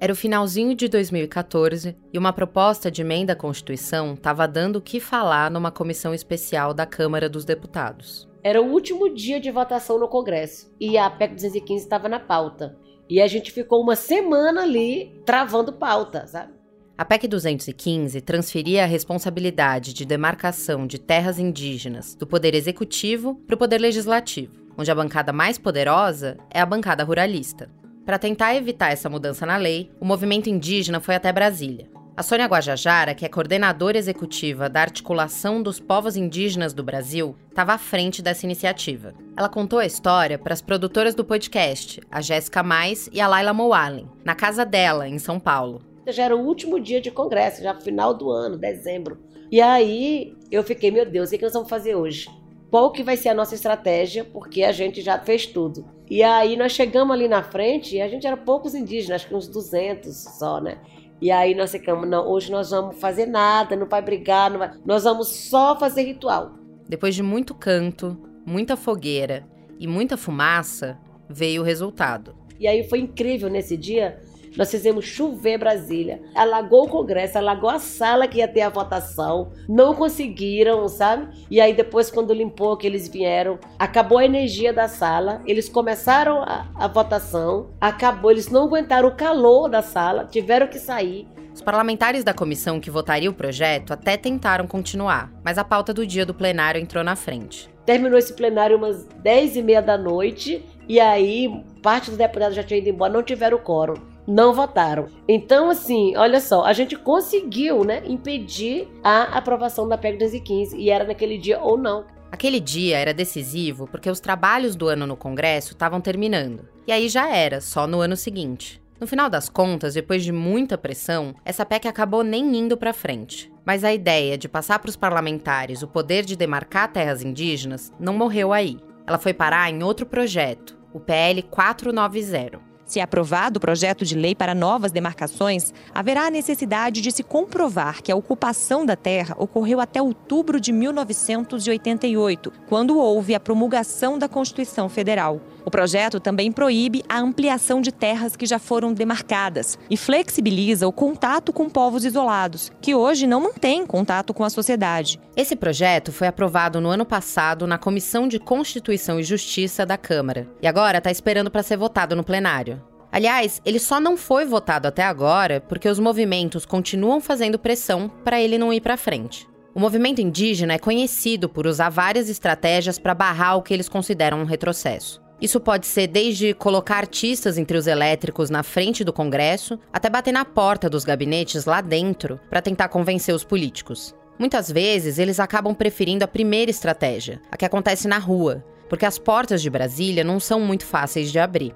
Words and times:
Era 0.00 0.12
o 0.12 0.16
finalzinho 0.16 0.76
de 0.76 0.86
2014 0.86 1.96
e 2.12 2.18
uma 2.18 2.32
proposta 2.32 2.88
de 2.88 3.02
emenda 3.02 3.32
à 3.32 3.36
Constituição 3.36 4.14
estava 4.14 4.46
dando 4.46 4.76
o 4.76 4.80
que 4.80 5.00
falar 5.00 5.50
numa 5.50 5.72
comissão 5.72 6.14
especial 6.14 6.72
da 6.72 6.86
Câmara 6.86 7.28
dos 7.28 7.44
Deputados. 7.44 8.28
Era 8.40 8.62
o 8.62 8.70
último 8.70 9.12
dia 9.12 9.40
de 9.40 9.50
votação 9.50 9.98
no 9.98 10.06
Congresso 10.06 10.72
e 10.78 10.96
a 10.96 11.10
PEC 11.10 11.34
215 11.34 11.82
estava 11.82 12.08
na 12.08 12.20
pauta. 12.20 12.76
E 13.10 13.20
a 13.20 13.26
gente 13.26 13.50
ficou 13.50 13.82
uma 13.82 13.96
semana 13.96 14.62
ali 14.62 15.20
travando 15.26 15.72
pauta, 15.72 16.24
sabe? 16.28 16.52
A 16.96 17.04
PEC 17.04 17.26
215 17.26 18.20
transferia 18.20 18.84
a 18.84 18.86
responsabilidade 18.86 19.92
de 19.92 20.04
demarcação 20.04 20.86
de 20.86 21.00
terras 21.00 21.40
indígenas 21.40 22.14
do 22.14 22.26
Poder 22.26 22.54
Executivo 22.54 23.34
para 23.46 23.56
o 23.56 23.58
Poder 23.58 23.78
Legislativo, 23.78 24.54
onde 24.76 24.92
a 24.92 24.94
bancada 24.94 25.32
mais 25.32 25.58
poderosa 25.58 26.38
é 26.50 26.60
a 26.60 26.66
bancada 26.66 27.02
ruralista. 27.02 27.68
Para 28.08 28.18
tentar 28.18 28.54
evitar 28.54 28.90
essa 28.90 29.10
mudança 29.10 29.44
na 29.44 29.58
lei, 29.58 29.90
o 30.00 30.04
movimento 30.06 30.48
indígena 30.48 30.98
foi 30.98 31.14
até 31.14 31.30
Brasília. 31.30 31.90
A 32.16 32.22
Sônia 32.22 32.46
Guajajara, 32.46 33.14
que 33.14 33.26
é 33.26 33.28
coordenadora 33.28 33.98
executiva 33.98 34.66
da 34.66 34.80
Articulação 34.80 35.62
dos 35.62 35.78
Povos 35.78 36.16
Indígenas 36.16 36.72
do 36.72 36.82
Brasil, 36.82 37.36
estava 37.50 37.74
à 37.74 37.76
frente 37.76 38.22
dessa 38.22 38.46
iniciativa. 38.46 39.12
Ela 39.36 39.50
contou 39.50 39.78
a 39.78 39.84
história 39.84 40.38
para 40.38 40.54
as 40.54 40.62
produtoras 40.62 41.14
do 41.14 41.22
podcast, 41.22 42.00
a 42.10 42.22
Jéssica 42.22 42.62
Mais 42.62 43.10
e 43.12 43.20
a 43.20 43.28
Laila 43.28 43.52
Moalen, 43.52 44.08
na 44.24 44.34
casa 44.34 44.64
dela, 44.64 45.06
em 45.06 45.18
São 45.18 45.38
Paulo. 45.38 45.82
Já 46.06 46.24
era 46.24 46.34
o 46.34 46.46
último 46.46 46.80
dia 46.80 47.02
de 47.02 47.10
congresso, 47.10 47.62
já 47.62 47.74
final 47.74 48.14
do 48.14 48.30
ano, 48.30 48.56
dezembro. 48.56 49.18
E 49.52 49.60
aí 49.60 50.34
eu 50.50 50.64
fiquei, 50.64 50.90
meu 50.90 51.04
Deus, 51.04 51.30
o 51.30 51.36
que 51.36 51.44
nós 51.44 51.52
vamos 51.52 51.68
fazer 51.68 51.94
hoje? 51.94 52.30
Qual 52.70 52.92
que 52.92 53.02
vai 53.02 53.16
ser 53.16 53.30
a 53.30 53.34
nossa 53.34 53.54
estratégia, 53.54 54.24
porque 54.24 54.62
a 54.62 54.72
gente 54.72 55.00
já 55.00 55.18
fez 55.18 55.46
tudo. 55.46 55.86
E 56.10 56.22
aí 56.22 56.56
nós 56.56 56.72
chegamos 56.72 57.14
ali 57.14 57.28
na 57.28 57.42
frente 57.42 57.96
e 57.96 58.02
a 58.02 58.08
gente 58.08 58.26
era 58.26 58.36
poucos 58.36 58.74
indígenas, 58.74 59.22
acho 59.22 59.28
que 59.28 59.34
uns 59.34 59.48
200 59.48 60.14
só, 60.14 60.60
né? 60.60 60.78
E 61.20 61.30
aí 61.30 61.54
nós 61.54 61.72
ficamos, 61.72 62.08
não, 62.08 62.28
hoje 62.28 62.50
nós 62.50 62.70
vamos 62.70 62.98
fazer 62.98 63.26
nada, 63.26 63.74
não 63.74 63.88
vai 63.88 64.00
brigar, 64.00 64.50
não 64.50 64.58
vai, 64.58 64.70
nós 64.84 65.04
vamos 65.04 65.28
só 65.28 65.78
fazer 65.78 66.02
ritual. 66.02 66.52
Depois 66.88 67.14
de 67.14 67.22
muito 67.22 67.54
canto, 67.54 68.16
muita 68.46 68.76
fogueira 68.76 69.46
e 69.78 69.86
muita 69.86 70.16
fumaça, 70.16 70.98
veio 71.28 71.62
o 71.62 71.64
resultado. 71.64 72.34
E 72.58 72.66
aí 72.66 72.88
foi 72.88 73.00
incrível 73.00 73.48
nesse 73.48 73.76
dia, 73.76 74.20
nós 74.56 74.70
fizemos 74.70 75.04
chover 75.04 75.58
Brasília. 75.58 76.20
Alagou 76.34 76.84
o 76.84 76.88
Congresso, 76.88 77.38
alagou 77.38 77.70
a 77.70 77.78
sala 77.78 78.26
que 78.26 78.38
ia 78.38 78.48
ter 78.48 78.62
a 78.62 78.68
votação. 78.68 79.52
Não 79.68 79.94
conseguiram, 79.94 80.88
sabe? 80.88 81.28
E 81.50 81.60
aí 81.60 81.72
depois, 81.72 82.10
quando 82.10 82.32
limpou 82.32 82.76
que 82.76 82.86
eles 82.86 83.08
vieram, 83.08 83.58
acabou 83.78 84.18
a 84.18 84.24
energia 84.24 84.72
da 84.72 84.88
sala. 84.88 85.42
Eles 85.46 85.68
começaram 85.68 86.42
a, 86.42 86.66
a 86.74 86.88
votação. 86.88 87.70
Acabou, 87.80 88.30
eles 88.30 88.48
não 88.48 88.64
aguentaram 88.64 89.08
o 89.08 89.16
calor 89.16 89.68
da 89.68 89.82
sala, 89.82 90.24
tiveram 90.24 90.66
que 90.66 90.78
sair. 90.78 91.26
Os 91.52 91.62
parlamentares 91.62 92.22
da 92.22 92.32
comissão 92.32 92.78
que 92.78 92.88
votaria 92.88 93.28
o 93.28 93.34
projeto 93.34 93.92
até 93.92 94.16
tentaram 94.16 94.64
continuar, 94.64 95.32
mas 95.42 95.58
a 95.58 95.64
pauta 95.64 95.92
do 95.92 96.06
dia 96.06 96.24
do 96.24 96.32
plenário 96.32 96.80
entrou 96.80 97.02
na 97.02 97.16
frente. 97.16 97.68
Terminou 97.84 98.16
esse 98.16 98.32
plenário 98.32 98.76
umas 98.76 99.04
10 99.22 99.56
e 99.56 99.62
meia 99.62 99.82
da 99.82 99.98
noite, 99.98 100.64
e 100.88 101.00
aí 101.00 101.64
parte 101.82 102.10
dos 102.10 102.16
deputados 102.18 102.54
já 102.54 102.62
tinha 102.62 102.78
ido 102.78 102.90
embora, 102.90 103.12
não 103.12 103.24
tiveram 103.24 103.58
quórum 103.58 103.96
não 104.28 104.52
votaram. 104.52 105.06
Então, 105.26 105.70
assim, 105.70 106.14
olha 106.14 106.38
só, 106.38 106.62
a 106.64 106.74
gente 106.74 106.94
conseguiu, 106.94 107.82
né, 107.82 108.02
impedir 108.04 108.86
a 109.02 109.22
aprovação 109.38 109.88
da 109.88 109.96
PEC 109.96 110.18
215 110.18 110.76
e 110.76 110.90
era 110.90 111.04
naquele 111.04 111.38
dia 111.38 111.58
ou 111.58 111.78
não. 111.78 112.04
Aquele 112.30 112.60
dia 112.60 112.98
era 112.98 113.14
decisivo 113.14 113.88
porque 113.90 114.10
os 114.10 114.20
trabalhos 114.20 114.76
do 114.76 114.86
ano 114.86 115.06
no 115.06 115.16
Congresso 115.16 115.72
estavam 115.72 115.98
terminando. 115.98 116.68
E 116.86 116.92
aí 116.92 117.08
já 117.08 117.34
era, 117.34 117.62
só 117.62 117.86
no 117.86 118.00
ano 118.00 118.16
seguinte. 118.16 118.82
No 119.00 119.06
final 119.06 119.30
das 119.30 119.48
contas, 119.48 119.94
depois 119.94 120.22
de 120.22 120.32
muita 120.32 120.76
pressão, 120.76 121.34
essa 121.42 121.64
PEC 121.64 121.88
acabou 121.88 122.22
nem 122.22 122.56
indo 122.56 122.76
para 122.76 122.92
frente. 122.92 123.50
Mas 123.64 123.82
a 123.82 123.94
ideia 123.94 124.36
de 124.36 124.48
passar 124.48 124.78
para 124.78 124.90
os 124.90 124.96
parlamentares 124.96 125.82
o 125.82 125.88
poder 125.88 126.24
de 126.24 126.36
demarcar 126.36 126.92
terras 126.92 127.22
indígenas 127.22 127.92
não 127.98 128.12
morreu 128.12 128.52
aí. 128.52 128.76
Ela 129.06 129.18
foi 129.18 129.32
parar 129.32 129.70
em 129.70 129.82
outro 129.82 130.04
projeto, 130.04 130.76
o 130.92 131.00
PL 131.00 131.42
490. 131.44 132.68
Se 132.88 133.00
aprovado 133.00 133.58
o 133.58 133.60
projeto 133.60 134.02
de 134.02 134.16
lei 134.16 134.34
para 134.34 134.54
novas 134.54 134.90
demarcações, 134.90 135.74
haverá 135.94 136.26
a 136.26 136.30
necessidade 136.30 137.02
de 137.02 137.12
se 137.12 137.22
comprovar 137.22 138.02
que 138.02 138.10
a 138.10 138.16
ocupação 138.16 138.86
da 138.86 138.96
terra 138.96 139.36
ocorreu 139.38 139.78
até 139.78 140.00
outubro 140.00 140.58
de 140.58 140.72
1988, 140.72 142.50
quando 142.66 142.98
houve 142.98 143.34
a 143.34 143.40
promulgação 143.40 144.18
da 144.18 144.26
Constituição 144.26 144.88
Federal. 144.88 145.38
O 145.66 145.70
projeto 145.70 146.18
também 146.18 146.50
proíbe 146.50 147.04
a 147.06 147.18
ampliação 147.18 147.82
de 147.82 147.92
terras 147.92 148.34
que 148.34 148.46
já 148.46 148.58
foram 148.58 148.94
demarcadas 148.94 149.78
e 149.90 149.96
flexibiliza 149.98 150.88
o 150.88 150.92
contato 150.92 151.52
com 151.52 151.68
povos 151.68 152.06
isolados, 152.06 152.72
que 152.80 152.94
hoje 152.94 153.26
não 153.26 153.42
mantêm 153.42 153.86
contato 153.86 154.32
com 154.32 154.44
a 154.44 154.48
sociedade. 154.48 155.20
Esse 155.36 155.54
projeto 155.54 156.10
foi 156.10 156.26
aprovado 156.26 156.80
no 156.80 156.88
ano 156.88 157.04
passado 157.04 157.66
na 157.66 157.76
Comissão 157.76 158.26
de 158.26 158.38
Constituição 158.38 159.20
e 159.20 159.22
Justiça 159.22 159.84
da 159.84 159.98
Câmara 159.98 160.48
e 160.62 160.66
agora 160.66 160.96
está 160.96 161.10
esperando 161.10 161.50
para 161.50 161.62
ser 161.62 161.76
votado 161.76 162.16
no 162.16 162.24
plenário. 162.24 162.77
Aliás, 163.10 163.60
ele 163.64 163.78
só 163.78 163.98
não 163.98 164.16
foi 164.16 164.44
votado 164.44 164.86
até 164.86 165.02
agora 165.02 165.60
porque 165.60 165.88
os 165.88 165.98
movimentos 165.98 166.66
continuam 166.66 167.20
fazendo 167.20 167.58
pressão 167.58 168.10
para 168.24 168.40
ele 168.40 168.58
não 168.58 168.72
ir 168.72 168.80
para 168.80 168.96
frente. 168.96 169.48
O 169.74 169.80
movimento 169.80 170.20
indígena 170.20 170.74
é 170.74 170.78
conhecido 170.78 171.48
por 171.48 171.66
usar 171.66 171.88
várias 171.88 172.28
estratégias 172.28 172.98
para 172.98 173.14
barrar 173.14 173.56
o 173.56 173.62
que 173.62 173.72
eles 173.72 173.88
consideram 173.88 174.40
um 174.40 174.44
retrocesso. 174.44 175.22
Isso 175.40 175.60
pode 175.60 175.86
ser 175.86 176.08
desde 176.08 176.52
colocar 176.52 176.96
artistas 176.96 177.56
em 177.56 177.64
trios 177.64 177.86
elétricos 177.86 178.50
na 178.50 178.64
frente 178.64 179.04
do 179.04 179.12
Congresso, 179.12 179.78
até 179.92 180.10
bater 180.10 180.32
na 180.32 180.44
porta 180.44 180.90
dos 180.90 181.04
gabinetes 181.04 181.64
lá 181.64 181.80
dentro 181.80 182.40
para 182.50 182.60
tentar 182.60 182.88
convencer 182.88 183.32
os 183.32 183.44
políticos. 183.44 184.14
Muitas 184.36 184.70
vezes 184.70 185.18
eles 185.18 185.38
acabam 185.38 185.74
preferindo 185.74 186.24
a 186.24 186.28
primeira 186.28 186.70
estratégia, 186.70 187.40
a 187.50 187.56
que 187.56 187.64
acontece 187.64 188.08
na 188.08 188.18
rua, 188.18 188.64
porque 188.88 189.06
as 189.06 189.18
portas 189.18 189.62
de 189.62 189.70
Brasília 189.70 190.24
não 190.24 190.40
são 190.40 190.60
muito 190.60 190.84
fáceis 190.84 191.30
de 191.30 191.38
abrir. 191.38 191.74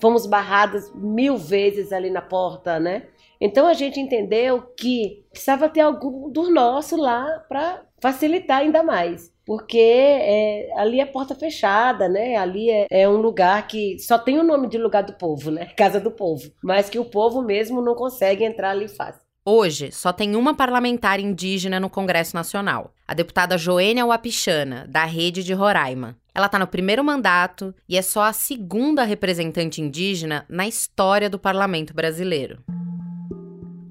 Fomos 0.00 0.26
barradas 0.26 0.92
mil 0.94 1.36
vezes 1.36 1.92
ali 1.92 2.10
na 2.10 2.22
porta, 2.22 2.78
né? 2.78 3.04
Então 3.40 3.66
a 3.66 3.74
gente 3.74 4.00
entendeu 4.00 4.62
que 4.76 5.24
precisava 5.30 5.68
ter 5.68 5.80
algum 5.80 6.30
do 6.30 6.50
nosso 6.50 6.96
lá 6.96 7.44
para 7.48 7.82
facilitar 8.00 8.58
ainda 8.58 8.82
mais 8.82 9.32
porque 9.48 9.78
é, 9.78 10.70
ali 10.76 11.00
é 11.00 11.06
porta 11.06 11.34
fechada, 11.34 12.06
né? 12.06 12.36
Ali 12.36 12.70
é, 12.70 12.86
é, 12.90 13.08
um 13.08 13.16
lugar 13.16 13.66
que 13.66 13.98
só 13.98 14.18
tem 14.18 14.38
o 14.38 14.42
nome 14.42 14.68
de 14.68 14.76
lugar 14.76 15.02
do 15.02 15.14
povo, 15.14 15.50
né? 15.50 15.64
Casa 15.74 15.98
do 15.98 16.10
povo, 16.10 16.52
mas 16.62 16.90
que 16.90 16.98
o 16.98 17.04
povo 17.06 17.40
mesmo 17.40 17.80
não 17.80 17.94
consegue 17.94 18.44
entrar 18.44 18.72
ali 18.72 18.88
fácil. 18.88 19.22
Hoje, 19.50 19.90
só 19.90 20.12
tem 20.12 20.36
uma 20.36 20.52
parlamentar 20.52 21.18
indígena 21.18 21.80
no 21.80 21.88
Congresso 21.88 22.36
Nacional, 22.36 22.92
a 23.06 23.14
deputada 23.14 23.56
Joênia 23.56 24.04
Wapichana, 24.04 24.86
da 24.86 25.06
Rede 25.06 25.42
de 25.42 25.54
Roraima. 25.54 26.18
Ela 26.34 26.44
está 26.44 26.58
no 26.58 26.66
primeiro 26.66 27.02
mandato 27.02 27.74
e 27.88 27.96
é 27.96 28.02
só 28.02 28.24
a 28.24 28.32
segunda 28.34 29.04
representante 29.04 29.80
indígena 29.80 30.44
na 30.50 30.68
história 30.68 31.30
do 31.30 31.38
parlamento 31.38 31.94
brasileiro. 31.94 32.58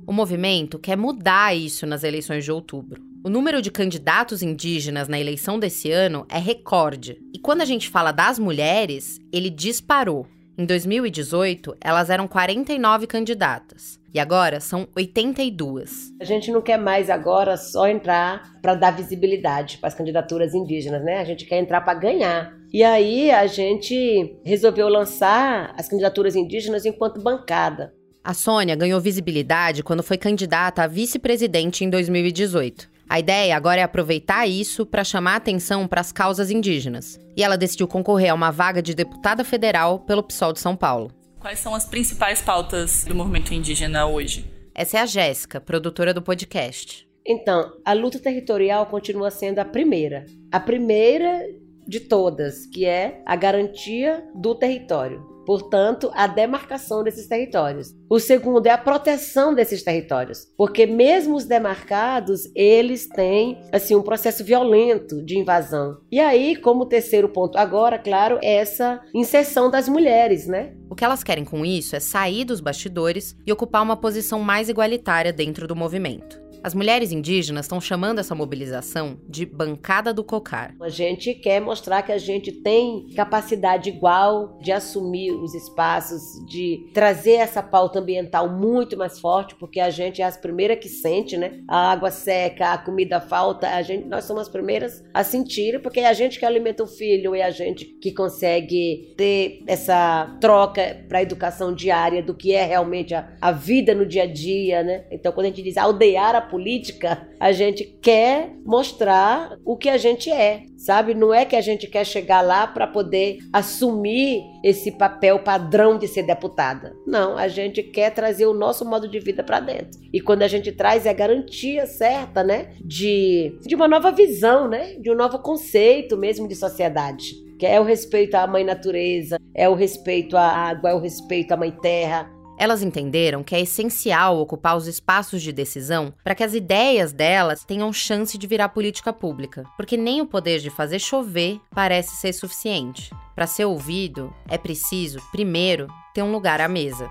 O 0.06 0.14
movimento 0.14 0.78
quer 0.78 0.96
mudar 0.96 1.58
isso 1.58 1.88
nas 1.88 2.04
eleições 2.04 2.46
de 2.46 2.52
outubro. 2.52 3.02
O 3.24 3.30
número 3.30 3.60
de 3.60 3.72
candidatos 3.72 4.44
indígenas 4.44 5.08
na 5.08 5.20
eleição 5.20 5.58
desse 5.58 5.90
ano 5.90 6.24
é 6.30 6.38
recorde. 6.38 7.18
E 7.34 7.40
quando 7.40 7.62
a 7.62 7.66
gente 7.66 7.90
fala 7.90 8.12
das 8.12 8.38
mulheres, 8.38 9.20
ele 9.34 9.50
disparou. 9.50 10.28
Em 10.60 10.66
2018, 10.66 11.78
elas 11.80 12.10
eram 12.10 12.28
49 12.28 13.06
candidatas. 13.06 14.00
E 14.12 14.20
agora 14.20 14.60
são 14.60 14.88
82. 14.96 16.16
A 16.20 16.24
gente 16.24 16.50
não 16.50 16.64
quer 16.64 16.80
mais 16.80 17.12
agora 17.12 17.56
só 17.56 17.88
entrar 17.88 18.60
para 18.60 18.74
dar 18.74 18.90
visibilidade 18.90 19.78
para 19.78 19.90
as 19.90 19.94
candidaturas 19.94 20.56
indígenas, 20.56 21.04
né? 21.04 21.20
A 21.20 21.24
gente 21.24 21.46
quer 21.46 21.60
entrar 21.60 21.82
para 21.82 22.00
ganhar. 22.00 22.58
E 22.74 22.82
aí 22.82 23.30
a 23.30 23.46
gente 23.46 24.36
resolveu 24.44 24.90
lançar 24.90 25.76
as 25.78 25.88
candidaturas 25.88 26.36
indígenas 26.36 26.88
enquanto 26.88 27.22
bancada. 27.22 27.94
A 28.24 28.34
Sônia 28.34 28.76
ganhou 28.76 29.00
visibilidade 29.00 29.84
quando 29.84 30.02
foi 30.02 30.18
candidata 30.18 30.82
a 30.82 30.88
vice-presidente 30.88 31.86
em 31.86 31.90
2018. 31.92 32.90
A 33.10 33.20
ideia 33.20 33.56
agora 33.56 33.80
é 33.80 33.84
aproveitar 33.84 34.46
isso 34.48 34.86
para 34.86 35.04
chamar 35.04 35.38
atenção 35.38 35.88
para 35.88 36.02
as 36.02 36.12
causas 36.12 36.52
indígenas. 36.52 37.18
E 37.38 37.44
ela 37.44 37.58
decidiu 37.58 37.88
concorrer 37.88 38.32
a 38.32 38.34
uma 38.34 38.52
vaga 38.52 38.82
de 38.82 38.94
deputada 38.94 39.46
federal 39.46 40.00
pelo 40.00 40.24
PSOL 40.24 40.52
de 40.52 40.60
São 40.60 40.76
Paulo. 40.76 41.12
Quais 41.40 41.60
são 41.60 41.74
as 41.74 41.86
principais 41.86 42.42
pautas 42.42 43.06
do 43.06 43.16
movimento 43.16 43.54
indígena 43.54 44.06
hoje? 44.06 44.52
Essa 44.76 44.98
é 44.98 45.02
a 45.02 45.06
Jéssica, 45.06 45.62
produtora 45.62 46.14
do 46.14 46.22
podcast. 46.22 47.08
Então, 47.26 47.72
a 47.86 47.94
luta 47.94 48.20
territorial 48.20 48.86
continua 48.88 49.32
sendo 49.32 49.60
a 49.60 49.66
primeira. 49.66 50.26
A 50.52 50.60
primeira 50.60 51.46
de 51.88 52.02
todas, 52.02 52.66
que 52.66 52.86
é 52.86 53.22
a 53.26 53.36
garantia 53.36 54.24
do 54.36 54.54
território. 54.54 55.37
Portanto, 55.48 56.12
a 56.14 56.28
demarcação 56.28 57.06
desses 57.06 57.26
territórios. 57.26 57.96
O 58.10 58.20
segundo 58.20 58.68
é 58.68 58.72
a 58.72 58.78
proteção 58.78 59.56
desses 59.56 59.82
territórios, 59.82 60.46
porque 60.58 60.86
mesmo 60.86 61.38
os 61.38 61.46
demarcados, 61.46 62.52
eles 62.54 63.08
têm 63.08 63.58
assim 63.72 63.96
um 63.96 64.02
processo 64.02 64.44
violento 64.44 65.24
de 65.24 65.40
invasão. 65.40 66.02
E 66.12 66.20
aí, 66.20 66.58
como 66.58 66.86
terceiro 66.86 67.30
ponto 67.30 67.58
agora, 67.58 67.98
claro, 67.98 68.38
é 68.44 68.56
essa 68.56 69.02
inserção 69.16 69.72
das 69.72 69.88
mulheres, 69.88 70.48
né? 70.48 70.74
O 70.90 70.96
que 70.96 71.06
elas 71.06 71.24
querem 71.24 71.46
com 71.46 71.66
isso 71.66 71.96
é 71.96 72.02
sair 72.02 72.44
dos 72.44 72.60
bastidores 72.60 73.34
e 73.46 73.54
ocupar 73.54 73.84
uma 73.84 73.96
posição 73.96 74.42
mais 74.42 74.68
igualitária 74.68 75.32
dentro 75.32 75.66
do 75.66 75.78
movimento. 75.78 76.47
As 76.64 76.74
mulheres 76.74 77.12
indígenas 77.12 77.66
estão 77.66 77.80
chamando 77.80 78.20
essa 78.20 78.36
mobilização 78.36 79.18
de 79.28 79.46
Bancada 79.46 80.14
do 80.14 80.24
Cocar. 80.24 80.76
A 80.82 80.90
gente 80.90 81.34
quer 81.34 81.62
mostrar 81.62 82.02
que 82.02 82.12
a 82.12 82.18
gente 82.18 82.52
tem 82.52 83.08
capacidade 83.16 83.90
igual 83.90 84.58
de 84.62 84.72
assumir 84.72 85.32
os 85.32 85.54
espaços, 85.54 86.22
de 86.48 86.90
trazer 86.94 87.34
essa 87.34 87.64
pauta 87.64 88.00
ambiental 88.00 88.50
muito 88.50 88.98
mais 88.98 89.20
forte, 89.20 89.56
porque 89.56 89.80
a 89.80 89.90
gente 89.90 90.22
é 90.22 90.26
as 90.26 90.38
primeiras 90.38 90.80
que 90.80 90.90
sente, 90.90 91.38
né? 91.38 91.62
A 91.68 91.92
água 91.92 92.12
seca, 92.12 92.74
a 92.74 92.78
comida 92.78 93.22
falta, 93.22 93.70
a 93.70 93.82
gente, 93.82 94.06
nós 94.08 94.26
somos 94.26 94.44
as 94.44 94.50
primeiras 94.50 95.04
a 95.14 95.24
sentir, 95.24 95.82
porque 95.82 96.00
é 96.00 96.08
a 96.08 96.14
gente 96.14 96.40
que 96.40 96.46
alimenta 96.46 96.84
o 96.84 96.88
filho 96.88 97.36
é 97.36 97.44
a 97.44 97.52
gente 97.52 97.86
que 97.86 98.12
consegue 98.12 99.14
ter 99.18 99.64
essa 99.68 100.38
troca 100.40 101.06
para 101.08 101.20
a 101.20 101.22
educação 101.22 101.74
diária 101.74 102.22
do 102.24 102.34
que 102.34 102.54
é 102.54 102.64
realmente 102.64 103.14
a, 103.14 103.34
a 103.42 103.52
vida 103.52 103.94
no 103.94 104.06
dia 104.06 104.24
a 104.24 104.28
dia, 104.28 104.84
né? 104.84 105.06
Então, 105.12 105.32
quando 105.32 105.46
a 105.46 105.50
gente 105.50 105.62
diz 105.62 105.78
aldear 105.78 106.36
a 106.36 106.42
política, 106.48 107.28
a 107.40 107.52
gente 107.52 107.84
quer 108.02 108.52
mostrar 108.66 109.58
o 109.66 109.78
que 109.78 109.90
a 109.90 109.98
gente 109.98 110.32
é, 110.32 110.64
sabe? 110.78 111.14
Não 111.14 111.34
é 111.34 111.46
que 111.46 111.56
a 111.56 111.62
gente 111.62 111.88
quer 111.88 112.06
chegar 112.06 112.42
lá 112.42 112.66
para 112.66 112.88
poder 112.88 113.38
assumir 113.54 114.44
esse 114.64 114.92
papel 114.92 115.40
padrão 115.40 115.98
de 115.98 116.08
ser 116.08 116.24
deputada. 116.24 116.96
Não, 117.06 117.38
a 117.38 117.48
gente 117.48 117.84
quer 117.84 118.12
trazer 118.12 118.46
o 118.46 118.54
nosso 118.54 118.84
modo 118.84 119.08
de 119.08 119.20
vida 119.20 119.44
para 119.44 119.60
dentro. 119.60 120.00
E 120.12 120.20
quando 120.20 120.44
a 120.44 120.48
gente 120.48 120.72
traz 120.72 121.06
é 121.06 121.14
garantia 121.14 121.86
certa, 121.86 122.44
né, 122.44 122.74
de, 122.82 123.58
de 123.66 123.76
uma 123.76 123.88
nova 123.88 124.12
visão, 124.12 124.68
né, 124.68 124.96
de 125.00 125.12
um 125.12 125.16
novo 125.16 125.40
conceito 125.40 126.18
mesmo 126.18 126.48
de 126.48 126.56
sociedade 126.56 127.48
que 127.58 127.66
é 127.66 127.80
o 127.80 127.84
respeito 127.84 128.36
à 128.36 128.46
mãe 128.46 128.64
natureza, 128.64 129.40
é 129.54 129.68
o 129.68 129.74
respeito 129.74 130.38
à 130.38 130.48
água, 130.48 130.92
é 130.92 130.94
o 130.94 131.00
respeito 131.00 131.52
à 131.54 131.58
mãe 131.58 131.72
terra, 131.72 132.30
elas 132.58 132.82
entenderam 132.82 133.44
que 133.44 133.56
é 133.56 133.62
essencial 133.62 134.40
ocupar 134.40 134.76
os 134.76 134.88
espaços 134.88 135.42
de 135.42 135.54
decisão 135.54 136.14
para 136.24 136.34
que 136.34 136.44
as 136.44 136.54
ideias 136.54 137.14
delas 137.14 137.64
tenham 137.64 137.94
chance 137.94 138.38
de 138.38 138.48
virar 138.48 138.70
política 138.70 139.14
pública, 139.14 139.64
porque 139.78 139.96
nem 139.96 140.22
o 140.22 140.26
poder 140.26 140.60
de 140.60 140.70
fazer 140.70 141.00
chover 141.00 141.60
parece 141.72 142.16
ser 142.18 142.34
suficiente. 142.34 143.12
Para 143.36 143.46
ser 143.46 143.66
ouvido, 143.66 144.34
é 144.50 144.58
preciso, 144.58 145.22
primeiro, 145.32 145.88
ter 146.14 146.24
um 146.24 146.32
lugar 146.32 146.60
à 146.60 146.68
mesa. 146.68 147.08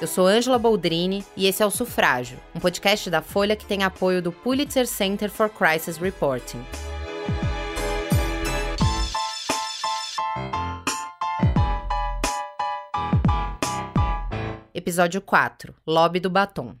Eu 0.00 0.06
sou 0.06 0.26
Angela 0.26 0.58
Boldrini 0.58 1.24
e 1.36 1.46
esse 1.46 1.62
é 1.62 1.66
o 1.66 1.70
Sufrágio, 1.70 2.38
um 2.54 2.60
podcast 2.60 3.08
da 3.08 3.22
Folha 3.22 3.56
que 3.56 3.64
tem 3.64 3.82
apoio 3.82 4.20
do 4.20 4.30
Pulitzer 4.30 4.86
Center 4.86 5.30
for 5.30 5.48
Crisis 5.48 5.96
Reporting. 5.96 6.62
Episódio 14.86 15.20
4 15.20 15.74
Lobby 15.84 16.20
do 16.20 16.30
Batom. 16.30 16.76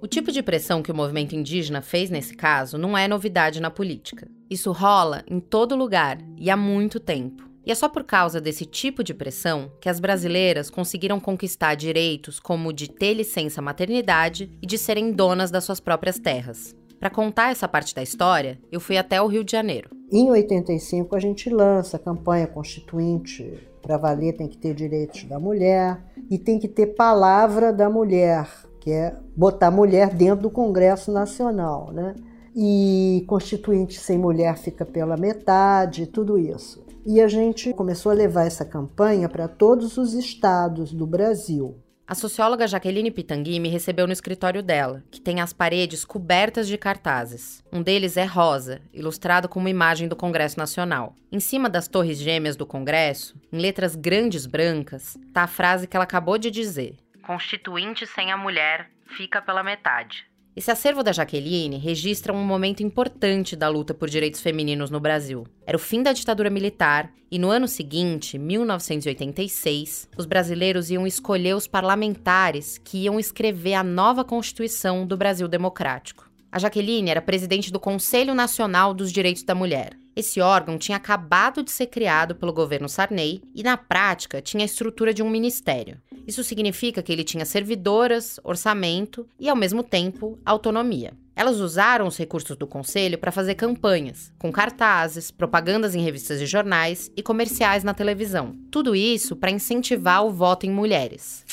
O 0.00 0.08
tipo 0.08 0.32
de 0.32 0.42
pressão 0.42 0.82
que 0.82 0.90
o 0.90 0.94
movimento 0.94 1.36
indígena 1.36 1.80
fez 1.80 2.10
nesse 2.10 2.34
caso 2.34 2.76
não 2.76 2.98
é 2.98 3.06
novidade 3.06 3.60
na 3.60 3.70
política. 3.70 4.28
Isso 4.50 4.72
rola 4.72 5.22
em 5.24 5.38
todo 5.38 5.76
lugar 5.76 6.18
e 6.36 6.50
há 6.50 6.56
muito 6.56 6.98
tempo. 6.98 7.48
E 7.64 7.70
é 7.70 7.76
só 7.76 7.88
por 7.88 8.02
causa 8.02 8.40
desse 8.40 8.66
tipo 8.66 9.04
de 9.04 9.14
pressão 9.14 9.70
que 9.80 9.88
as 9.88 10.00
brasileiras 10.00 10.68
conseguiram 10.68 11.20
conquistar 11.20 11.76
direitos 11.76 12.40
como 12.40 12.70
o 12.70 12.72
de 12.72 12.90
ter 12.90 13.14
licença 13.14 13.62
maternidade 13.62 14.50
e 14.60 14.66
de 14.66 14.76
serem 14.76 15.12
donas 15.12 15.52
das 15.52 15.62
suas 15.62 15.78
próprias 15.78 16.18
terras. 16.18 16.74
Para 16.98 17.08
contar 17.08 17.52
essa 17.52 17.68
parte 17.68 17.94
da 17.94 18.02
história, 18.02 18.58
eu 18.72 18.80
fui 18.80 18.96
até 18.96 19.22
o 19.22 19.28
Rio 19.28 19.44
de 19.44 19.52
Janeiro. 19.52 19.90
Em 20.10 20.28
85 20.28 21.14
a 21.14 21.20
gente 21.20 21.48
lança 21.48 21.98
a 21.98 22.00
campanha 22.00 22.48
constituinte 22.48 23.70
para 23.82 23.98
valer 23.98 24.36
tem 24.36 24.48
que 24.48 24.56
ter 24.56 24.74
direitos 24.74 25.24
da 25.24 25.38
mulher 25.38 26.00
e 26.30 26.38
tem 26.38 26.58
que 26.58 26.68
ter 26.68 26.94
palavra 26.94 27.72
da 27.72 27.90
mulher, 27.90 28.48
que 28.80 28.90
é 28.90 29.14
botar 29.36 29.70
mulher 29.70 30.14
dentro 30.14 30.42
do 30.42 30.50
Congresso 30.50 31.12
Nacional, 31.12 31.92
né? 31.92 32.14
E 32.54 33.24
constituinte 33.26 33.98
sem 33.98 34.16
mulher 34.16 34.56
fica 34.56 34.86
pela 34.86 35.16
metade, 35.16 36.06
tudo 36.06 36.38
isso. 36.38 36.84
E 37.04 37.20
a 37.20 37.26
gente 37.26 37.72
começou 37.72 38.12
a 38.12 38.14
levar 38.14 38.46
essa 38.46 38.64
campanha 38.64 39.28
para 39.28 39.48
todos 39.48 39.96
os 39.96 40.14
estados 40.14 40.92
do 40.92 41.06
Brasil. 41.06 41.74
A 42.06 42.14
socióloga 42.14 42.66
Jaqueline 42.66 43.10
Pitangui 43.10 43.60
me 43.60 43.68
recebeu 43.68 44.06
no 44.06 44.12
escritório 44.12 44.62
dela, 44.62 45.04
que 45.10 45.20
tem 45.20 45.40
as 45.40 45.52
paredes 45.52 46.04
cobertas 46.04 46.66
de 46.66 46.76
cartazes. 46.76 47.62
Um 47.72 47.80
deles 47.80 48.16
é 48.16 48.24
rosa, 48.24 48.82
ilustrado 48.92 49.48
com 49.48 49.60
uma 49.60 49.70
imagem 49.70 50.08
do 50.08 50.16
Congresso 50.16 50.58
Nacional. 50.58 51.14
Em 51.30 51.38
cima 51.38 51.70
das 51.70 51.86
torres 51.86 52.18
gêmeas 52.18 52.56
do 52.56 52.66
Congresso, 52.66 53.40
em 53.52 53.58
letras 53.58 53.94
grandes 53.94 54.46
brancas, 54.46 55.16
está 55.28 55.44
a 55.44 55.46
frase 55.46 55.86
que 55.86 55.96
ela 55.96 56.04
acabou 56.04 56.36
de 56.36 56.50
dizer: 56.50 56.96
Constituinte 57.22 58.06
sem 58.06 58.32
a 58.32 58.36
mulher 58.36 58.90
fica 59.06 59.40
pela 59.40 59.62
metade. 59.62 60.26
Esse 60.54 60.70
acervo 60.70 61.02
da 61.02 61.12
Jaqueline 61.12 61.78
registra 61.78 62.30
um 62.30 62.44
momento 62.44 62.82
importante 62.82 63.56
da 63.56 63.68
luta 63.68 63.94
por 63.94 64.10
direitos 64.10 64.42
femininos 64.42 64.90
no 64.90 65.00
Brasil. 65.00 65.46
Era 65.66 65.78
o 65.78 65.80
fim 65.80 66.02
da 66.02 66.12
ditadura 66.12 66.50
militar 66.50 67.10
e 67.30 67.38
no 67.38 67.48
ano 67.48 67.66
seguinte, 67.66 68.36
1986, 68.36 70.10
os 70.14 70.26
brasileiros 70.26 70.90
iam 70.90 71.06
escolher 71.06 71.56
os 71.56 71.66
parlamentares 71.66 72.76
que 72.76 72.98
iam 73.04 73.18
escrever 73.18 73.72
a 73.72 73.82
nova 73.82 74.22
Constituição 74.22 75.06
do 75.06 75.16
Brasil 75.16 75.48
Democrático. 75.48 76.30
A 76.50 76.58
Jaqueline 76.58 77.10
era 77.10 77.22
presidente 77.22 77.72
do 77.72 77.80
Conselho 77.80 78.34
Nacional 78.34 78.92
dos 78.92 79.10
Direitos 79.10 79.44
da 79.44 79.54
Mulher. 79.54 79.96
Esse 80.14 80.42
órgão 80.42 80.76
tinha 80.76 80.98
acabado 80.98 81.62
de 81.62 81.70
ser 81.70 81.86
criado 81.86 82.34
pelo 82.34 82.52
governo 82.52 82.90
Sarney 82.90 83.40
e, 83.54 83.62
na 83.62 83.78
prática, 83.78 84.42
tinha 84.42 84.62
a 84.62 84.66
estrutura 84.66 85.14
de 85.14 85.22
um 85.22 85.30
ministério. 85.30 85.96
Isso 86.26 86.44
significa 86.44 87.02
que 87.02 87.12
ele 87.12 87.24
tinha 87.24 87.44
servidoras, 87.44 88.38
orçamento 88.44 89.26
e, 89.38 89.48
ao 89.48 89.56
mesmo 89.56 89.82
tempo, 89.82 90.38
autonomia. 90.44 91.12
Elas 91.34 91.60
usaram 91.60 92.06
os 92.06 92.16
recursos 92.16 92.56
do 92.56 92.66
conselho 92.66 93.18
para 93.18 93.32
fazer 93.32 93.54
campanhas, 93.54 94.32
com 94.38 94.52
cartazes, 94.52 95.30
propagandas 95.30 95.94
em 95.94 96.02
revistas 96.02 96.40
e 96.40 96.46
jornais 96.46 97.10
e 97.16 97.22
comerciais 97.22 97.82
na 97.82 97.94
televisão. 97.94 98.54
Tudo 98.70 98.94
isso 98.94 99.34
para 99.34 99.50
incentivar 99.50 100.24
o 100.24 100.30
voto 100.30 100.66
em 100.66 100.70
mulheres. 100.70 101.44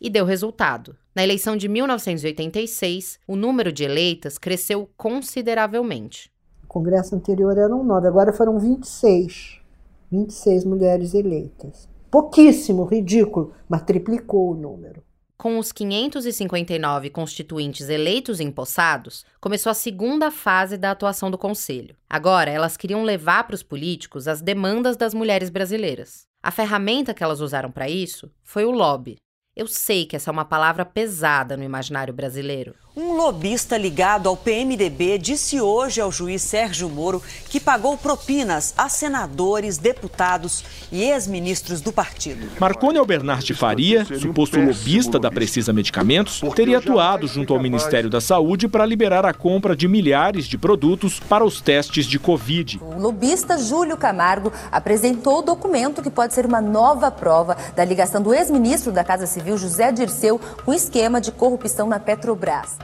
E 0.00 0.10
deu 0.10 0.24
resultado. 0.24 0.96
Na 1.14 1.22
eleição 1.22 1.56
de 1.56 1.68
1986, 1.68 3.20
o 3.26 3.36
número 3.36 3.72
de 3.72 3.84
eleitas 3.84 4.36
cresceu 4.36 4.90
consideravelmente. 4.96 6.30
O 6.64 6.66
congresso 6.66 7.14
anterior 7.14 7.56
eram 7.56 7.84
nove, 7.84 8.08
agora 8.08 8.32
foram 8.32 8.58
26. 8.58 9.60
26 10.10 10.64
mulheres 10.64 11.14
eleitas. 11.14 11.88
Pouquíssimo, 12.14 12.84
ridículo, 12.84 13.56
mas 13.68 13.82
triplicou 13.82 14.52
o 14.52 14.54
número. 14.54 15.02
Com 15.36 15.58
os 15.58 15.72
559 15.72 17.10
constituintes 17.10 17.88
eleitos 17.88 18.38
e 18.38 18.44
empossados, 18.44 19.26
começou 19.40 19.68
a 19.68 19.74
segunda 19.74 20.30
fase 20.30 20.78
da 20.78 20.92
atuação 20.92 21.28
do 21.28 21.36
Conselho. 21.36 21.96
Agora, 22.08 22.52
elas 22.52 22.76
queriam 22.76 23.02
levar 23.02 23.42
para 23.42 23.56
os 23.56 23.64
políticos 23.64 24.28
as 24.28 24.40
demandas 24.40 24.96
das 24.96 25.12
mulheres 25.12 25.50
brasileiras. 25.50 26.22
A 26.40 26.52
ferramenta 26.52 27.12
que 27.12 27.24
elas 27.24 27.40
usaram 27.40 27.72
para 27.72 27.90
isso 27.90 28.30
foi 28.44 28.64
o 28.64 28.70
lobby. 28.70 29.16
Eu 29.56 29.66
sei 29.66 30.06
que 30.06 30.14
essa 30.14 30.30
é 30.30 30.32
uma 30.32 30.44
palavra 30.44 30.84
pesada 30.84 31.56
no 31.56 31.64
imaginário 31.64 32.14
brasileiro. 32.14 32.76
Um 32.96 33.16
lobista 33.16 33.76
ligado 33.76 34.28
ao 34.28 34.36
PMDB 34.36 35.18
disse 35.18 35.60
hoje 35.60 36.00
ao 36.00 36.12
juiz 36.12 36.42
Sérgio 36.42 36.88
Moro 36.88 37.20
que 37.50 37.58
pagou 37.58 37.98
propinas 37.98 38.72
a 38.78 38.88
senadores, 38.88 39.78
deputados 39.78 40.64
e 40.92 41.02
ex-ministros 41.02 41.80
do 41.80 41.92
partido. 41.92 42.48
Marconi 42.60 42.96
Albernard 42.96 43.52
Faria, 43.52 44.04
suposto 44.04 44.60
lobista 44.60 45.18
da 45.18 45.28
Precisa 45.28 45.72
Medicamentos, 45.72 46.40
teria 46.54 46.78
atuado 46.78 47.26
junto 47.26 47.52
ao 47.52 47.60
Ministério 47.60 48.08
da 48.08 48.20
Saúde 48.20 48.68
para 48.68 48.86
liberar 48.86 49.26
a 49.26 49.34
compra 49.34 49.74
de 49.74 49.88
milhares 49.88 50.46
de 50.46 50.56
produtos 50.56 51.18
para 51.18 51.44
os 51.44 51.60
testes 51.60 52.06
de 52.06 52.20
Covid. 52.20 52.80
O 52.80 53.00
lobista 53.00 53.58
Júlio 53.58 53.96
Camargo 53.96 54.52
apresentou 54.70 55.40
o 55.40 55.42
documento 55.42 56.00
que 56.00 56.10
pode 56.10 56.32
ser 56.32 56.46
uma 56.46 56.60
nova 56.60 57.10
prova 57.10 57.56
da 57.74 57.84
ligação 57.84 58.22
do 58.22 58.32
ex-ministro 58.32 58.92
da 58.92 59.02
Casa 59.02 59.26
Civil, 59.26 59.58
José 59.58 59.90
Dirceu, 59.90 60.40
com 60.64 60.70
o 60.70 60.74
esquema 60.74 61.20
de 61.20 61.32
corrupção 61.32 61.88
na 61.88 61.98
Petrobras. 61.98 62.83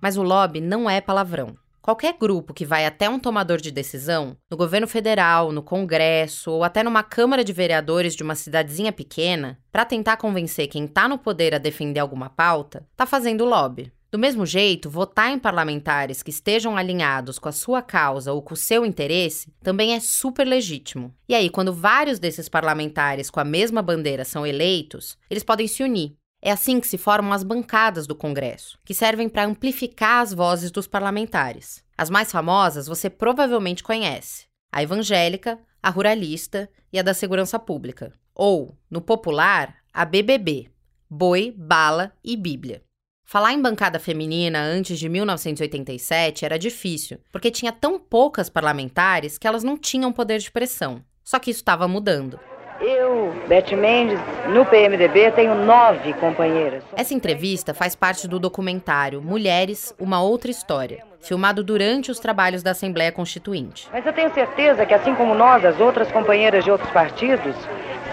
Mas 0.00 0.16
o 0.16 0.22
lobby 0.22 0.60
não 0.60 0.88
é 0.88 1.00
palavrão. 1.00 1.56
Qualquer 1.86 2.16
grupo 2.18 2.52
que 2.52 2.64
vai 2.64 2.84
até 2.84 3.08
um 3.08 3.16
tomador 3.16 3.58
de 3.58 3.70
decisão, 3.70 4.36
no 4.50 4.56
governo 4.56 4.88
federal, 4.88 5.52
no 5.52 5.62
Congresso 5.62 6.50
ou 6.50 6.64
até 6.64 6.82
numa 6.82 7.04
Câmara 7.04 7.44
de 7.44 7.52
Vereadores 7.52 8.16
de 8.16 8.24
uma 8.24 8.34
cidadezinha 8.34 8.92
pequena, 8.92 9.56
para 9.70 9.84
tentar 9.84 10.16
convencer 10.16 10.66
quem 10.66 10.86
está 10.86 11.08
no 11.08 11.16
poder 11.16 11.54
a 11.54 11.58
defender 11.58 12.00
alguma 12.00 12.28
pauta, 12.28 12.84
está 12.90 13.06
fazendo 13.06 13.44
lobby. 13.44 13.92
Do 14.10 14.18
mesmo 14.18 14.44
jeito, 14.44 14.90
votar 14.90 15.30
em 15.30 15.38
parlamentares 15.38 16.22
que 16.22 16.30
estejam 16.30 16.76
alinhados 16.76 17.38
com 17.38 17.48
a 17.48 17.52
sua 17.52 17.82
causa 17.82 18.32
ou 18.32 18.40
com 18.40 18.54
o 18.54 18.56
seu 18.56 18.86
interesse 18.86 19.52
também 19.62 19.94
é 19.94 20.00
super 20.00 20.44
legítimo. 20.44 21.14
E 21.28 21.34
aí, 21.34 21.50
quando 21.50 21.72
vários 21.72 22.18
desses 22.18 22.48
parlamentares 22.48 23.30
com 23.30 23.38
a 23.38 23.44
mesma 23.44 23.82
bandeira 23.82 24.24
são 24.24 24.46
eleitos, 24.46 25.16
eles 25.30 25.44
podem 25.44 25.68
se 25.68 25.82
unir. 25.82 26.16
É 26.46 26.52
assim 26.52 26.78
que 26.78 26.86
se 26.86 26.96
formam 26.96 27.32
as 27.32 27.42
bancadas 27.42 28.06
do 28.06 28.14
Congresso, 28.14 28.78
que 28.84 28.94
servem 28.94 29.28
para 29.28 29.44
amplificar 29.44 30.22
as 30.22 30.32
vozes 30.32 30.70
dos 30.70 30.86
parlamentares. 30.86 31.82
As 31.98 32.08
mais 32.08 32.30
famosas 32.30 32.86
você 32.86 33.10
provavelmente 33.10 33.82
conhece: 33.82 34.46
a 34.70 34.80
evangélica, 34.80 35.58
a 35.82 35.90
ruralista 35.90 36.70
e 36.92 37.00
a 37.00 37.02
da 37.02 37.12
segurança 37.12 37.58
pública. 37.58 38.12
Ou, 38.32 38.78
no 38.88 39.00
popular, 39.00 39.74
a 39.92 40.04
BBB: 40.04 40.70
Boi, 41.10 41.52
Bala 41.58 42.12
e 42.22 42.36
Bíblia. 42.36 42.80
Falar 43.24 43.52
em 43.52 43.60
bancada 43.60 43.98
feminina 43.98 44.60
antes 44.62 45.00
de 45.00 45.08
1987 45.08 46.44
era 46.44 46.56
difícil, 46.56 47.18
porque 47.32 47.50
tinha 47.50 47.72
tão 47.72 47.98
poucas 47.98 48.48
parlamentares 48.48 49.36
que 49.36 49.48
elas 49.48 49.64
não 49.64 49.76
tinham 49.76 50.12
poder 50.12 50.38
de 50.38 50.52
pressão. 50.52 51.02
Só 51.24 51.40
que 51.40 51.50
isso 51.50 51.58
estava 51.58 51.88
mudando. 51.88 52.38
Eu, 52.80 53.34
Beth 53.48 53.76
Mendes, 53.76 54.18
no 54.48 54.64
PMDB 54.66 55.30
tenho 55.32 55.54
nove 55.54 56.12
companheiras. 56.14 56.82
Essa 56.96 57.14
entrevista 57.14 57.72
faz 57.72 57.94
parte 57.94 58.28
do 58.28 58.38
documentário 58.38 59.22
Mulheres, 59.22 59.94
uma 59.98 60.22
outra 60.22 60.50
história, 60.50 61.02
filmado 61.20 61.64
durante 61.64 62.10
os 62.10 62.18
trabalhos 62.18 62.62
da 62.62 62.72
Assembleia 62.72 63.10
Constituinte. 63.10 63.88
Mas 63.92 64.04
eu 64.04 64.12
tenho 64.12 64.32
certeza 64.32 64.84
que, 64.84 64.94
assim 64.94 65.14
como 65.14 65.34
nós, 65.34 65.64
as 65.64 65.80
outras 65.80 66.10
companheiras 66.10 66.64
de 66.64 66.70
outros 66.70 66.90
partidos, 66.90 67.54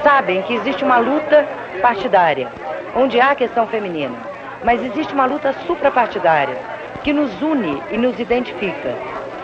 sabem 0.01 0.41
que 0.43 0.53
existe 0.53 0.83
uma 0.83 0.97
luta 0.97 1.47
partidária, 1.81 2.51
onde 2.95 3.19
há 3.19 3.35
questão 3.35 3.67
feminina 3.67 4.33
mas 4.63 4.81
existe 4.81 5.13
uma 5.13 5.25
luta 5.25 5.53
suprapartidária 5.67 6.57
que 7.03 7.11
nos 7.11 7.41
une 7.41 7.81
e 7.91 7.97
nos 7.97 8.17
identifica. 8.17 8.95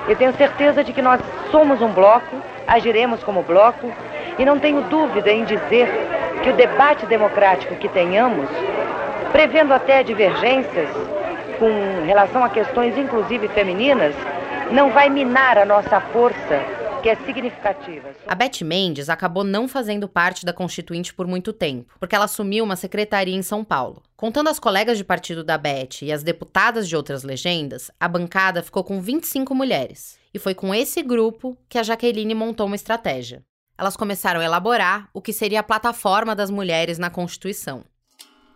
Eu 0.07 0.15
tenho 0.15 0.33
certeza 0.33 0.83
de 0.83 0.93
que 0.93 1.01
nós 1.01 1.21
somos 1.51 1.81
um 1.81 1.91
bloco, 1.91 2.37
agiremos 2.65 3.21
como 3.21 3.43
bloco 3.43 3.91
e 4.39 4.45
não 4.45 4.57
tenho 4.57 4.81
dúvida 4.83 5.29
em 5.29 5.43
dizer 5.43 5.87
que 6.41 6.49
o 6.49 6.55
debate 6.55 7.05
democrático 7.05 7.75
que 7.75 7.89
tenhamos, 7.89 8.49
prevendo 9.33 9.73
até 9.73 10.01
divergências 10.01 10.89
com 11.59 12.05
relação 12.05 12.41
a 12.43 12.49
questões 12.49 12.97
inclusive 12.97 13.49
femininas, 13.49 14.15
não 14.71 14.91
vai 14.91 15.09
minar 15.09 15.57
a 15.57 15.65
nossa 15.65 15.99
força 15.99 16.79
que 17.01 17.09
é 17.09 17.15
significativa. 17.15 18.09
A 18.27 18.35
Beth 18.35 18.63
Mendes 18.63 19.09
acabou 19.09 19.43
não 19.43 19.67
fazendo 19.67 20.07
parte 20.07 20.45
da 20.45 20.53
Constituinte 20.53 21.13
por 21.13 21.27
muito 21.27 21.51
tempo, 21.53 21.93
porque 21.99 22.15
ela 22.15 22.25
assumiu 22.25 22.63
uma 22.63 22.75
secretaria 22.75 23.35
em 23.35 23.41
São 23.41 23.63
Paulo. 23.63 24.01
Contando 24.15 24.49
as 24.49 24.59
colegas 24.59 24.97
de 24.97 25.03
partido 25.03 25.43
da 25.43 25.57
Beth 25.57 26.01
e 26.01 26.11
as 26.11 26.23
deputadas 26.23 26.87
de 26.87 26.95
outras 26.95 27.23
legendas, 27.23 27.89
a 27.99 28.07
bancada 28.07 28.61
ficou 28.61 28.83
com 28.83 29.01
25 29.01 29.55
mulheres. 29.55 30.17
E 30.33 30.39
foi 30.39 30.53
com 30.53 30.75
esse 30.75 31.01
grupo 31.01 31.57
que 31.67 31.77
a 31.77 31.83
Jaqueline 31.83 32.35
montou 32.35 32.67
uma 32.67 32.75
estratégia. 32.75 33.43
Elas 33.79 33.95
começaram 33.95 34.41
a 34.41 34.43
elaborar 34.43 35.09
o 35.13 35.21
que 35.21 35.31
seria 35.31 35.61
a 35.61 35.63
plataforma 35.63 36.35
das 36.35 36.49
mulheres 36.49 36.97
na 36.97 37.09
Constituição. 37.09 37.85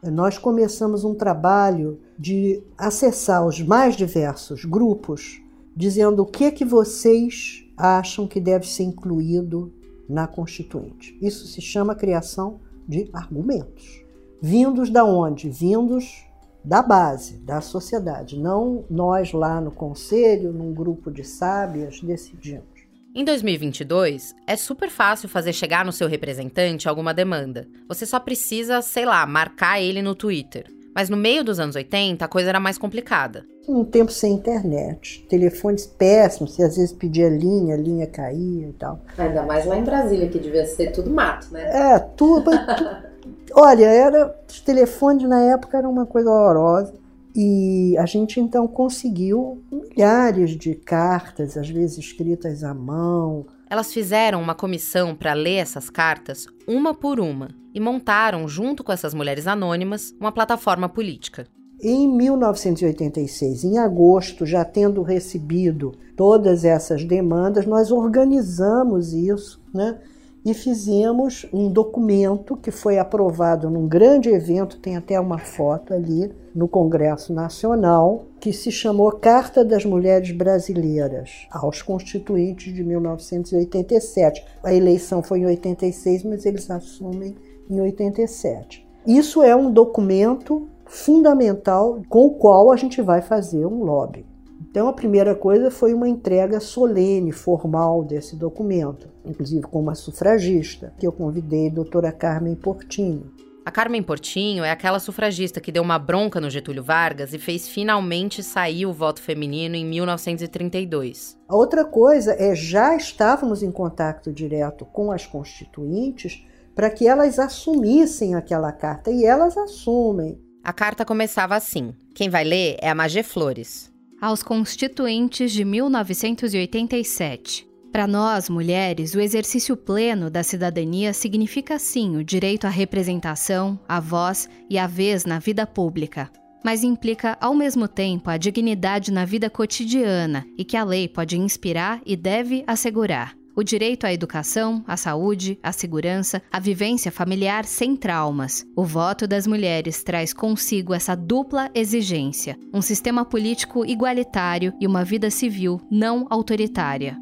Nós 0.03 0.37
começamos 0.37 1.05
um 1.05 1.15
trabalho 1.15 1.97
de 2.19 2.61
acessar 2.77 3.47
os 3.47 3.61
mais 3.61 3.95
diversos 3.95 4.65
grupos, 4.65 5.41
dizendo 5.73 6.23
o 6.23 6.25
que 6.25 6.51
que 6.51 6.65
vocês 6.65 7.63
acham 7.77 8.27
que 8.27 8.41
deve 8.41 8.67
ser 8.67 8.83
incluído 8.83 9.73
na 10.09 10.27
Constituinte. 10.27 11.17
Isso 11.21 11.47
se 11.47 11.61
chama 11.61 11.95
criação 11.95 12.59
de 12.85 13.09
argumentos. 13.13 14.03
Vindos 14.41 14.89
da 14.89 15.05
onde? 15.05 15.49
Vindos 15.49 16.25
da 16.65 16.81
base, 16.81 17.37
da 17.37 17.61
sociedade, 17.61 18.37
não 18.37 18.83
nós 18.89 19.31
lá 19.31 19.61
no 19.61 19.71
conselho, 19.71 20.51
num 20.51 20.73
grupo 20.73 21.09
de 21.09 21.23
sábias, 21.23 22.01
decidimos. 22.01 22.72
Em 23.15 23.23
2022, 23.23 24.33
é 24.47 24.55
super 24.55 24.89
fácil 24.89 25.29
fazer 25.29 25.53
chegar 25.53 25.85
no 25.85 25.91
seu 25.91 26.07
representante 26.07 26.89
alguma 26.89 27.13
demanda. 27.13 27.67
Você 27.87 28.07
só 28.07 28.19
precisa, 28.19 28.81
sei 28.81 29.05
lá, 29.05 29.23
marcar 29.27 29.79
ele 29.79 30.01
no 30.01 30.15
Twitter. 30.15 30.65
Mas 30.95 31.11
no 31.11 31.17
meio 31.17 31.43
dos 31.43 31.59
anos 31.59 31.75
80, 31.75 32.25
a 32.25 32.27
coisa 32.27 32.49
era 32.49 32.59
mais 32.59 32.75
complicada. 32.75 33.45
Um 33.69 33.85
tempo 33.85 34.11
sem 34.11 34.33
internet, 34.33 35.27
telefones 35.29 35.85
péssimos, 35.85 36.55
você 36.55 36.63
às 36.63 36.75
vezes 36.75 36.91
pedia 36.91 37.29
linha, 37.29 37.75
a 37.75 37.77
linha 37.77 38.07
caía 38.07 38.69
e 38.69 38.73
tal. 38.73 38.99
Ainda 39.15 39.43
mais 39.43 39.63
lá 39.67 39.77
em 39.77 39.83
Brasília, 39.83 40.27
que 40.27 40.39
devia 40.39 40.65
ser 40.65 40.91
tudo 40.91 41.11
mato, 41.11 41.53
né? 41.53 41.93
É, 41.93 41.99
tudo. 41.99 42.49
Olha, 43.53 43.85
era, 43.85 44.35
os 44.49 44.59
telefones 44.61 45.29
na 45.29 45.39
época 45.39 45.77
eram 45.77 45.91
uma 45.91 46.07
coisa 46.07 46.31
horrorosa. 46.31 47.02
E 47.35 47.95
a 47.97 48.05
gente 48.05 48.39
então 48.39 48.67
conseguiu 48.67 49.63
milhares 49.71 50.51
de 50.51 50.75
cartas, 50.75 51.57
às 51.57 51.69
vezes 51.69 51.97
escritas 51.97 52.63
à 52.63 52.73
mão, 52.73 53.45
elas 53.73 53.91
fizeram 53.91 54.39
uma 54.39 54.53
comissão 54.53 55.15
para 55.15 55.33
ler 55.33 55.55
essas 55.55 55.89
cartas 55.89 56.45
uma 56.67 56.93
por 56.93 57.19
uma 57.19 57.49
e 57.73 57.79
montaram, 57.79 58.47
junto 58.47 58.83
com 58.83 58.91
essas 58.91 59.15
mulheres 59.15 59.47
anônimas, 59.47 60.13
uma 60.19 60.31
plataforma 60.31 60.87
política. 60.87 61.47
Em 61.81 62.07
1986, 62.07 63.63
em 63.63 63.79
agosto, 63.79 64.45
já 64.45 64.63
tendo 64.63 65.01
recebido 65.01 65.91
todas 66.15 66.63
essas 66.63 67.03
demandas, 67.03 67.65
nós 67.65 67.91
organizamos 67.91 69.11
isso, 69.11 69.59
né? 69.73 69.99
E 70.45 70.53
fizemos 70.53 71.45
um 71.53 71.69
documento 71.69 72.57
que 72.57 72.69
foi 72.69 72.99
aprovado 72.99 73.69
num 73.69 73.87
grande 73.87 74.29
evento, 74.29 74.79
tem 74.79 74.97
até 74.97 75.19
uma 75.19 75.37
foto 75.37 75.93
ali 75.93 76.31
no 76.53 76.67
Congresso 76.67 77.33
Nacional, 77.33 78.25
que 78.39 78.51
se 78.51 78.71
chamou 78.71 79.11
Carta 79.11 79.63
das 79.63 79.85
Mulheres 79.85 80.31
Brasileiras 80.31 81.47
aos 81.49 81.81
Constituintes 81.81 82.73
de 82.73 82.83
1987. 82.83 84.45
A 84.61 84.73
eleição 84.73 85.23
foi 85.23 85.39
em 85.39 85.45
86, 85.45 86.23
mas 86.23 86.45
eles 86.45 86.69
assumem 86.69 87.35
em 87.69 87.79
87. 87.79 88.85
Isso 89.07 89.41
é 89.41 89.55
um 89.55 89.71
documento 89.71 90.67
fundamental 90.85 92.01
com 92.09 92.25
o 92.25 92.31
qual 92.31 92.71
a 92.71 92.75
gente 92.75 93.01
vai 93.01 93.21
fazer 93.21 93.65
um 93.65 93.83
lobby. 93.83 94.25
Então, 94.73 94.87
a 94.87 94.93
primeira 94.93 95.35
coisa 95.35 95.69
foi 95.69 95.93
uma 95.93 96.09
entrega 96.09 96.59
solene, 96.59 97.31
formal 97.31 98.03
desse 98.03 98.35
documento, 98.35 99.07
inclusive 99.23 99.61
com 99.67 99.79
uma 99.79 99.93
sufragista, 99.93 100.95
que 100.97 101.05
eu 101.05 101.11
convidei, 101.11 101.67
a 101.67 101.73
doutora 101.73 102.11
Carmen 102.11 102.55
Portinho. 102.55 103.31
A 103.63 103.69
Carmen 103.69 104.01
Portinho 104.01 104.63
é 104.63 104.71
aquela 104.71 104.97
sufragista 104.97 105.61
que 105.61 105.71
deu 105.71 105.83
uma 105.83 105.99
bronca 105.99 106.41
no 106.41 106.49
Getúlio 106.49 106.83
Vargas 106.83 107.35
e 107.35 107.37
fez 107.37 107.69
finalmente 107.69 108.41
sair 108.41 108.87
o 108.87 108.91
voto 108.91 109.21
feminino 109.21 109.75
em 109.75 109.85
1932. 109.85 111.37
A 111.47 111.55
outra 111.55 111.85
coisa 111.85 112.35
é 112.39 112.55
já 112.55 112.95
estávamos 112.95 113.61
em 113.61 113.71
contato 113.71 114.33
direto 114.33 114.85
com 114.85 115.11
as 115.11 115.27
constituintes 115.27 116.47
para 116.73 116.89
que 116.89 117.07
elas 117.07 117.37
assumissem 117.37 118.33
aquela 118.33 118.71
carta 118.71 119.11
e 119.11 119.23
elas 119.23 119.55
assumem. 119.55 120.41
A 120.63 120.73
carta 120.73 121.05
começava 121.05 121.55
assim: 121.55 121.93
quem 122.15 122.27
vai 122.27 122.43
ler 122.43 122.77
é 122.81 122.89
a 122.89 122.95
Magé 122.95 123.21
Flores 123.21 123.92
aos 124.23 124.41
constituintes 124.41 125.51
de 125.51 125.65
1987. 125.65 127.67
Para 127.91 128.07
nós, 128.07 128.47
mulheres, 128.47 129.13
o 129.13 129.19
exercício 129.19 129.75
pleno 129.75 130.29
da 130.29 130.41
cidadania 130.41 131.11
significa 131.11 131.77
sim 131.77 132.15
o 132.15 132.23
direito 132.23 132.65
à 132.65 132.69
representação, 132.69 133.77
à 133.85 133.99
voz 133.99 134.49
e 134.69 134.79
à 134.79 134.87
vez 134.87 135.25
na 135.25 135.39
vida 135.39 135.67
pública, 135.67 136.31
mas 136.63 136.85
implica 136.85 137.37
ao 137.41 137.53
mesmo 137.53 137.85
tempo 137.85 138.29
a 138.29 138.37
dignidade 138.37 139.11
na 139.11 139.25
vida 139.25 139.49
cotidiana 139.49 140.45
e 140.57 140.63
que 140.63 140.77
a 140.77 140.85
lei 140.85 141.09
pode 141.09 141.37
inspirar 141.37 142.01
e 142.05 142.15
deve 142.15 142.63
assegurar. 142.65 143.42
O 143.55 143.61
direito 143.61 144.05
à 144.05 144.11
educação, 144.11 144.83
à 144.87 144.97
saúde, 144.97 145.59
à 145.61 145.71
segurança, 145.71 146.41
à 146.51 146.59
vivência 146.59 147.11
familiar 147.11 147.65
sem 147.65 147.95
traumas. 147.95 148.65
O 148.75 148.83
voto 148.83 149.27
das 149.27 149.45
mulheres 149.45 150.03
traz 150.03 150.33
consigo 150.33 150.91
essa 150.91 151.15
dupla 151.15 151.69
exigência: 151.75 152.57
um 152.73 152.81
sistema 152.81 153.23
político 153.23 153.85
igualitário 153.85 154.73
e 154.81 154.87
uma 154.87 155.05
vida 155.05 155.29
civil 155.29 155.79
não 155.91 156.25
autoritária. 156.31 157.15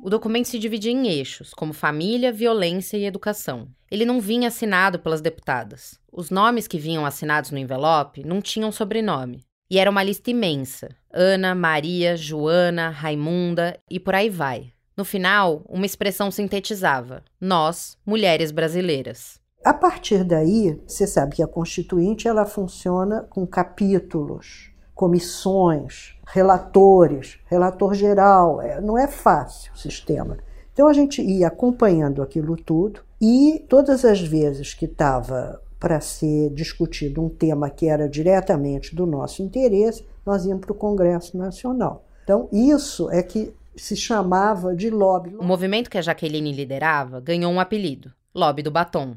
O 0.00 0.08
documento 0.08 0.46
se 0.46 0.60
dividia 0.60 0.92
em 0.92 1.08
eixos, 1.08 1.52
como 1.52 1.72
família, 1.72 2.30
violência 2.30 2.96
e 2.96 3.04
educação. 3.04 3.66
Ele 3.90 4.04
não 4.04 4.20
vinha 4.20 4.46
assinado 4.46 5.00
pelas 5.00 5.20
deputadas. 5.20 5.98
Os 6.12 6.30
nomes 6.30 6.68
que 6.68 6.78
vinham 6.78 7.04
assinados 7.04 7.50
no 7.50 7.58
envelope 7.58 8.22
não 8.22 8.40
tinham 8.40 8.70
sobrenome. 8.70 9.44
E 9.68 9.80
era 9.80 9.90
uma 9.90 10.04
lista 10.04 10.30
imensa: 10.30 10.88
Ana, 11.12 11.52
Maria, 11.52 12.16
Joana, 12.16 12.90
Raimunda 12.90 13.76
e 13.90 13.98
por 13.98 14.14
aí 14.14 14.30
vai. 14.30 14.75
No 14.96 15.04
final, 15.04 15.60
uma 15.68 15.84
expressão 15.84 16.30
sintetizava: 16.30 17.22
Nós, 17.38 17.98
mulheres 18.06 18.50
brasileiras. 18.50 19.38
A 19.62 19.74
partir 19.74 20.24
daí, 20.24 20.80
você 20.86 21.06
sabe 21.06 21.36
que 21.36 21.42
a 21.42 21.46
Constituinte 21.46 22.26
ela 22.26 22.46
funciona 22.46 23.26
com 23.28 23.46
capítulos, 23.46 24.70
comissões, 24.94 26.16
relatores, 26.26 27.38
relator 27.44 27.92
geral. 27.92 28.62
É, 28.62 28.80
não 28.80 28.96
é 28.96 29.06
fácil 29.06 29.70
o 29.74 29.78
sistema. 29.78 30.38
Então 30.72 30.88
a 30.88 30.92
gente 30.94 31.20
ia 31.20 31.48
acompanhando 31.48 32.22
aquilo 32.22 32.56
tudo 32.56 33.00
e 33.20 33.64
todas 33.68 34.04
as 34.04 34.20
vezes 34.20 34.72
que 34.72 34.86
estava 34.86 35.60
para 35.78 36.00
ser 36.00 36.50
discutido 36.50 37.22
um 37.22 37.28
tema 37.28 37.68
que 37.68 37.86
era 37.86 38.08
diretamente 38.08 38.94
do 38.94 39.04
nosso 39.04 39.42
interesse, 39.42 40.06
nós 40.24 40.46
íamos 40.46 40.64
para 40.64 40.72
o 40.72 40.76
Congresso 40.76 41.36
Nacional. 41.36 42.04
Então, 42.24 42.48
isso 42.50 43.10
é 43.10 43.22
que 43.22 43.54
se 43.76 43.96
chamava 43.96 44.74
de 44.74 44.90
lobby. 44.90 45.36
O 45.36 45.44
movimento 45.44 45.90
que 45.90 45.98
a 45.98 46.02
Jaqueline 46.02 46.52
liderava 46.52 47.20
ganhou 47.20 47.52
um 47.52 47.60
apelido: 47.60 48.12
Lobby 48.34 48.62
do 48.62 48.70
Batom. 48.70 49.16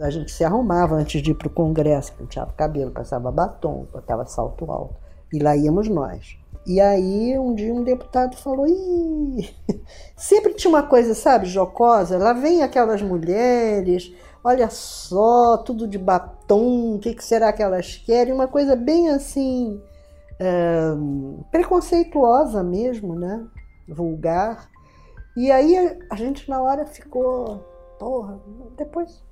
A 0.00 0.10
gente 0.10 0.30
se 0.30 0.44
arrumava 0.44 0.94
antes 0.94 1.22
de 1.22 1.30
ir 1.30 1.34
para 1.34 1.48
o 1.48 1.50
Congresso, 1.50 2.12
penteava 2.12 2.50
o 2.50 2.54
cabelo, 2.54 2.90
passava 2.90 3.32
batom, 3.32 3.88
botava 3.90 4.26
salto 4.26 4.70
alto. 4.70 4.94
E 5.32 5.38
lá 5.38 5.56
íamos 5.56 5.88
nós. 5.88 6.36
E 6.66 6.80
aí, 6.80 7.38
um 7.38 7.54
dia, 7.54 7.72
um 7.72 7.82
deputado 7.82 8.36
falou: 8.36 8.66
Ih, 8.66 9.48
sempre 10.14 10.52
tinha 10.52 10.68
uma 10.68 10.82
coisa, 10.82 11.14
sabe, 11.14 11.46
jocosa. 11.46 12.18
Lá 12.18 12.32
vem 12.32 12.62
aquelas 12.62 13.00
mulheres, 13.00 14.12
olha 14.44 14.68
só, 14.68 15.56
tudo 15.58 15.88
de 15.88 15.96
batom, 15.96 16.96
o 16.96 16.98
que, 16.98 17.14
que 17.14 17.24
será 17.24 17.52
que 17.52 17.62
elas 17.62 17.96
querem? 17.96 18.34
Uma 18.34 18.48
coisa 18.48 18.76
bem 18.76 19.08
assim, 19.10 19.80
preconceituosa 21.50 22.62
mesmo, 22.62 23.14
né? 23.14 23.46
Vulgar. 23.88 24.70
E 25.36 25.50
aí 25.50 25.76
a 26.10 26.16
gente 26.16 26.48
na 26.48 26.60
hora 26.62 26.86
ficou, 26.86 27.64
porra, 27.98 28.40
depois 28.76 29.22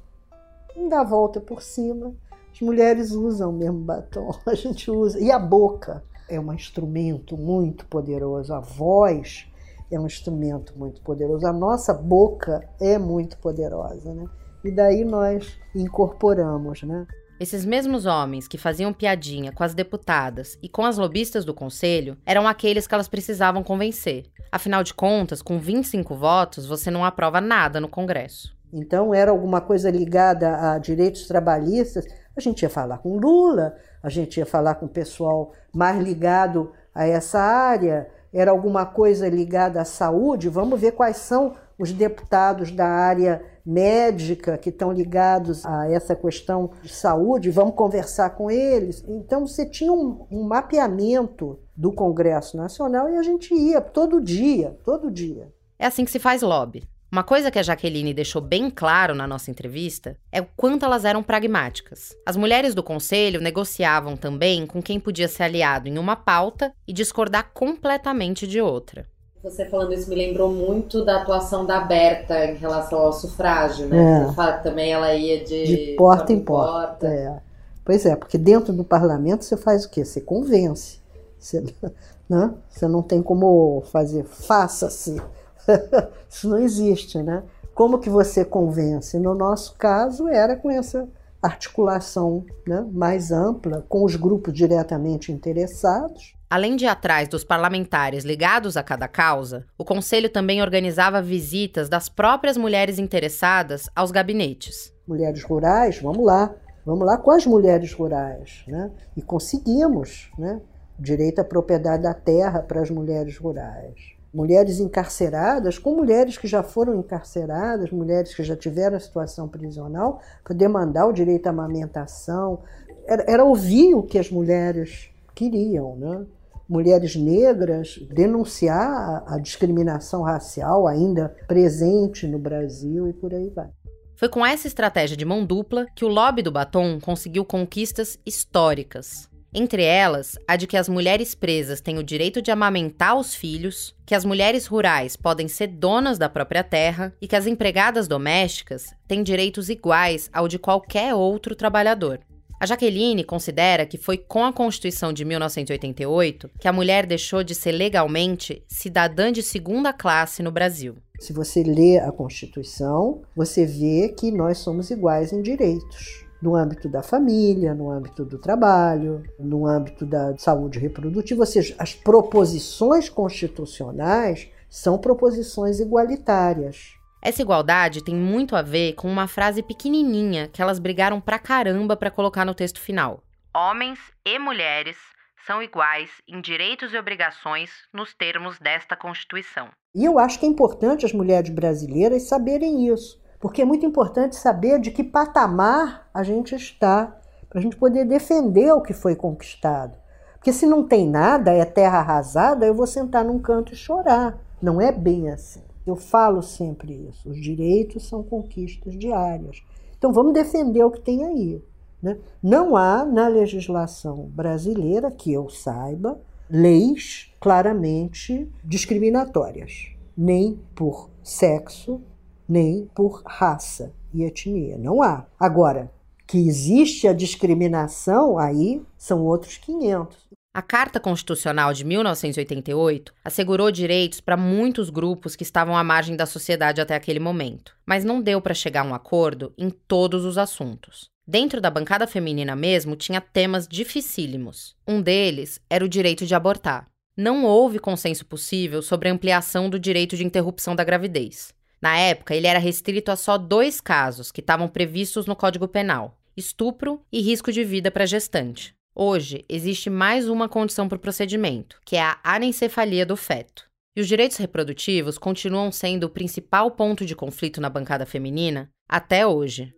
não 0.77 0.89
dá 0.89 1.01
a 1.01 1.05
volta 1.05 1.41
por 1.41 1.63
cima. 1.63 2.15
As 2.53 2.61
mulheres 2.61 3.11
usam 3.13 3.53
mesmo 3.53 3.81
batom, 3.81 4.31
a 4.47 4.55
gente 4.55 4.91
usa. 4.91 5.19
E 5.19 5.31
a 5.31 5.39
boca 5.39 6.03
é 6.29 6.39
um 6.39 6.53
instrumento 6.53 7.37
muito 7.37 7.87
poderoso, 7.87 8.55
a 8.55 8.61
voz 8.61 9.47
é 9.91 9.99
um 9.99 10.07
instrumento 10.07 10.77
muito 10.79 11.01
poderoso, 11.03 11.47
a 11.47 11.53
nossa 11.53 11.93
boca 11.93 12.69
é 12.81 12.99
muito 12.99 13.37
poderosa, 13.39 14.13
né? 14.15 14.29
E 14.65 14.71
daí 14.71 15.05
nós 15.05 15.59
incorporamos, 15.75 16.83
né? 16.83 17.07
Esses 17.45 17.63
mesmos 17.63 18.07
homens 18.07 18.49
que 18.49 18.57
faziam 18.57 18.91
piadinha 18.91 19.53
com 19.53 19.63
as 19.63 19.75
deputadas 19.75 20.57
e 20.63 20.69
com 20.69 20.83
as 20.83 20.97
lobistas 20.97 21.45
do 21.45 21.53
conselho 21.53 22.17
eram 22.25 22.49
aqueles 22.49 22.87
que 22.87 22.95
elas 22.95 23.07
precisavam 23.07 23.63
convencer. 23.63 24.25
Afinal 24.51 24.83
de 24.83 24.95
contas, 24.95 25.43
com 25.43 25.59
25 25.59 26.15
votos, 26.15 26.65
você 26.65 26.91
não 26.91 27.05
aprova 27.05 27.43
nada 27.43 27.83
no 27.83 27.87
Congresso. 27.87 28.57
Então 28.73 29.13
era 29.13 29.31
alguma 29.31 29.61
coisa 29.61 29.91
ligada 29.91 30.73
a 30.73 30.79
direitos 30.79 31.29
trabalhistas, 31.29 32.07
a 32.35 32.41
gente 32.41 32.63
ia 32.63 32.71
falar 32.71 32.97
com 32.97 33.19
Lula, 33.19 33.77
a 34.03 34.09
gente 34.09 34.39
ia 34.39 34.47
falar 34.47 34.77
com 34.77 34.87
o 34.87 34.89
pessoal 34.89 35.53
mais 35.71 36.03
ligado 36.03 36.73
a 36.95 37.07
essa 37.07 37.41
área, 37.41 38.09
era 38.33 38.53
alguma 38.53 38.87
coisa 38.87 39.29
ligada 39.29 39.83
à 39.83 39.85
saúde, 39.85 40.49
vamos 40.49 40.81
ver 40.81 40.93
quais 40.93 41.19
são 41.19 41.55
os 41.79 41.93
deputados 41.93 42.71
da 42.71 42.87
área 42.87 43.45
médica 43.65 44.59
que 44.59 44.69
estão 44.69 44.93
ligados 44.93 45.65
a 45.65 45.91
essa 45.91 46.15
questão 46.15 46.71
de 46.83 46.93
saúde, 46.93 47.51
vamos 47.51 47.75
conversar 47.75 48.31
com 48.31 48.51
eles. 48.51 49.05
Então 49.09 49.47
você 49.47 49.65
tinha 49.65 49.93
um, 49.93 50.27
um 50.31 50.43
mapeamento 50.43 51.59
do 51.77 51.93
Congresso 51.93 52.57
Nacional 52.57 53.09
e 53.09 53.17
a 53.17 53.23
gente 53.23 53.55
ia 53.55 53.81
todo 53.81 54.21
dia, 54.21 54.79
todo 54.85 55.11
dia. 55.11 55.53
É 55.79 55.87
assim 55.87 56.05
que 56.05 56.11
se 56.11 56.19
faz 56.19 56.43
lobby. 56.43 56.85
Uma 57.15 57.23
coisa 57.23 57.49
que 57.49 57.61
a 57.61 57.63
Jaqueline 57.63 58.13
deixou 58.13 58.43
bem 58.43 58.69
claro 58.69 59.15
na 59.15 59.25
nossa 59.25 59.49
entrevista 59.49 60.17
é 60.33 60.41
o 60.41 60.49
quanto 60.57 60.85
elas 60.85 61.05
eram 61.05 61.23
pragmáticas. 61.23 62.13
As 62.27 62.37
mulheres 62.37 62.75
do 62.75 62.83
conselho 62.83 63.41
negociavam 63.41 64.17
também 64.17 64.67
com 64.67 64.83
quem 64.83 64.99
podia 64.99 65.29
ser 65.29 65.45
aliado 65.45 65.89
em 65.89 65.97
uma 65.97 66.17
pauta 66.17 66.75
e 66.89 66.93
discordar 66.93 67.53
completamente 67.55 68.49
de 68.49 68.61
outra. 68.61 69.07
Você 69.45 69.67
falando 69.67 69.93
isso 69.93 70.09
me 70.09 70.17
lembrou 70.17 70.51
muito 70.51 71.05
da 71.05 71.21
atuação 71.21 71.67
da 71.67 71.81
Berta 71.81 72.47
em 72.47 72.57
relação 72.57 72.99
ao 72.99 73.13
sufrágio, 73.13 73.87
né? 73.87 74.23
É. 74.23 74.25
Você 74.25 74.35
fala 74.35 74.53
que 74.55 74.63
também 74.63 74.93
ela 74.93 75.15
ia 75.15 75.45
de, 75.45 75.65
de 75.67 75.95
porta, 75.97 76.33
em 76.33 76.41
porta. 76.41 76.73
porta. 76.73 77.07
É. 77.07 77.41
Pois 77.85 78.07
é, 78.07 78.17
porque 78.17 78.39
dentro 78.39 78.73
do 78.73 78.83
parlamento 78.83 79.45
você 79.45 79.57
faz 79.57 79.85
o 79.85 79.91
quê? 79.91 80.05
Você 80.05 80.21
convence. 80.21 80.99
Você, 81.39 81.63
né? 82.29 82.55
você 82.71 82.89
não 82.89 83.03
tem 83.03 83.23
como 83.23 83.83
fazer 83.93 84.25
faça-se 84.25 85.21
Isso 86.29 86.49
não 86.49 86.59
existe, 86.59 87.23
né? 87.23 87.43
Como 87.75 87.99
que 87.99 88.09
você 88.09 88.45
convence? 88.45 89.19
No 89.19 89.35
nosso 89.35 89.75
caso, 89.77 90.29
era 90.29 90.57
com 90.57 90.71
essa 90.71 91.09
articulação 91.43 92.45
né, 92.67 92.87
mais 92.93 93.31
ampla, 93.31 93.85
com 93.89 94.05
os 94.05 94.17
grupos 94.17 94.55
diretamente 94.55 95.33
interessados. 95.33 96.35
Além 96.55 96.77
de 96.77 96.85
ir 96.85 96.89
atrás 96.89 97.27
dos 97.27 97.43
parlamentares 97.43 98.23
ligados 98.23 98.77
a 98.77 98.83
cada 98.85 99.09
causa, 99.09 99.67
o 99.77 99.85
Conselho 99.85 100.31
também 100.31 100.63
organizava 100.63 101.21
visitas 101.21 101.89
das 101.89 102.09
próprias 102.09 102.57
mulheres 102.57 102.97
interessadas 102.97 103.91
aos 103.93 104.13
gabinetes. 104.13 104.93
Mulheres 105.05 105.43
rurais, 105.43 105.99
vamos 106.01 106.25
lá, 106.25 106.55
vamos 106.87 107.05
lá 107.05 107.19
com 107.19 107.33
as 107.33 107.45
mulheres 107.45 107.93
rurais. 107.93 108.63
Né? 108.69 108.89
E 109.17 109.21
conseguimos 109.21 110.31
né? 110.39 110.61
direito 110.97 111.41
à 111.41 111.45
propriedade 111.45 112.05
da 112.05 112.15
terra 112.15 112.61
para 112.61 112.83
as 112.83 112.89
mulheres 112.89 113.37
rurais 113.37 114.15
mulheres 114.33 114.81
encarceradas, 114.81 115.79
com 115.79 115.95
mulheres 115.95 116.37
que 116.37 116.49
já 116.49 116.61
foram 116.63 116.99
encarceradas, 116.99 117.93
mulheres 117.93 118.35
que 118.35 118.43
já 118.43 118.57
tiveram 118.57 118.99
situação 118.99 119.47
prisional, 119.49 120.21
para 120.43 120.57
demandar 120.57 121.07
o 121.07 121.13
direito 121.13 121.47
à 121.47 121.51
amamentação. 121.51 122.61
Era, 123.07 123.25
era, 123.29 123.45
ouvir 123.45 123.95
o 123.95 124.03
que 124.03 124.19
as 124.19 124.33
mulheres 124.33 125.09
queriam, 125.37 125.95
né? 125.95 126.27
Mulheres 126.69 127.15
negras 127.15 127.99
denunciar 128.11 129.23
a, 129.27 129.39
discriminação 129.39 130.23
racial 130.23 130.87
ainda 130.87 131.35
presente 131.47 132.27
no 132.27 132.39
Brasil 132.39 133.09
e 133.09 133.13
por 133.13 133.35
aí 133.35 133.51
vai. 133.51 133.69
Foi 134.17 134.29
com 134.29 134.47
essa 134.47 134.67
estratégia 134.67 135.17
de 135.17 135.25
mão 135.25 135.45
dupla 135.45 135.87
que 135.95 136.05
o 136.05 136.09
lobby 136.09 136.41
do 136.41 136.53
batom 136.53 136.99
conseguiu 137.01 137.45
conquistas 137.45 138.19
históricas. 138.25 139.29
Entre 139.57 139.85
elas, 139.85 140.37
a 140.49 140.57
de 140.57 140.67
que 140.67 140.77
as 140.77 140.89
mulheres 140.89 141.33
presas 141.33 141.81
têm 141.81 141.97
o 141.99 142.03
direito 142.03 142.43
de 142.43 142.51
amamentar 142.51 143.17
os 143.17 143.37
filhos, 143.37 143.95
que 144.05 144.15
as 144.15 144.25
mulheres 144.25 144.67
rurais 144.67 145.17
podem 145.17 145.47
ser 145.47 145.69
donas 145.69 146.19
da 146.19 146.29
própria 146.29 146.65
terra 146.65 147.15
e 147.21 147.29
que 147.29 147.37
as 147.37 147.47
empregadas 147.47 148.09
domésticas 148.09 148.93
têm 149.07 149.23
direitos 149.23 149.69
iguais 149.69 150.29
ao 150.33 150.49
de 150.49 150.59
qualquer 150.59 151.15
outro 151.15 151.55
trabalhador. 151.55 152.19
A 152.65 152.67
Jaqueline 152.67 153.23
considera 153.23 153.85
que 153.85 153.99
foi 153.99 154.17
com 154.17 154.43
a 154.43 154.51
Constituição 154.51 155.13
de 155.13 155.23
1988 155.23 156.49
que 156.59 156.67
a 156.67 156.73
mulher 156.73 157.05
deixou 157.05 157.45
de 157.45 157.55
ser 157.55 157.73
legalmente 157.73 158.65
cidadã 158.67 159.31
de 159.31 159.43
segunda 159.43 159.93
classe 159.93 160.43
no 160.43 160.51
Brasil. 160.51 160.97
Se 161.21 161.31
você 161.31 161.63
lê 161.63 161.99
a 161.99 162.11
Constituição, 162.11 163.21
você 163.37 163.67
vê 163.67 164.09
que 164.19 164.33
nós 164.33 164.57
somos 164.57 164.91
iguais 164.91 165.31
em 165.31 165.43
direitos 165.43 166.25
no 166.41 166.57
âmbito 166.57 166.89
da 166.89 167.03
família, 167.03 167.75
no 167.75 167.91
âmbito 167.91 168.25
do 168.25 168.39
trabalho, 168.39 169.23
no 169.39 169.67
âmbito 169.67 170.07
da 170.07 170.35
saúde 170.39 170.79
reprodutiva, 170.79 171.43
ou 171.43 171.47
seja, 171.47 171.75
as 171.79 171.93
proposições 171.95 173.11
constitucionais 173.11 174.49
são 174.71 174.97
proposições 174.97 175.81
igualitárias. 175.81 176.95
Essa 177.25 177.41
igualdade 177.41 178.05
tem 178.05 178.15
muito 178.15 178.55
a 178.55 178.61
ver 178.61 178.93
com 178.93 179.09
uma 179.09 179.27
frase 179.27 179.63
pequenininha 179.63 180.47
que 180.47 180.61
elas 180.61 180.79
brigaram 180.79 181.21
pra 181.21 181.39
caramba 181.39 181.97
para 181.97 182.11
colocar 182.11 182.45
no 182.45 182.55
texto 182.55 182.79
final. 182.79 183.23
Homens 183.57 183.99
e 184.27 184.39
mulheres 184.39 184.99
são 185.47 185.63
iguais 185.63 186.11
em 186.29 186.41
direitos 186.41 186.93
e 186.93 186.99
obrigações 186.99 187.71
nos 187.93 188.13
termos 188.13 188.59
desta 188.59 188.95
Constituição. 188.95 189.71
E 189.95 190.05
eu 190.05 190.19
acho 190.19 190.39
que 190.39 190.45
é 190.45 190.49
importante 190.49 191.07
as 191.07 191.13
mulheres 191.13 191.49
brasileiras 191.49 192.29
saberem 192.29 192.89
isso 192.89 193.25
porque 193.45 193.61
é 193.61 193.65
muito 193.67 193.85
importante 193.85 194.37
saber 194.37 194.81
de 194.81 194.91
que 194.91 195.05
patamar 195.05 196.09
a 196.15 196.23
gente 196.23 196.55
está, 196.55 197.15
para 197.49 197.59
a 197.59 197.63
gente 197.63 197.77
poder 197.77 198.07
defender 198.07 198.73
o 198.73 198.81
que 198.81 198.95
foi 198.95 199.15
conquistado. 199.15 199.95
Porque 200.35 200.51
se 200.51 200.67
não 200.67 200.83
tem 200.83 201.07
nada, 201.07 201.53
é 201.53 201.65
terra 201.65 201.99
arrasada, 201.99 202.65
eu 202.65 202.75
vou 202.75 202.87
sentar 202.87 203.25
num 203.25 203.39
canto 203.39 203.73
e 203.73 203.77
chorar. 203.77 204.39
Não 204.63 204.81
é 204.81 204.91
bem 204.91 205.31
assim. 205.31 205.63
Eu 205.87 205.97
falo 205.97 206.43
sempre 206.43 207.09
isso. 207.09 207.29
Os 207.29 207.41
direitos 207.41 208.09
são 208.09 208.23
conquistas 208.23 208.99
diárias. 208.99 209.63
Então 209.99 210.13
vamos 210.13 210.33
defender 210.33 210.83
o 210.85 210.91
que 210.91 211.01
tem 211.01 211.25
aí. 211.25 211.63
Né? 212.03 212.19
Não 212.43 212.77
há 212.77 213.05
na 213.05 213.29
legislação 213.29 214.27
brasileira, 214.29 215.11
que 215.11 215.33
eu 215.33 215.49
saiba, 215.49 216.21
leis 216.51 217.33
claramente 217.41 218.51
discriminatórias, 218.63 219.89
nem 220.17 220.61
por 220.75 221.11
sexo, 221.23 222.03
nem 222.49 222.89
por 222.95 223.23
raça 223.25 223.93
e 224.13 224.23
etnia. 224.23 224.77
Não 224.79 225.03
há. 225.03 225.27
Agora, 225.41 225.91
que 226.27 226.39
existe 226.39 227.07
a 227.09 227.13
discriminação, 227.13 228.39
aí 228.39 228.83
são 228.97 229.25
outros 229.25 229.57
500. 229.59 230.34
A 230.57 230.63
Carta 230.63 231.01
Constitucional 231.01 231.75
de 231.75 231.85
1988 231.85 233.13
assegurou 233.25 233.73
direitos 233.73 234.21
para 234.21 234.37
muitos 234.37 234.89
grupos 234.89 235.35
que 235.35 235.43
estavam 235.43 235.77
à 235.77 235.83
margem 235.83 236.15
da 236.15 236.27
sociedade 236.27 236.81
até 236.81 236.95
aquele 236.95 237.19
momento, 237.19 237.77
mas 237.85 238.05
não 238.05 238.23
deu 238.23 238.41
para 238.41 238.55
chegar 238.55 238.83
a 238.83 238.89
um 238.89 238.95
acordo 238.95 239.53
em 239.59 239.69
todos 239.69 240.25
os 240.25 240.39
assuntos. 240.39 241.11
Dentro 241.27 241.61
da 241.61 241.73
bancada 241.73 242.07
feminina 242.07 242.55
mesmo 242.55 242.95
tinha 242.95 243.21
temas 243.21 243.67
dificílimos. 243.67 244.77
Um 244.87 245.03
deles 245.03 245.61
era 245.69 245.85
o 245.85 245.89
direito 245.89 246.25
de 246.25 246.37
abortar. 246.37 246.87
Não 247.17 247.45
houve 247.45 247.81
consenso 247.81 248.25
possível 248.25 248.81
sobre 248.81 249.09
a 249.09 249.13
ampliação 249.13 249.69
do 249.69 249.77
direito 249.79 250.17
de 250.17 250.25
interrupção 250.25 250.77
da 250.77 250.85
gravidez. 250.85 251.53
Na 251.83 251.99
época, 251.99 252.33
ele 252.33 252.47
era 252.47 252.61
restrito 252.61 253.11
a 253.11 253.17
só 253.17 253.37
dois 253.37 253.81
casos 253.81 254.31
que 254.31 254.41
estavam 254.41 254.69
previstos 254.69 255.27
no 255.27 255.35
Código 255.35 255.67
Penal: 255.67 256.17
estupro 256.37 257.03
e 257.11 257.21
risco 257.21 257.51
de 257.51 257.65
vida 257.65 257.91
para 257.91 258.07
gestante. 258.07 258.73
Hoje, 258.97 259.45
existe 259.49 259.91
mais 259.91 260.29
uma 260.29 260.49
condição 260.49 260.89
para 260.89 260.95
o 260.95 261.01
procedimento, 261.01 261.81
que 261.85 261.97
é 261.97 262.01
a 262.01 262.17
anencefalia 262.23 263.05
do 263.05 263.17
feto. 263.17 263.65
E 263.97 264.01
os 264.01 264.07
direitos 264.07 264.37
reprodutivos 264.37 265.19
continuam 265.19 265.73
sendo 265.73 266.05
o 266.05 266.09
principal 266.09 266.71
ponto 266.71 267.05
de 267.05 267.17
conflito 267.17 267.61
na 267.61 267.69
bancada 267.69 268.07
feminina 268.07 268.71
até 268.89 269.27
hoje. 269.27 269.75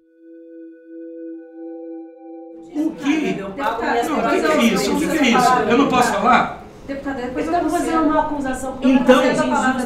O 2.75 2.91
que? 2.91 3.33
Não, 3.41 3.51
o 3.53 3.55
que 3.55 3.61
é 3.63 4.65
isso? 4.65 4.95
O 4.95 4.99
que 4.99 5.07
é 5.07 5.31
isso? 5.31 5.53
Eu 5.67 5.79
não 5.79 5.89
posso 5.89 6.13
falar? 6.13 6.67
Deputada, 6.87 7.23
depois 7.23 7.47
eu 7.47 7.61
vou 7.61 7.71
fazer 7.71 7.97
uma 7.97 8.21
acusação 8.21 8.79
então, 8.83 9.23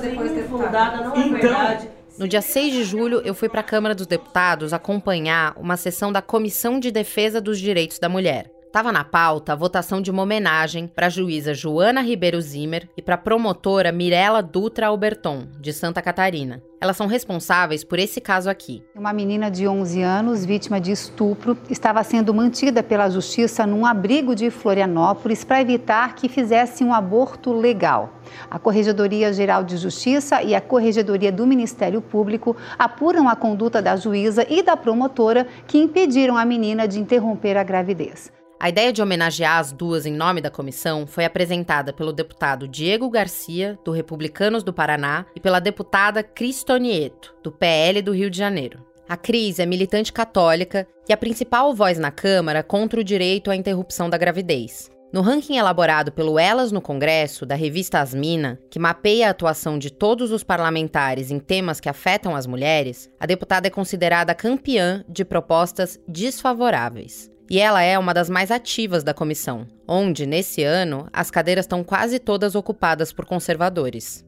depois 0.01 0.33
defundada, 0.33 1.05
não 1.05 1.14
é 1.14 1.19
então, 1.21 1.33
verdade. 1.40 1.88
No 2.19 2.27
dia 2.27 2.43
6 2.43 2.73
de 2.73 2.83
julho, 2.83 3.21
eu 3.25 3.33
fui 3.33 3.49
para 3.49 3.61
a 3.61 3.64
Câmara 3.64 3.95
dos 3.95 4.09
Deputados 4.09 4.73
acompanhar 4.73 5.55
uma 5.57 5.77
sessão 5.77 6.11
da 6.11 6.21
Comissão 6.21 6.81
de 6.81 6.90
Defesa 6.90 7.40
dos 7.40 7.61
Direitos 7.61 8.01
da 8.01 8.09
Mulher. 8.09 8.60
Estava 8.71 8.93
na 8.93 9.03
pauta 9.03 9.53
a 9.53 9.57
votação 9.57 10.01
de 10.01 10.13
uma 10.13 10.23
homenagem 10.23 10.87
para 10.87 11.07
a 11.07 11.11
juíza 11.11 11.53
Joana 11.53 12.03
Ribeiro 12.03 12.41
Zimmer 12.41 12.89
e 12.97 13.03
para 13.03 13.17
a 13.17 13.19
promotora 13.19 13.91
Mirela 13.91 14.41
Dutra 14.41 14.87
Alberton, 14.87 15.49
de 15.59 15.73
Santa 15.73 16.01
Catarina. 16.01 16.63
Elas 16.81 16.97
são 16.97 17.09
responsáveis 17.09 17.83
por 17.83 17.99
esse 17.99 18.21
caso 18.21 18.49
aqui. 18.49 18.81
Uma 18.95 19.13
menina 19.13 19.51
de 19.51 19.67
11 19.67 20.03
anos, 20.03 20.47
vítima 20.47 20.81
de 20.81 20.93
estupro, 20.93 21.59
estava 21.69 22.05
sendo 22.05 22.33
mantida 22.33 22.81
pela 22.81 23.11
justiça 23.11 23.67
num 23.67 23.85
abrigo 23.85 24.37
de 24.37 24.53
Florianópolis 24.53 25.43
para 25.43 25.61
evitar 25.61 26.15
que 26.15 26.29
fizesse 26.29 26.85
um 26.85 26.95
aborto 26.95 27.53
legal. 27.53 28.21
A 28.49 28.57
Corregedoria 28.57 29.33
Geral 29.33 29.65
de 29.65 29.77
Justiça 29.79 30.45
e 30.45 30.55
a 30.55 30.61
Corregedoria 30.61 31.33
do 31.33 31.45
Ministério 31.45 32.01
Público 32.01 32.57
apuram 32.79 33.29
a 33.29 33.35
conduta 33.35 33.83
da 33.83 33.97
juíza 33.97 34.47
e 34.49 34.63
da 34.63 34.77
promotora 34.77 35.45
que 35.67 35.77
impediram 35.77 36.37
a 36.37 36.45
menina 36.45 36.87
de 36.87 37.01
interromper 37.01 37.57
a 37.57 37.65
gravidez. 37.65 38.31
A 38.61 38.68
ideia 38.68 38.92
de 38.92 39.01
homenagear 39.01 39.59
as 39.59 39.73
duas 39.73 40.05
em 40.05 40.12
nome 40.12 40.42
da 40.42 40.51
comissão 40.51 41.07
foi 41.07 41.25
apresentada 41.25 41.94
pelo 41.94 42.12
deputado 42.12 42.68
Diego 42.68 43.09
Garcia, 43.09 43.79
do 43.83 43.90
Republicanos 43.90 44.62
do 44.62 44.70
Paraná, 44.70 45.25
e 45.35 45.40
pela 45.40 45.59
deputada 45.59 46.23
Cristonieto, 46.23 47.35
do 47.42 47.51
PL 47.51 48.03
do 48.03 48.12
Rio 48.12 48.29
de 48.29 48.37
Janeiro. 48.37 48.85
A 49.09 49.16
Cris 49.16 49.59
é 49.59 49.64
militante 49.64 50.12
católica 50.12 50.87
e 51.09 51.12
a 51.12 51.16
principal 51.16 51.75
voz 51.75 51.99
na 51.99 52.11
Câmara 52.11 52.62
contra 52.62 53.01
o 53.01 53.05
direito 53.05 53.51
à 53.51 53.57
interrupção 53.57 54.11
da 54.11 54.18
gravidez. 54.18 54.90
No 55.11 55.23
ranking 55.23 55.57
elaborado 55.57 56.12
pelo 56.12 56.38
Elas 56.38 56.70
no 56.70 56.83
Congresso, 56.83 57.46
da 57.46 57.55
revista 57.55 57.99
Asmina, 57.99 58.61
que 58.70 58.79
mapeia 58.79 59.29
a 59.29 59.31
atuação 59.31 59.79
de 59.79 59.90
todos 59.90 60.31
os 60.31 60.44
parlamentares 60.44 61.31
em 61.31 61.38
temas 61.38 61.81
que 61.81 61.88
afetam 61.88 62.37
as 62.37 62.46
mulheres, 62.46 63.11
a 63.18 63.25
deputada 63.25 63.68
é 63.68 63.70
considerada 63.70 64.35
campeã 64.35 65.03
de 65.09 65.25
propostas 65.25 65.99
desfavoráveis. 66.07 67.31
E 67.51 67.59
ela 67.59 67.83
é 67.83 67.99
uma 67.99 68.15
das 68.15 68.31
mais 68.31 68.53
ativas 68.53 69.03
da 69.03 69.13
comissão, 69.13 69.67
onde, 69.87 70.25
nesse 70.25 70.63
ano, 70.63 71.09
as 71.13 71.33
cadeiras 71.33 71.65
estão 71.65 71.83
quase 71.83 72.21
todas 72.21 72.55
ocupadas 72.55 73.13
por 73.13 73.25
conservadores. 73.25 74.25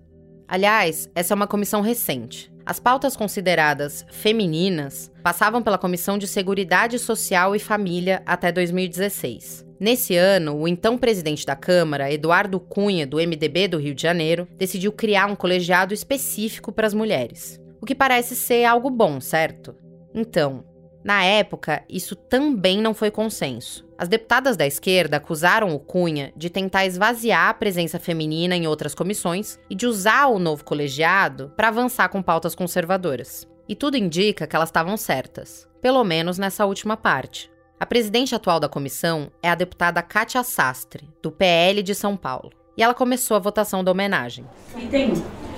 Aliás, 0.48 1.08
essa 1.14 1.32
é 1.32 1.36
uma 1.36 1.46
comissão 1.46 1.82
recente. 1.82 2.52
As 2.66 2.80
pautas 2.80 3.16
consideradas 3.16 4.04
femininas 4.10 5.08
passavam 5.22 5.62
pela 5.62 5.78
Comissão 5.78 6.18
de 6.18 6.26
Seguridade 6.26 6.98
Social 6.98 7.54
e 7.54 7.60
Família 7.60 8.22
até 8.26 8.50
2016. 8.50 9.64
Nesse 9.78 10.16
ano, 10.16 10.56
o 10.56 10.66
então 10.66 10.98
presidente 10.98 11.46
da 11.46 11.54
Câmara, 11.54 12.12
Eduardo 12.12 12.58
Cunha, 12.58 13.06
do 13.06 13.18
MDB 13.18 13.68
do 13.68 13.78
Rio 13.78 13.94
de 13.94 14.02
Janeiro, 14.02 14.48
decidiu 14.58 14.90
criar 14.90 15.26
um 15.26 15.36
colegiado 15.36 15.94
específico 15.94 16.72
para 16.72 16.88
as 16.88 16.94
mulheres. 16.94 17.60
O 17.80 17.86
que 17.86 17.94
parece 17.94 18.34
ser 18.34 18.64
algo 18.64 18.90
bom, 18.90 19.20
certo? 19.20 19.76
Então, 20.12 20.64
na 21.04 21.24
época, 21.24 21.82
isso 21.88 22.14
também 22.14 22.80
não 22.80 22.94
foi 22.94 23.10
consenso. 23.10 23.84
As 23.98 24.08
deputadas 24.08 24.56
da 24.56 24.66
esquerda 24.66 25.16
acusaram 25.16 25.74
o 25.74 25.78
Cunha 25.78 26.32
de 26.36 26.48
tentar 26.48 26.86
esvaziar 26.86 27.48
a 27.48 27.54
presença 27.54 27.98
feminina 27.98 28.56
em 28.56 28.66
outras 28.66 28.94
comissões 28.94 29.58
e 29.68 29.74
de 29.74 29.86
usar 29.86 30.26
o 30.26 30.38
novo 30.38 30.64
colegiado 30.64 31.52
para 31.56 31.68
avançar 31.68 32.08
com 32.08 32.22
pautas 32.22 32.54
conservadoras. 32.54 33.48
E 33.68 33.74
tudo 33.74 33.96
indica 33.96 34.46
que 34.46 34.54
elas 34.54 34.68
estavam 34.68 34.96
certas, 34.96 35.68
pelo 35.80 36.04
menos 36.04 36.38
nessa 36.38 36.66
última 36.66 36.96
parte. 36.96 37.50
A 37.78 37.86
presidente 37.86 38.34
atual 38.34 38.60
da 38.60 38.68
comissão 38.68 39.30
é 39.42 39.50
a 39.50 39.56
deputada 39.56 40.02
Kátia 40.02 40.44
Sastre, 40.44 41.08
do 41.20 41.32
PL 41.32 41.82
de 41.82 41.94
São 41.94 42.16
Paulo. 42.16 42.52
E 42.76 42.82
ela 42.82 42.94
começou 42.94 43.36
a 43.36 43.40
votação 43.40 43.82
da 43.82 43.90
homenagem. 43.90 44.46
Item 44.76 45.14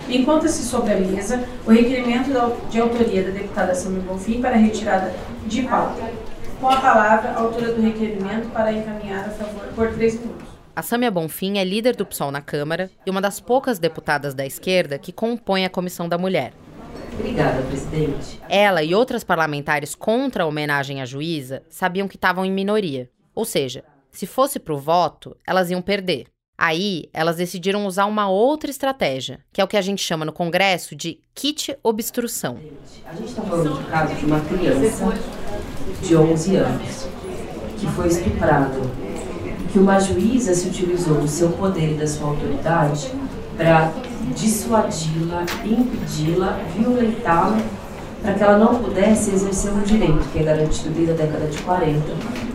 Encontra-se 0.09 0.63
sobre 0.65 0.93
a 0.93 0.97
mesa 0.97 1.43
o 1.67 1.71
requerimento 1.71 2.31
de 2.69 2.79
autoria 2.79 3.23
da 3.23 3.31
deputada 3.31 3.75
Samir 3.75 4.03
Bonfim 4.03 4.41
para 4.41 4.57
retirada 4.57 5.15
de 5.47 5.63
pauta. 5.63 6.11
Com 6.61 6.69
a 6.69 6.81
palavra, 6.81 7.31
a 7.31 7.39
autora 7.39 7.73
do 7.73 7.83
requerimento 7.83 8.51
para 8.51 8.73
encaminhar 8.73 9.27
a 9.27 9.31
favor 9.31 9.67
por 9.75 9.93
três 9.93 10.19
minutos. 10.19 10.49
A 10.77 10.83
Samia 10.83 11.11
Bonfim 11.11 11.59
é 11.59 11.65
líder 11.65 11.95
do 11.95 12.07
PSOL 12.07 12.31
na 12.31 12.41
Câmara 12.41 12.91
e 13.07 13.11
uma 13.11 13.21
das 13.21 13.39
poucas 13.39 13.79
deputadas 13.79 14.35
da 14.35 14.45
esquerda 14.45 14.99
que 14.99 15.13
compõem 15.13 15.65
a 15.65 15.71
Comissão 15.71 16.09
da 16.09 16.19
Mulher. 16.19 16.53
Obrigada, 17.13 17.63
presidente. 17.63 18.41
Ela 18.49 18.83
e 18.83 18.95
outras 18.95 19.23
parlamentares 19.23 19.95
contra 19.95 20.43
a 20.43 20.47
homenagem 20.47 21.01
à 21.01 21.05
juíza 21.05 21.63
sabiam 21.69 22.09
que 22.09 22.17
estavam 22.17 22.45
em 22.45 22.51
minoria. 22.51 23.09
Ou 23.35 23.45
seja, 23.45 23.85
se 24.11 24.27
fosse 24.27 24.59
para 24.59 24.75
o 24.75 24.79
voto, 24.79 25.37
elas 25.47 25.71
iam 25.71 25.81
perder. 25.81 26.27
Aí, 26.57 27.09
elas 27.13 27.37
decidiram 27.37 27.85
usar 27.85 28.07
uma 28.07 28.29
outra 28.29 28.71
estratégia, 28.71 29.41
que 29.53 29.61
é 29.61 29.65
o 29.65 29.69
que 29.69 29.77
a 29.77 29.83
gente 29.83 30.03
chama 30.03 30.25
no 30.25 30.33
Congresso 30.33 30.95
de 30.95 31.19
kit 31.35 31.77
obstrução. 31.83 32.59
A 33.05 33.15
gente 33.15 33.29
está 33.29 33.43
falando 33.43 33.77
do 33.77 33.91
caso 33.91 34.15
de 34.15 34.25
uma 34.25 34.41
criança 34.41 35.13
de 36.01 36.17
11 36.17 36.57
anos 36.57 37.07
que 37.79 37.87
foi 37.89 38.07
estuprada, 38.07 38.81
que 39.73 39.79
uma 39.79 39.99
juíza 39.99 40.55
se 40.55 40.69
utilizou 40.69 41.21
do 41.21 41.29
seu 41.29 41.51
poder 41.51 41.93
e 41.93 41.95
da 41.95 42.07
sua 42.07 42.29
autoridade 42.29 43.11
para 43.57 43.93
dissuadi-la, 44.35 45.43
impedi-la, 45.65 46.61
violentá-la, 46.77 47.61
para 48.23 48.35
que 48.35 48.43
ela 48.43 48.59
não 48.59 48.83
pudesse 48.83 49.33
exercer 49.33 49.73
um 49.73 49.83
direito 49.83 50.25
que 50.33 50.39
é 50.39 50.43
garantido 50.45 50.91
desde 50.91 51.13
a 51.13 51.15
década 51.15 51.47
de 51.47 51.59
40, 51.63 52.01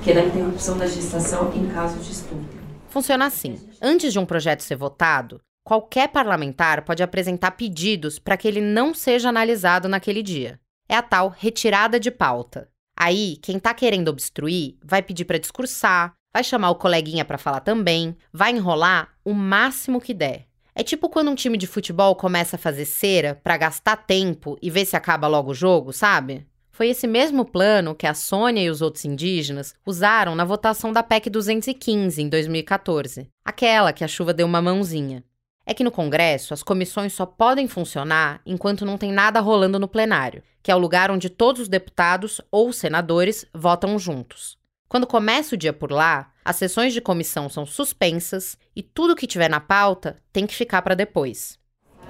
que 0.01 0.11
é 0.11 0.13
da 0.15 0.21
interrupção 0.21 0.77
da 0.77 0.87
gestação 0.87 1.51
em 1.53 1.67
caso 1.67 1.99
de 1.99 2.11
estupro. 2.11 2.58
Funciona 2.89 3.25
assim: 3.25 3.55
antes 3.81 4.11
de 4.11 4.19
um 4.19 4.25
projeto 4.25 4.61
ser 4.61 4.75
votado, 4.75 5.41
qualquer 5.63 6.09
parlamentar 6.09 6.83
pode 6.83 7.03
apresentar 7.03 7.51
pedidos 7.51 8.17
para 8.17 8.35
que 8.35 8.47
ele 8.47 8.61
não 8.61 8.93
seja 8.93 9.29
analisado 9.29 9.87
naquele 9.87 10.23
dia. 10.23 10.59
É 10.89 10.95
a 10.95 11.03
tal 11.03 11.29
retirada 11.29 11.99
de 11.99 12.09
pauta. 12.09 12.67
Aí, 12.97 13.37
quem 13.41 13.57
está 13.57 13.73
querendo 13.73 14.09
obstruir 14.09 14.77
vai 14.83 15.01
pedir 15.01 15.23
para 15.23 15.37
discursar, 15.37 16.13
vai 16.33 16.43
chamar 16.43 16.71
o 16.71 16.75
coleguinha 16.75 17.23
para 17.23 17.37
falar 17.37 17.61
também, 17.61 18.17
vai 18.33 18.51
enrolar 18.51 19.09
o 19.23 19.33
máximo 19.33 20.01
que 20.01 20.13
der. 20.13 20.47
É 20.73 20.83
tipo 20.83 21.09
quando 21.09 21.29
um 21.29 21.35
time 21.35 21.57
de 21.57 21.67
futebol 21.67 22.15
começa 22.15 22.55
a 22.55 22.59
fazer 22.59 22.85
cera 22.85 23.39
para 23.43 23.57
gastar 23.57 23.97
tempo 23.97 24.57
e 24.61 24.69
ver 24.69 24.85
se 24.85 24.95
acaba 24.95 25.27
logo 25.27 25.51
o 25.51 25.53
jogo, 25.53 25.93
sabe? 25.93 26.47
Foi 26.79 26.87
esse 26.87 27.07
mesmo 27.07 27.43
plano 27.43 27.93
que 27.93 28.07
a 28.07 28.13
Sônia 28.13 28.63
e 28.63 28.69
os 28.69 28.81
outros 28.81 29.03
indígenas 29.03 29.75
usaram 29.85 30.33
na 30.33 30.45
votação 30.45 30.93
da 30.93 31.03
PEC 31.03 31.29
215 31.29 32.21
em 32.21 32.29
2014, 32.29 33.27
aquela 33.43 33.91
que 33.91 34.01
a 34.01 34.07
chuva 34.07 34.33
deu 34.33 34.47
uma 34.47 34.61
mãozinha. 34.61 35.21
É 35.65 35.73
que 35.73 35.83
no 35.83 35.91
Congresso 35.91 36.53
as 36.53 36.63
comissões 36.63 37.11
só 37.11 37.25
podem 37.25 37.67
funcionar 37.67 38.39
enquanto 38.45 38.85
não 38.85 38.97
tem 38.97 39.11
nada 39.11 39.41
rolando 39.41 39.77
no 39.77 39.89
plenário, 39.89 40.41
que 40.63 40.71
é 40.71 40.75
o 40.75 40.79
lugar 40.79 41.11
onde 41.11 41.29
todos 41.29 41.63
os 41.63 41.67
deputados 41.67 42.39
ou 42.49 42.71
senadores 42.71 43.45
votam 43.53 43.99
juntos. 43.99 44.57
Quando 44.87 45.05
começa 45.05 45.55
o 45.55 45.57
dia 45.57 45.73
por 45.73 45.91
lá, 45.91 46.31
as 46.45 46.55
sessões 46.55 46.93
de 46.93 47.01
comissão 47.01 47.49
são 47.49 47.65
suspensas 47.65 48.57
e 48.73 48.81
tudo 48.81 49.17
que 49.17 49.27
tiver 49.27 49.49
na 49.49 49.59
pauta 49.59 50.15
tem 50.31 50.47
que 50.47 50.55
ficar 50.55 50.81
para 50.81 50.95
depois. 50.95 51.59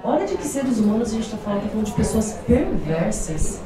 Olha 0.04 0.28
de 0.28 0.36
que 0.36 0.46
seres 0.46 0.78
humanos 0.78 1.08
a 1.08 1.14
gente 1.14 1.24
está 1.24 1.38
falando, 1.38 1.62
tá 1.62 1.68
falando 1.70 1.86
de 1.86 1.92
pessoas 1.92 2.34
perversas 2.46 3.60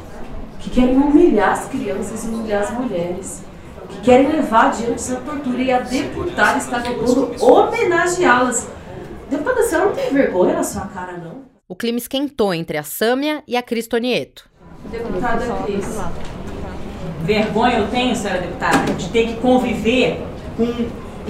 que 0.65 0.71
querem 0.71 0.97
humilhar 0.97 1.53
as 1.53 1.69
crianças 1.69 2.25
e 2.25 2.29
humilhar 2.29 2.63
as 2.63 2.71
mulheres, 2.71 3.45
que 3.87 4.01
querem 4.01 4.29
levar 4.29 4.69
adiante 4.69 4.95
essa 4.95 5.17
tortura 5.17 5.61
e 5.61 5.71
a 5.71 5.81
deputada 5.81 6.57
está 6.57 6.81
tentando 6.81 7.35
homenageá-las. 7.39 8.67
Deputada, 9.29 9.61
a 9.61 9.63
senhora 9.65 9.87
não 9.89 9.95
tem 9.95 10.11
vergonha 10.11 10.55
na 10.55 10.65
sua 10.65 10.87
cara, 10.87 11.19
não? 11.19 11.43
O 11.69 11.77
clima 11.77 11.99
esquentou 11.99 12.55
entre 12.55 12.79
a 12.79 12.83
Sâmia 12.83 13.45
e 13.47 13.59
a 13.59 13.63
Cristonieto. 13.63 14.49
Deputada 14.91 15.45
Cris. 15.65 15.87
Vergonha 17.25 17.79
eu 17.79 17.89
tenho, 17.89 18.17
senhora 18.17 18.41
deputada, 18.41 18.93
de 18.95 19.09
ter 19.11 19.29
que 19.29 19.37
conviver 19.37 20.23
com 20.57 20.65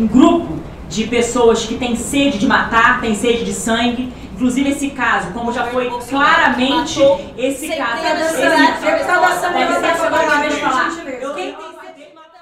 um 0.01 0.07
grupo 0.07 0.59
de 0.95 1.07
pessoas 1.07 1.65
que 1.65 1.77
têm 1.77 1.97
sede 1.97 2.39
de 2.39 2.47
matar, 2.47 3.01
têm 3.01 3.15
sede 3.15 3.45
de 3.45 3.53
sangue, 3.53 4.13
Inclusive 4.35 4.71
esse 4.71 4.91
caso, 4.91 5.33
como 5.33 5.53
já 5.53 5.67
foi 5.67 5.89
claramente 6.09 6.99
esse 7.39 7.69
caso. 7.69 8.03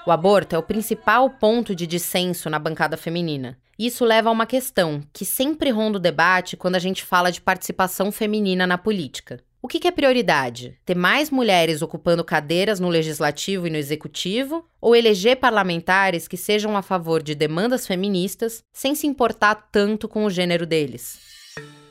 O 0.06 0.10
aborto 0.10 0.56
é 0.56 0.58
o 0.58 0.62
principal 0.62 1.28
ponto 1.28 1.76
de 1.76 1.86
dissenso 1.86 2.48
na 2.48 2.58
bancada 2.58 2.96
feminina. 2.96 3.58
Isso 3.78 4.06
leva 4.06 4.30
a 4.30 4.32
uma 4.32 4.46
questão 4.46 5.02
que 5.12 5.24
sempre 5.26 5.68
ronda 5.70 5.98
o 5.98 6.00
debate 6.00 6.56
quando 6.56 6.76
a 6.76 6.78
gente 6.78 7.04
fala 7.04 7.30
de 7.30 7.42
participação 7.42 8.10
feminina 8.10 8.66
na 8.66 8.78
política. 8.78 9.40
O 9.64 9.68
que, 9.68 9.79
que 9.79 9.87
é 9.87 9.92
prioridade? 9.92 10.77
Ter 10.85 10.96
mais 10.96 11.31
mulheres 11.31 11.83
ocupando 11.83 12.25
cadeiras 12.25 12.81
no 12.81 12.88
legislativo 12.88 13.68
e 13.68 13.70
no 13.70 13.77
executivo? 13.77 14.66
Ou 14.81 14.96
eleger 14.96 15.37
parlamentares 15.37 16.27
que 16.27 16.37
sejam 16.37 16.77
a 16.77 16.83
favor 16.83 17.22
de 17.22 17.33
demandas 17.33 17.87
feministas 17.87 18.64
sem 18.72 18.96
se 18.96 19.07
importar 19.07 19.55
tanto 19.70 20.09
com 20.09 20.25
o 20.25 20.31
gênero 20.31 20.66
deles? 20.66 21.20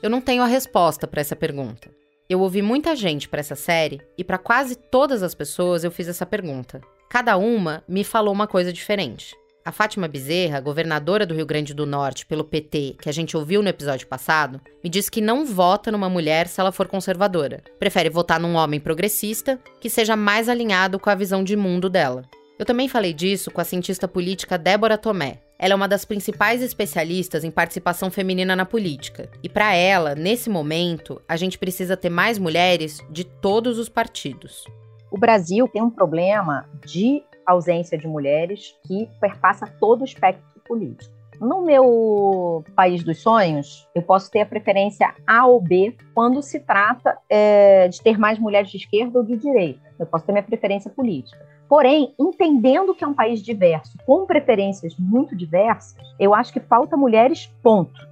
Eu 0.03 0.09
não 0.09 0.19
tenho 0.19 0.43
a 0.43 0.47
resposta 0.47 1.07
para 1.07 1.21
essa 1.21 1.33
pergunta. 1.33 1.89
Eu 2.29 2.41
ouvi 2.41 2.61
muita 2.61 2.93
gente 2.93 3.29
para 3.29 3.39
essa 3.39 3.55
série 3.55 4.01
e 4.17 4.23
para 4.23 4.37
quase 4.37 4.75
todas 4.75 5.23
as 5.23 5.33
pessoas 5.33 5.85
eu 5.85 5.91
fiz 5.91 6.09
essa 6.09 6.25
pergunta. 6.25 6.81
Cada 7.09 7.37
uma 7.37 7.85
me 7.87 8.03
falou 8.03 8.33
uma 8.33 8.47
coisa 8.47 8.73
diferente. 8.73 9.33
A 9.63 9.71
Fátima 9.71 10.07
Bezerra, 10.07 10.59
governadora 10.59 11.23
do 11.23 11.35
Rio 11.35 11.45
Grande 11.45 11.71
do 11.71 11.85
Norte 11.85 12.25
pelo 12.25 12.43
PT, 12.43 12.95
que 12.99 13.07
a 13.07 13.11
gente 13.11 13.37
ouviu 13.37 13.61
no 13.61 13.69
episódio 13.69 14.07
passado, 14.07 14.59
me 14.83 14.89
disse 14.89 15.11
que 15.11 15.21
não 15.21 15.45
vota 15.45 15.91
numa 15.91 16.09
mulher 16.09 16.47
se 16.47 16.59
ela 16.59 16.71
for 16.71 16.87
conservadora. 16.87 17.61
Prefere 17.77 18.09
votar 18.09 18.39
num 18.39 18.55
homem 18.55 18.79
progressista 18.79 19.59
que 19.79 19.87
seja 19.87 20.15
mais 20.15 20.49
alinhado 20.49 20.97
com 20.97 21.11
a 21.11 21.15
visão 21.15 21.43
de 21.43 21.55
mundo 21.55 21.91
dela. 21.91 22.23
Eu 22.57 22.65
também 22.65 22.87
falei 22.87 23.13
disso 23.13 23.51
com 23.51 23.61
a 23.61 23.63
cientista 23.63 24.07
política 24.07 24.57
Débora 24.57 24.97
Tomé. 24.97 25.41
Ela 25.59 25.73
é 25.73 25.75
uma 25.75 25.87
das 25.87 26.05
principais 26.05 26.63
especialistas 26.63 27.43
em 27.43 27.51
participação 27.51 28.09
feminina 28.09 28.55
na 28.55 28.65
política. 28.65 29.29
E 29.43 29.49
para 29.49 29.75
ela, 29.75 30.15
nesse 30.15 30.49
momento, 30.49 31.21
a 31.27 31.37
gente 31.37 31.59
precisa 31.59 31.95
ter 31.95 32.09
mais 32.09 32.39
mulheres 32.39 32.99
de 33.11 33.23
todos 33.23 33.77
os 33.77 33.89
partidos. 33.89 34.65
O 35.11 35.19
Brasil 35.19 35.67
tem 35.67 35.83
um 35.83 35.89
problema 35.91 36.67
de 36.83 37.21
ausência 37.45 37.97
de 37.97 38.07
mulheres 38.07 38.75
que 38.87 39.09
perpassa 39.19 39.67
todo 39.79 40.01
o 40.01 40.05
espectro 40.05 40.43
político. 40.65 41.21
No 41.39 41.63
meu 41.63 42.63
país 42.75 43.03
dos 43.03 43.19
sonhos, 43.19 43.87
eu 43.95 44.03
posso 44.03 44.29
ter 44.29 44.41
a 44.41 44.45
preferência 44.45 45.11
A 45.25 45.47
ou 45.47 45.59
B 45.59 45.95
quando 46.13 46.39
se 46.41 46.59
trata 46.59 47.17
é, 47.27 47.87
de 47.87 47.99
ter 47.99 48.15
mais 48.17 48.37
mulheres 48.37 48.69
de 48.69 48.77
esquerda 48.77 49.17
ou 49.17 49.25
de 49.25 49.37
direita. 49.37 49.79
Eu 49.97 50.05
posso 50.05 50.23
ter 50.23 50.33
minha 50.33 50.43
preferência 50.43 50.91
política. 50.91 51.43
Porém, 51.67 52.13
entendendo 52.19 52.93
que 52.93 53.03
é 53.03 53.07
um 53.07 53.13
país 53.13 53.41
diverso, 53.41 53.97
com 54.05 54.27
preferências 54.27 54.93
muito 54.99 55.35
diversas, 55.35 55.95
eu 56.19 56.35
acho 56.35 56.53
que 56.53 56.59
falta 56.59 56.95
mulheres, 56.95 57.51
ponto. 57.63 58.07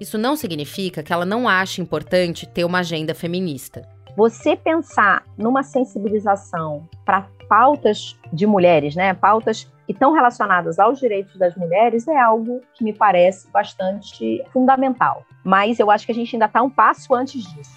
Isso 0.00 0.18
não 0.18 0.34
significa 0.34 1.02
que 1.04 1.12
ela 1.12 1.24
não 1.24 1.48
ache 1.48 1.80
importante 1.80 2.48
ter 2.48 2.64
uma 2.64 2.80
agenda 2.80 3.14
feminista. 3.14 3.86
Você 4.16 4.56
pensar 4.56 5.24
numa 5.38 5.62
sensibilização 5.62 6.88
para 7.04 7.28
pautas 7.52 8.18
de 8.32 8.46
mulheres, 8.46 8.96
né? 8.96 9.12
Pautas 9.12 9.70
que 9.84 9.92
estão 9.92 10.14
relacionadas 10.14 10.78
aos 10.78 10.98
direitos 10.98 11.36
das 11.36 11.54
mulheres 11.54 12.08
é 12.08 12.18
algo 12.18 12.62
que 12.72 12.82
me 12.82 12.94
parece 12.94 13.46
bastante 13.50 14.42
fundamental. 14.54 15.22
Mas 15.44 15.78
eu 15.78 15.90
acho 15.90 16.06
que 16.06 16.12
a 16.12 16.14
gente 16.14 16.34
ainda 16.34 16.46
está 16.46 16.62
um 16.62 16.70
passo 16.70 17.14
antes 17.14 17.44
disso. 17.52 17.76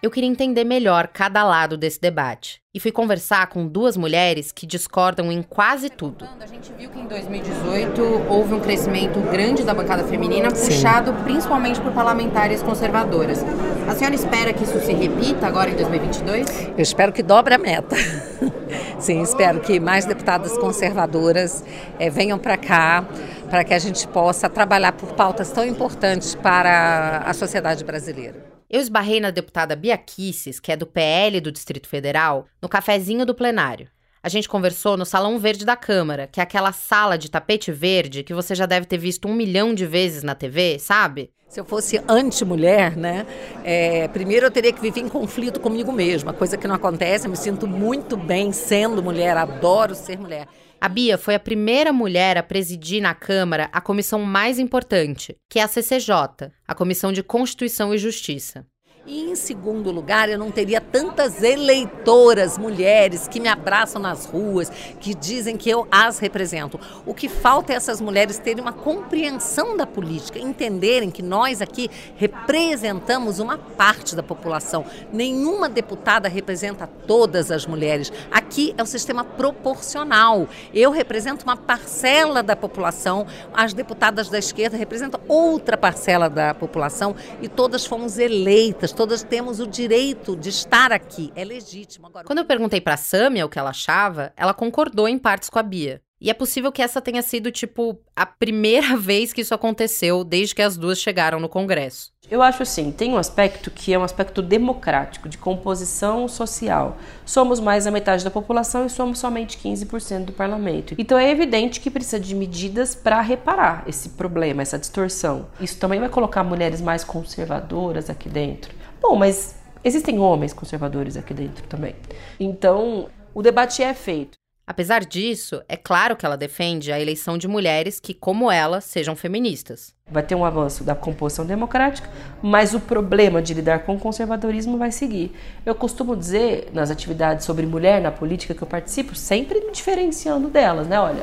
Eu 0.00 0.08
queria 0.08 0.30
entender 0.30 0.62
melhor 0.62 1.08
cada 1.08 1.42
lado 1.42 1.76
desse 1.76 2.00
debate 2.00 2.62
e 2.72 2.78
fui 2.78 2.92
conversar 2.92 3.48
com 3.48 3.66
duas 3.66 3.96
mulheres 3.96 4.52
que 4.52 4.64
discordam 4.64 5.32
em 5.32 5.42
quase 5.42 5.90
tudo. 5.90 6.24
A 6.40 6.46
gente 6.46 6.72
viu 6.74 6.88
que 6.88 7.00
em 7.00 7.06
2018 7.08 8.00
houve 8.30 8.54
um 8.54 8.60
crescimento 8.60 9.18
grande 9.32 9.64
da 9.64 9.74
bancada 9.74 10.04
feminina, 10.04 10.48
puxado 10.48 11.10
Sim. 11.10 11.24
principalmente 11.24 11.80
por 11.80 11.92
parlamentares 11.92 12.62
conservadoras. 12.62 13.44
A 13.88 13.96
senhora 13.96 14.14
espera 14.14 14.52
que 14.52 14.62
isso 14.62 14.78
se 14.78 14.92
repita 14.92 15.48
agora 15.48 15.70
em 15.70 15.74
2022? 15.74 16.68
Eu 16.68 16.82
espero 16.82 17.12
que 17.12 17.24
dobre 17.24 17.54
a 17.54 17.58
meta. 17.58 17.96
Sim, 18.98 19.22
espero 19.22 19.60
que 19.60 19.78
mais 19.78 20.04
deputadas 20.04 20.58
conservadoras 20.58 21.64
é, 22.00 22.10
venham 22.10 22.36
para 22.36 22.56
cá 22.56 23.06
para 23.48 23.62
que 23.62 23.72
a 23.72 23.78
gente 23.78 24.06
possa 24.08 24.50
trabalhar 24.50 24.92
por 24.92 25.12
pautas 25.12 25.52
tão 25.52 25.64
importantes 25.64 26.34
para 26.34 27.18
a 27.18 27.32
sociedade 27.32 27.84
brasileira. 27.84 28.44
Eu 28.68 28.80
esbarrei 28.80 29.20
na 29.20 29.30
deputada 29.30 29.76
Bia 29.76 29.96
Kisses, 29.96 30.58
que 30.58 30.72
é 30.72 30.76
do 30.76 30.86
PL 30.86 31.40
do 31.40 31.52
Distrito 31.52 31.88
Federal, 31.88 32.46
no 32.60 32.68
cafezinho 32.68 33.24
do 33.24 33.34
plenário. 33.34 33.88
A 34.20 34.28
gente 34.28 34.48
conversou 34.48 34.96
no 34.96 35.06
Salão 35.06 35.38
Verde 35.38 35.64
da 35.64 35.76
Câmara, 35.76 36.26
que 36.26 36.40
é 36.40 36.42
aquela 36.42 36.72
sala 36.72 37.16
de 37.16 37.30
tapete 37.30 37.70
verde 37.70 38.24
que 38.24 38.34
você 38.34 38.54
já 38.54 38.66
deve 38.66 38.84
ter 38.84 38.98
visto 38.98 39.28
um 39.28 39.32
milhão 39.32 39.72
de 39.72 39.86
vezes 39.86 40.24
na 40.24 40.34
TV, 40.34 40.78
sabe? 40.78 41.30
Se 41.48 41.58
eu 41.58 41.64
fosse 41.64 41.98
anti-mulher, 42.06 42.94
né? 42.94 43.26
É, 43.64 44.06
primeiro 44.08 44.44
eu 44.44 44.50
teria 44.50 44.70
que 44.70 44.80
viver 44.82 45.00
em 45.00 45.08
conflito 45.08 45.58
comigo 45.58 45.90
mesma, 45.90 46.34
coisa 46.34 46.58
que 46.58 46.68
não 46.68 46.74
acontece. 46.74 47.26
Eu 47.26 47.30
me 47.30 47.36
sinto 47.38 47.66
muito 47.66 48.18
bem 48.18 48.52
sendo 48.52 49.02
mulher, 49.02 49.34
adoro 49.34 49.94
ser 49.94 50.18
mulher. 50.18 50.46
A 50.78 50.88
Bia 50.88 51.16
foi 51.16 51.34
a 51.34 51.40
primeira 51.40 51.92
mulher 51.92 52.36
a 52.36 52.42
presidir 52.42 53.00
na 53.00 53.14
Câmara 53.14 53.68
a 53.72 53.80
comissão 53.80 54.20
mais 54.20 54.58
importante, 54.58 55.34
que 55.50 55.58
é 55.58 55.62
a 55.62 55.68
CCJ, 55.68 56.52
a 56.66 56.74
Comissão 56.74 57.12
de 57.12 57.22
Constituição 57.22 57.92
e 57.94 57.98
Justiça. 57.98 58.64
E 59.10 59.30
em 59.30 59.34
segundo 59.34 59.90
lugar, 59.90 60.28
eu 60.28 60.38
não 60.38 60.50
teria 60.50 60.82
tantas 60.82 61.42
eleitoras 61.42 62.58
mulheres 62.58 63.26
que 63.26 63.40
me 63.40 63.48
abraçam 63.48 64.02
nas 64.02 64.26
ruas, 64.26 64.70
que 65.00 65.14
dizem 65.14 65.56
que 65.56 65.70
eu 65.70 65.88
as 65.90 66.18
represento. 66.18 66.78
O 67.06 67.14
que 67.14 67.26
falta 67.26 67.72
é 67.72 67.76
essas 67.76 68.02
mulheres 68.02 68.36
terem 68.36 68.60
uma 68.60 68.72
compreensão 68.72 69.78
da 69.78 69.86
política, 69.86 70.38
entenderem 70.38 71.10
que 71.10 71.22
nós 71.22 71.62
aqui 71.62 71.90
representamos 72.16 73.38
uma 73.38 73.56
parte 73.56 74.14
da 74.14 74.22
população. 74.22 74.84
Nenhuma 75.10 75.70
deputada 75.70 76.28
representa 76.28 76.86
todas 77.06 77.50
as 77.50 77.64
mulheres. 77.64 78.12
Aqui 78.30 78.74
é 78.76 78.82
o 78.82 78.86
sistema 78.86 79.24
proporcional. 79.24 80.46
Eu 80.74 80.90
represento 80.90 81.46
uma 81.46 81.56
parcela 81.56 82.42
da 82.42 82.54
população, 82.54 83.26
as 83.54 83.72
deputadas 83.72 84.28
da 84.28 84.38
esquerda 84.38 84.76
representam 84.76 85.18
outra 85.26 85.78
parcela 85.78 86.28
da 86.28 86.52
população 86.52 87.16
e 87.40 87.48
todas 87.48 87.86
fomos 87.86 88.18
eleitas 88.18 88.97
todas 88.98 89.22
temos 89.22 89.60
o 89.60 89.66
direito 89.68 90.34
de 90.34 90.48
estar 90.48 90.90
aqui. 90.90 91.32
É 91.36 91.44
legítimo. 91.44 92.08
Agora... 92.08 92.26
Quando 92.26 92.40
eu 92.40 92.44
perguntei 92.44 92.80
para 92.80 92.96
Samia 92.96 93.46
o 93.46 93.48
que 93.48 93.56
ela 93.56 93.70
achava, 93.70 94.32
ela 94.36 94.52
concordou 94.52 95.06
em 95.08 95.16
partes 95.16 95.48
com 95.48 95.56
a 95.56 95.62
Bia. 95.62 96.02
E 96.20 96.28
é 96.28 96.34
possível 96.34 96.72
que 96.72 96.82
essa 96.82 97.00
tenha 97.00 97.22
sido, 97.22 97.52
tipo, 97.52 97.96
a 98.16 98.26
primeira 98.26 98.96
vez 98.98 99.32
que 99.32 99.40
isso 99.40 99.54
aconteceu 99.54 100.24
desde 100.24 100.52
que 100.52 100.62
as 100.62 100.76
duas 100.76 100.98
chegaram 100.98 101.38
no 101.38 101.48
Congresso. 101.48 102.10
Eu 102.28 102.42
acho 102.42 102.64
assim, 102.64 102.90
tem 102.90 103.12
um 103.12 103.16
aspecto 103.16 103.70
que 103.70 103.94
é 103.94 103.98
um 103.98 104.02
aspecto 104.02 104.42
democrático, 104.42 105.28
de 105.28 105.38
composição 105.38 106.26
social. 106.26 106.98
Somos 107.24 107.60
mais 107.60 107.84
da 107.84 107.92
metade 107.92 108.24
da 108.24 108.32
população 108.32 108.84
e 108.84 108.90
somos 108.90 109.20
somente 109.20 109.56
15% 109.58 110.24
do 110.24 110.32
parlamento. 110.32 110.96
Então 110.98 111.16
é 111.16 111.30
evidente 111.30 111.80
que 111.80 111.88
precisa 111.88 112.18
de 112.18 112.34
medidas 112.34 112.96
para 112.96 113.20
reparar 113.20 113.84
esse 113.86 114.10
problema, 114.10 114.60
essa 114.60 114.76
distorção. 114.76 115.46
Isso 115.60 115.78
também 115.78 116.00
vai 116.00 116.08
colocar 116.08 116.42
mulheres 116.42 116.80
mais 116.80 117.04
conservadoras 117.04 118.10
aqui 118.10 118.28
dentro. 118.28 118.76
Bom, 119.00 119.16
mas 119.16 119.56
existem 119.84 120.18
homens 120.18 120.52
conservadores 120.52 121.16
aqui 121.16 121.32
dentro 121.32 121.66
também. 121.66 121.94
Então, 122.38 123.08
o 123.34 123.42
debate 123.42 123.82
é 123.82 123.94
feito. 123.94 124.38
Apesar 124.68 125.02
disso, 125.02 125.62
é 125.66 125.78
claro 125.78 126.14
que 126.14 126.26
ela 126.26 126.36
defende 126.36 126.92
a 126.92 127.00
eleição 127.00 127.38
de 127.38 127.48
mulheres 127.48 127.98
que, 127.98 128.12
como 128.12 128.50
ela, 128.50 128.82
sejam 128.82 129.16
feministas. 129.16 129.94
Vai 130.10 130.22
ter 130.22 130.34
um 130.34 130.44
avanço 130.44 130.84
da 130.84 130.94
composição 130.94 131.46
democrática, 131.46 132.10
mas 132.42 132.74
o 132.74 132.80
problema 132.80 133.40
de 133.40 133.54
lidar 133.54 133.78
com 133.86 133.94
o 133.94 133.98
conservadorismo 133.98 134.76
vai 134.76 134.92
seguir. 134.92 135.34
Eu 135.64 135.74
costumo 135.74 136.14
dizer 136.14 136.68
nas 136.74 136.90
atividades 136.90 137.46
sobre 137.46 137.64
mulher 137.64 138.02
na 138.02 138.10
política 138.10 138.54
que 138.54 138.62
eu 138.62 138.68
participo, 138.68 139.14
sempre 139.14 139.58
me 139.58 139.72
diferenciando 139.72 140.48
delas, 140.48 140.86
né? 140.86 141.00
Olha, 141.00 141.22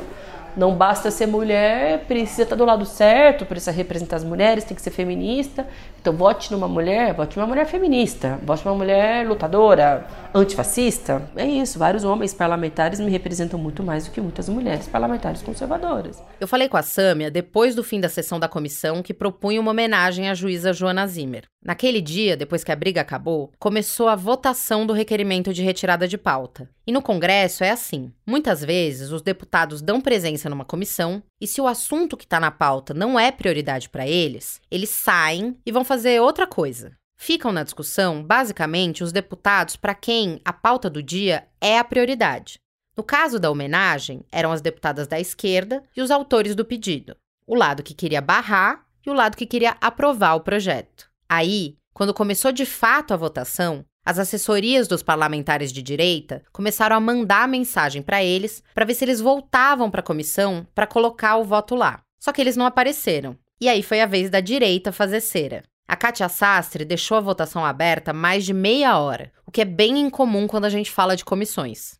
não 0.56 0.74
basta 0.74 1.10
ser 1.12 1.26
mulher, 1.26 2.04
precisa 2.06 2.42
estar 2.42 2.56
do 2.56 2.64
lado 2.64 2.84
certo, 2.84 3.46
precisa 3.46 3.70
representar 3.70 4.16
as 4.16 4.24
mulheres, 4.24 4.64
tem 4.64 4.74
que 4.74 4.82
ser 4.82 4.90
feminista. 4.90 5.68
Então 6.06 6.16
vote 6.16 6.52
numa 6.52 6.68
mulher, 6.68 7.12
vote 7.14 7.36
numa 7.36 7.48
mulher 7.48 7.66
feminista, 7.66 8.38
vote 8.44 8.64
numa 8.64 8.76
mulher 8.76 9.26
lutadora, 9.26 10.06
antifascista. 10.32 11.28
É 11.34 11.44
isso, 11.44 11.80
vários 11.80 12.04
homens 12.04 12.32
parlamentares 12.32 13.00
me 13.00 13.10
representam 13.10 13.58
muito 13.58 13.82
mais 13.82 14.04
do 14.04 14.12
que 14.12 14.20
muitas 14.20 14.48
mulheres 14.48 14.86
parlamentares 14.86 15.42
conservadoras. 15.42 16.22
Eu 16.40 16.46
falei 16.46 16.68
com 16.68 16.76
a 16.76 16.82
Sâmia 16.82 17.28
depois 17.28 17.74
do 17.74 17.82
fim 17.82 17.98
da 17.98 18.08
sessão 18.08 18.38
da 18.38 18.46
comissão 18.46 19.02
que 19.02 19.12
propunha 19.12 19.60
uma 19.60 19.72
homenagem 19.72 20.28
à 20.28 20.34
juíza 20.34 20.72
Joana 20.72 21.08
Zimmer. 21.08 21.42
Naquele 21.66 22.00
dia, 22.00 22.36
depois 22.36 22.62
que 22.62 22.70
a 22.70 22.76
briga 22.76 23.00
acabou, 23.00 23.50
começou 23.58 24.06
a 24.06 24.14
votação 24.14 24.86
do 24.86 24.92
requerimento 24.92 25.52
de 25.52 25.64
retirada 25.64 26.06
de 26.06 26.16
pauta. 26.16 26.70
E 26.86 26.92
no 26.92 27.02
Congresso 27.02 27.64
é 27.64 27.70
assim: 27.70 28.12
muitas 28.24 28.64
vezes 28.64 29.10
os 29.10 29.20
deputados 29.20 29.82
dão 29.82 30.00
presença 30.00 30.48
numa 30.48 30.64
comissão 30.64 31.20
e, 31.40 31.46
se 31.46 31.60
o 31.60 31.66
assunto 31.66 32.16
que 32.16 32.24
está 32.24 32.40
na 32.40 32.50
pauta 32.50 32.94
não 32.94 33.18
é 33.18 33.30
prioridade 33.30 33.88
para 33.88 34.06
eles, 34.06 34.60
eles 34.70 34.90
saem 34.90 35.58
e 35.64 35.72
vão 35.72 35.84
fazer 35.84 36.20
outra 36.20 36.46
coisa. 36.46 36.96
Ficam 37.18 37.52
na 37.52 37.62
discussão, 37.62 38.22
basicamente, 38.22 39.02
os 39.02 39.12
deputados 39.12 39.76
para 39.76 39.94
quem 39.94 40.40
a 40.44 40.52
pauta 40.52 40.90
do 40.90 41.02
dia 41.02 41.46
é 41.60 41.78
a 41.78 41.84
prioridade. 41.84 42.58
No 42.96 43.02
caso 43.02 43.38
da 43.38 43.50
homenagem, 43.50 44.24
eram 44.30 44.52
as 44.52 44.60
deputadas 44.60 45.06
da 45.06 45.20
esquerda 45.20 45.82
e 45.96 46.00
os 46.00 46.10
autores 46.10 46.54
do 46.54 46.64
pedido. 46.64 47.16
O 47.46 47.54
lado 47.54 47.82
que 47.82 47.94
queria 47.94 48.20
barrar 48.20 48.86
e 49.06 49.10
o 49.10 49.14
lado 49.14 49.36
que 49.36 49.46
queria 49.46 49.76
aprovar 49.80 50.34
o 50.34 50.40
projeto. 50.40 51.10
Aí, 51.28 51.76
quando 51.92 52.14
começou 52.14 52.52
de 52.52 52.66
fato 52.66 53.12
a 53.12 53.16
votação, 53.16 53.84
as 54.06 54.20
assessorias 54.20 54.86
dos 54.86 55.02
parlamentares 55.02 55.72
de 55.72 55.82
direita 55.82 56.44
começaram 56.52 56.94
a 56.94 57.00
mandar 57.00 57.48
mensagem 57.48 58.00
para 58.00 58.22
eles 58.22 58.62
para 58.72 58.84
ver 58.84 58.94
se 58.94 59.04
eles 59.04 59.20
voltavam 59.20 59.90
para 59.90 59.98
a 59.98 60.04
comissão 60.04 60.64
para 60.72 60.86
colocar 60.86 61.36
o 61.38 61.44
voto 61.44 61.74
lá. 61.74 62.00
Só 62.20 62.32
que 62.32 62.40
eles 62.40 62.56
não 62.56 62.66
apareceram. 62.66 63.36
E 63.60 63.68
aí 63.68 63.82
foi 63.82 64.00
a 64.00 64.06
vez 64.06 64.30
da 64.30 64.38
direita 64.38 64.92
fazer 64.92 65.20
cera. 65.20 65.64
A 65.88 65.96
Kátia 65.96 66.28
Sastre 66.28 66.84
deixou 66.84 67.16
a 67.16 67.20
votação 67.20 67.64
aberta 67.64 68.12
mais 68.12 68.44
de 68.44 68.54
meia 68.54 68.96
hora, 68.98 69.32
o 69.44 69.50
que 69.50 69.62
é 69.62 69.64
bem 69.64 69.98
incomum 69.98 70.46
quando 70.46 70.66
a 70.66 70.70
gente 70.70 70.90
fala 70.90 71.16
de 71.16 71.24
comissões. 71.24 71.98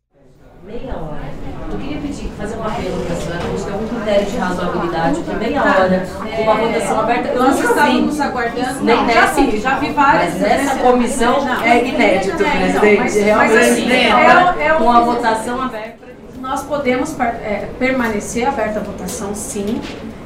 Meia 0.64 0.96
hora. 0.96 1.55
Eu 1.70 1.78
queria 1.78 1.98
pedir, 2.00 2.28
fazer 2.38 2.54
uma 2.56 2.70
pergunta, 2.70 3.14
senhora. 3.14 3.38
A 3.38 3.50
gente 3.50 3.64
tem 3.64 3.74
um 3.74 3.88
critério 3.88 4.26
de 4.26 4.36
razoabilidade 4.36 5.20
que 5.20 5.34
meia 5.36 5.62
hora, 5.62 6.06
com 6.36 6.42
uma 6.42 6.54
votação 6.54 7.00
aberta. 7.00 7.28
Eu 7.28 7.42
Nós 7.42 7.58
estávamos 7.60 8.20
aguardando. 8.20 8.84
Nem 8.84 9.08
já 9.10 9.26
vi, 9.26 9.58
já 9.58 9.74
vi 9.78 9.90
várias. 9.90 10.32
Mas 10.34 10.40
nessa- 10.42 10.78
comissão 10.78 11.44
Não. 11.44 11.62
é 11.64 11.84
inédito, 11.84 12.42
É, 12.42 12.50
presidente. 12.50 12.98
mas- 12.98 13.14
Realmente, 13.16 13.54
mas 13.54 13.70
assim, 13.72 13.92
é 13.92 14.14
o- 14.14 14.60
é 14.60 14.74
o- 14.74 14.78
com 14.78 14.90
a 14.92 15.00
votação 15.00 15.60
aberta. 15.62 16.06
Nós 16.40 16.62
podemos 16.62 17.18
é, 17.20 17.68
permanecer 17.78 18.46
aberta 18.46 18.78
a 18.78 18.82
votação, 18.82 19.34
sim. 19.34 19.80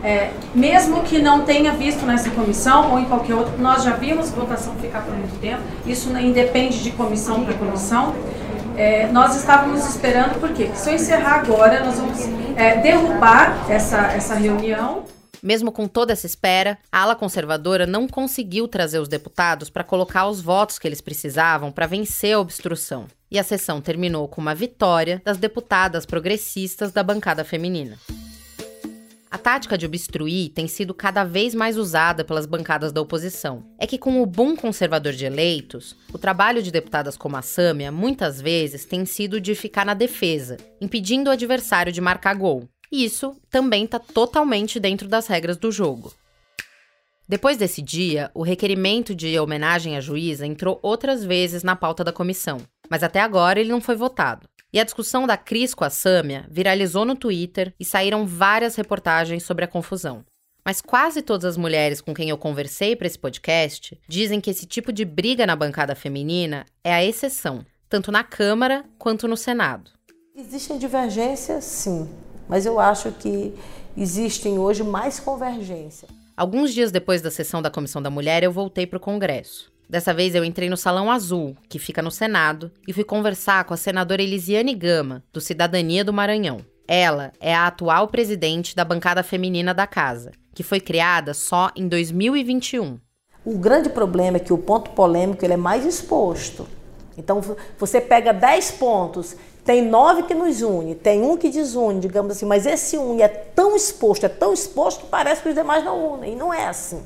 É, 0.05 0.31
mesmo 0.55 1.01
que 1.03 1.21
não 1.21 1.43
tenha 1.43 1.73
visto 1.73 2.05
nessa 2.05 2.29
comissão 2.31 2.91
ou 2.93 2.99
em 2.99 3.05
qualquer 3.05 3.35
outra, 3.35 3.53
nós 3.59 3.83
já 3.85 3.93
vimos 3.93 4.31
votação 4.31 4.75
ficar 4.81 5.01
por 5.03 5.15
muito 5.15 5.39
tempo, 5.41 5.61
isso 5.87 6.11
independe 6.19 6.83
de 6.83 6.91
comissão 6.91 7.45
para 7.45 7.55
comissão. 7.55 8.15
É, 8.77 9.07
nós 9.09 9.37
estávamos 9.37 9.87
esperando, 9.87 10.41
porque 10.41 10.71
se 10.75 10.91
eu 10.91 10.95
encerrar 10.95 11.41
agora, 11.41 11.85
nós 11.85 11.99
vamos 11.99 12.19
é, 12.57 12.81
derrubar 12.81 13.71
essa, 13.71 13.99
essa 14.13 14.35
reunião. 14.35 15.05
Mesmo 15.43 15.73
com 15.73 15.89
toda 15.89 16.13
essa 16.13 16.27
espera, 16.27 16.79
a 16.93 17.03
ala 17.03 17.17
conservadora 17.17 17.87
não 17.87 18.07
conseguiu 18.07 18.69
trazer 18.69 18.99
os 18.99 19.09
deputados 19.09 19.71
para 19.71 19.85
colocar 19.85 20.29
os 20.29 20.41
votos 20.41 20.79
que 20.79 20.87
eles 20.87 21.01
precisavam 21.01 21.73
para 21.73 21.87
vencer 21.87 22.35
a 22.35 22.41
obstrução. 22.41 23.07
E 23.31 23.39
a 23.39 23.45
sessão 23.45 23.81
terminou 23.81 24.29
com 24.29 24.41
uma 24.41 24.55
vitória 24.55 25.23
das 25.25 25.39
deputadas 25.39 26.05
progressistas 26.05 26.93
da 26.93 27.03
bancada 27.03 27.45
feminina. 27.45 27.97
A 29.31 29.39
tática 29.39 29.79
de 29.79 29.87
obstruir 29.87 30.51
tem 30.51 30.67
sido 30.67 30.93
cada 30.93 31.23
vez 31.23 31.55
mais 31.55 31.79
usada 31.79 32.25
pelas 32.25 32.47
bancadas 32.47 32.91
da 32.91 33.01
oposição. 33.01 33.65
É 33.79 33.87
que, 33.87 33.97
com 33.97 34.21
o 34.21 34.27
boom 34.27 34.57
conservador 34.57 35.13
de 35.13 35.25
eleitos, 35.25 35.95
o 36.13 36.19
trabalho 36.19 36.61
de 36.61 36.73
deputadas 36.73 37.17
como 37.17 37.37
a 37.37 37.43
Sâmia 37.43 37.93
muitas 37.93 38.41
vezes 38.41 38.85
tem 38.85 39.05
sido 39.05 39.41
de 39.41 39.55
ficar 39.55 39.87
na 39.87 39.95
defesa, 39.95 40.57
impedindo 40.81 41.31
o 41.31 41.33
adversário 41.33 41.93
de 41.93 42.01
marcar 42.01 42.35
gol. 42.35 42.69
E 42.91 43.05
isso 43.05 43.37
também 43.49 43.85
está 43.85 44.01
totalmente 44.01 44.81
dentro 44.81 45.07
das 45.07 45.29
regras 45.29 45.57
do 45.57 45.71
jogo. 45.71 46.13
Depois 47.29 47.57
desse 47.57 47.81
dia, 47.81 48.33
o 48.35 48.43
requerimento 48.43 49.15
de 49.15 49.39
homenagem 49.39 49.97
à 49.97 50.01
juíza 50.01 50.45
entrou 50.45 50.81
outras 50.83 51.25
vezes 51.25 51.63
na 51.63 51.77
pauta 51.77 52.03
da 52.03 52.13
comissão, 52.13 52.59
mas 52.91 53.05
até 53.05 53.21
agora 53.21 53.61
ele 53.61 53.71
não 53.71 53.81
foi 53.81 53.95
votado. 53.95 54.49
E 54.73 54.79
a 54.79 54.85
discussão 54.85 55.27
da 55.27 55.37
Cris 55.37 55.75
com 55.75 55.85
a 55.85 55.91
Sâmia 55.91 56.47
viralizou 56.49 57.05
no 57.05 57.17
Twitter 57.17 57.75
e 57.79 57.85
saíram 57.85 58.25
várias 58.25 58.77
reportagens 58.77 59.43
sobre 59.43 59.65
a 59.65 59.69
confusão. 59.69 60.25
Mas 60.65 60.81
quase 60.81 61.23
todas 61.23 61.45
as 61.45 61.57
mulheres 61.57 62.01
com 62.01 62.15
quem 62.15 62.29
eu 62.29 62.39
conversei 62.39 62.95
para 62.95 63.07
esse 63.07 63.19
podcast 63.19 63.99
dizem 64.07 64.41
que 64.41 64.51
esse 64.51 64.67
tipo 64.67 64.93
de 64.93 65.05
briga 65.05 65.45
na 65.47 65.57
bancada 65.57 65.97
feminina 65.97 66.67
é 66.85 66.93
a 66.95 67.05
exceção, 67.05 67.65
tanto 67.89 68.13
na 68.13 68.23
Câmara 68.23 68.85
quanto 68.97 69.27
no 69.27 69.37
Senado. 69.37 69.91
Existem 70.37 70.79
divergências, 70.79 71.65
sim, 71.65 72.09
mas 72.49 72.65
eu 72.65 72.79
acho 72.79 73.11
que 73.13 73.53
existem 73.97 74.59
hoje 74.59 74.85
mais 74.85 75.19
convergência. 75.19 76.07
Alguns 76.37 76.73
dias 76.73 76.93
depois 76.93 77.21
da 77.21 77.31
sessão 77.31 77.61
da 77.61 77.71
Comissão 77.71 78.01
da 78.01 78.09
Mulher, 78.09 78.43
eu 78.43 78.53
voltei 78.53 78.87
para 78.87 78.97
o 78.97 79.01
Congresso. 79.01 79.70
Dessa 79.91 80.15
vez 80.15 80.37
eu 80.37 80.45
entrei 80.45 80.71
no 80.71 80.77
Salão 80.77 81.11
Azul, 81.11 81.57
que 81.69 81.77
fica 81.77 82.01
no 82.01 82.13
Senado, 82.13 82.71
e 82.87 82.93
fui 82.93 83.03
conversar 83.03 83.65
com 83.65 83.75
a 83.75 83.77
senadora 83.77 84.23
Elisiane 84.23 84.73
Gama, 84.73 85.25
do 85.33 85.41
Cidadania 85.41 86.05
do 86.05 86.13
Maranhão. 86.13 86.59
Ela 86.87 87.33
é 87.41 87.53
a 87.53 87.67
atual 87.67 88.07
presidente 88.07 88.77
da 88.77 88.85
bancada 88.85 89.25
feminina 89.25 89.75
da 89.75 89.89
casa, 89.89 90.31
que 90.55 90.63
foi 90.63 90.79
criada 90.79 91.35
só 91.35 91.73
em 91.75 91.89
2021. 91.89 93.01
O 93.45 93.59
grande 93.59 93.89
problema 93.89 94.37
é 94.37 94.41
que 94.41 94.53
o 94.53 94.59
ponto 94.59 94.91
polêmico 94.91 95.45
ele 95.45 95.55
é 95.55 95.57
mais 95.57 95.85
exposto. 95.85 96.69
Então 97.19 97.41
você 97.77 98.01
pega 98.01 98.33
10 98.33 98.71
pontos, 98.73 99.35
tem 99.65 99.83
nove 99.83 100.23
que 100.23 100.35
nos 100.35 100.63
une, 100.63 100.95
tem 100.95 101.21
um 101.21 101.37
que 101.37 101.49
desune, 101.49 101.99
digamos 101.99 102.31
assim, 102.31 102.47
mas 102.47 102.65
esse 102.65 102.97
um 102.97 103.19
é 103.19 103.27
tão 103.27 103.75
exposto, 103.75 104.25
é 104.25 104.29
tão 104.29 104.53
exposto 104.53 105.01
que 105.01 105.09
parece 105.09 105.43
que 105.43 105.49
os 105.49 105.55
demais 105.57 105.85
não 105.85 106.15
unem. 106.15 106.35
E 106.35 106.37
não 106.37 106.55
é 106.55 106.69
assim. 106.69 107.03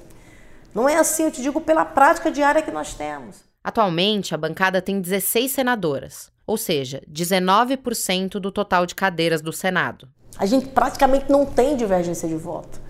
Não 0.75 0.89
é 0.89 0.97
assim, 0.97 1.25
eu 1.25 1.31
te 1.31 1.41
digo, 1.41 1.61
pela 1.61 1.85
prática 1.85 2.33
diária 2.33 2.61
que 2.61 2.73
nós 2.73 2.95
temos. 2.95 3.37
Atualmente, 3.63 4.35
a 4.35 4.39
bancada 4.39 4.83
tem 4.83 5.01
16 5.01 5.53
senadoras, 5.53 6.33
ou 6.47 6.57
seja, 6.57 7.01
19% 7.11 8.33
do 8.41 8.51
total 8.51 8.85
de 8.85 8.95
cadeiras 8.95 9.41
do 9.41 9.53
Senado. 9.53 10.09
A 10.37 10.45
gente 10.45 10.67
praticamente 10.69 11.31
não 11.31 11.47
tem 11.47 11.77
divergência 11.77 12.29
de 12.29 12.35
voto. 12.35 12.81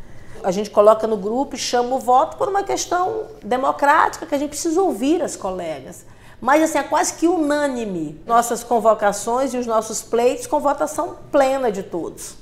A 0.43 0.51
gente 0.51 0.71
coloca 0.71 1.07
no 1.07 1.17
grupo 1.17 1.55
e 1.55 1.59
chama 1.59 1.95
o 1.95 1.99
voto 1.99 2.37
por 2.37 2.49
uma 2.49 2.63
questão 2.63 3.27
democrática 3.43 4.27
que 4.27 4.35
a 4.35 4.39
gente 4.39 4.51
precisa 4.51 4.81
ouvir 4.81 5.23
as 5.23 5.37
colegas. 5.37 6.07
Mas 6.41 6.63
assim, 6.63 6.79
é 6.79 6.83
quase 6.83 7.15
que 7.15 7.29
unânime 7.29 8.21
nossas 8.27 8.65
convocações 8.65 9.55
e 9.55 9.59
os 9.59 9.67
nossos 9.67 10.03
pleitos 10.03 10.47
com 10.47 10.59
votação 10.59 11.17
plena 11.31 11.71
de 11.71 11.83
todos. 11.83 12.35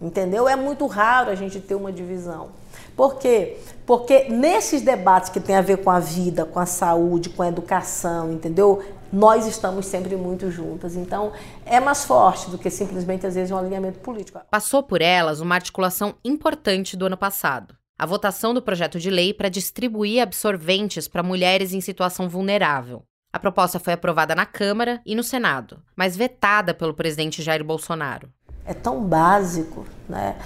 Entendeu? 0.00 0.48
É 0.48 0.54
muito 0.54 0.86
raro 0.86 1.30
a 1.30 1.34
gente 1.34 1.58
ter 1.58 1.74
uma 1.74 1.90
divisão. 1.90 2.50
Por 2.96 3.18
quê? 3.18 3.58
Porque 3.84 4.24
nesses 4.30 4.80
debates 4.80 5.28
que 5.28 5.38
tem 5.38 5.54
a 5.54 5.60
ver 5.60 5.84
com 5.84 5.90
a 5.90 6.00
vida, 6.00 6.44
com 6.46 6.58
a 6.58 6.66
saúde, 6.66 7.28
com 7.28 7.42
a 7.42 7.48
educação, 7.48 8.32
entendeu? 8.32 8.82
Nós 9.12 9.46
estamos 9.46 9.86
sempre 9.86 10.16
muito 10.16 10.50
juntas. 10.50 10.96
Então, 10.96 11.32
é 11.64 11.78
mais 11.78 12.04
forte 12.04 12.50
do 12.50 12.58
que 12.58 12.70
simplesmente, 12.70 13.26
às 13.26 13.34
vezes, 13.34 13.52
um 13.52 13.56
alinhamento 13.56 13.98
político. 14.00 14.40
Passou 14.50 14.82
por 14.82 15.02
elas 15.02 15.40
uma 15.40 15.54
articulação 15.54 16.14
importante 16.24 16.96
do 16.96 17.06
ano 17.06 17.16
passado. 17.16 17.76
A 17.98 18.06
votação 18.06 18.52
do 18.52 18.62
projeto 18.62 18.98
de 18.98 19.10
lei 19.10 19.32
para 19.32 19.48
distribuir 19.48 20.22
absorventes 20.22 21.06
para 21.06 21.22
mulheres 21.22 21.72
em 21.72 21.80
situação 21.80 22.28
vulnerável. 22.28 23.04
A 23.32 23.38
proposta 23.38 23.78
foi 23.78 23.92
aprovada 23.92 24.34
na 24.34 24.46
Câmara 24.46 25.00
e 25.04 25.14
no 25.14 25.22
Senado, 25.22 25.82
mas 25.94 26.16
vetada 26.16 26.72
pelo 26.72 26.94
presidente 26.94 27.42
Jair 27.42 27.62
Bolsonaro. 27.62 28.30
É 28.64 28.74
tão 28.74 29.02
básico, 29.02 29.86
né? 30.08 30.36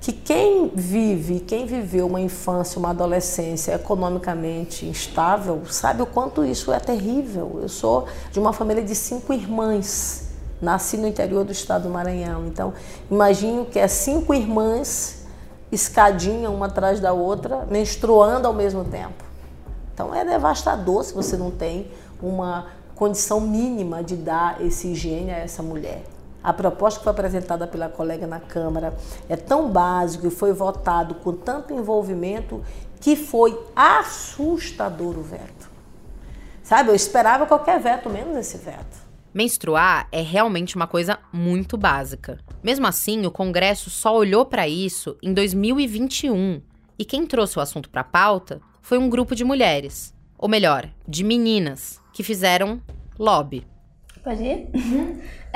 Que 0.00 0.12
quem 0.12 0.70
vive, 0.74 1.40
quem 1.40 1.66
viveu 1.66 2.06
uma 2.06 2.20
infância, 2.20 2.78
uma 2.78 2.90
adolescência 2.90 3.74
economicamente 3.74 4.86
instável, 4.86 5.62
sabe 5.66 6.02
o 6.02 6.06
quanto 6.06 6.44
isso 6.44 6.72
é 6.72 6.78
terrível. 6.78 7.58
Eu 7.60 7.68
sou 7.68 8.06
de 8.30 8.38
uma 8.38 8.52
família 8.52 8.82
de 8.82 8.94
cinco 8.94 9.32
irmãs, 9.32 10.28
nasci 10.62 10.96
no 10.96 11.06
interior 11.06 11.44
do 11.44 11.50
estado 11.50 11.84
do 11.84 11.90
Maranhão. 11.90 12.46
Então, 12.46 12.72
imagino 13.10 13.66
que 13.66 13.78
é 13.78 13.88
cinco 13.88 14.32
irmãs, 14.32 15.26
escadinha 15.70 16.48
uma 16.48 16.66
atrás 16.66 17.00
da 17.00 17.12
outra, 17.12 17.66
menstruando 17.68 18.46
ao 18.46 18.54
mesmo 18.54 18.84
tempo. 18.84 19.24
Então, 19.92 20.14
é 20.14 20.24
devastador 20.24 21.02
se 21.02 21.12
você 21.12 21.36
não 21.36 21.50
tem 21.50 21.90
uma 22.22 22.66
condição 22.94 23.40
mínima 23.40 24.02
de 24.02 24.16
dar 24.16 24.60
esse 24.64 24.88
higiene 24.88 25.32
a 25.32 25.38
essa 25.38 25.62
mulher. 25.62 26.02
A 26.42 26.52
proposta 26.52 27.00
que 27.00 27.04
foi 27.04 27.12
apresentada 27.12 27.66
pela 27.66 27.88
colega 27.88 28.26
na 28.26 28.40
Câmara 28.40 28.96
é 29.28 29.36
tão 29.36 29.70
básico 29.70 30.26
e 30.26 30.30
foi 30.30 30.52
votado 30.52 31.16
com 31.16 31.32
tanto 31.32 31.74
envolvimento 31.74 32.62
que 33.00 33.16
foi 33.16 33.58
assustador 33.74 35.18
o 35.18 35.22
veto. 35.22 35.68
Sabe, 36.62 36.90
eu 36.90 36.94
esperava 36.94 37.46
qualquer 37.46 37.80
veto, 37.80 38.10
menos 38.10 38.36
esse 38.36 38.58
veto. 38.58 39.08
Menstruar 39.32 40.08
é 40.10 40.20
realmente 40.20 40.76
uma 40.76 40.86
coisa 40.86 41.18
muito 41.32 41.76
básica. 41.76 42.38
Mesmo 42.62 42.86
assim, 42.86 43.24
o 43.26 43.30
Congresso 43.30 43.90
só 43.90 44.16
olhou 44.16 44.44
para 44.44 44.68
isso 44.68 45.16
em 45.22 45.32
2021. 45.32 46.60
E 46.98 47.04
quem 47.04 47.26
trouxe 47.26 47.58
o 47.58 47.62
assunto 47.62 47.88
para 47.88 48.00
a 48.00 48.04
pauta 48.04 48.60
foi 48.82 48.98
um 48.98 49.08
grupo 49.08 49.34
de 49.34 49.44
mulheres, 49.44 50.14
ou 50.36 50.48
melhor, 50.48 50.88
de 51.06 51.22
meninas, 51.22 52.00
que 52.12 52.22
fizeram 52.22 52.80
lobby. 53.18 53.66
Pode 54.24 54.42
ir? 54.42 54.68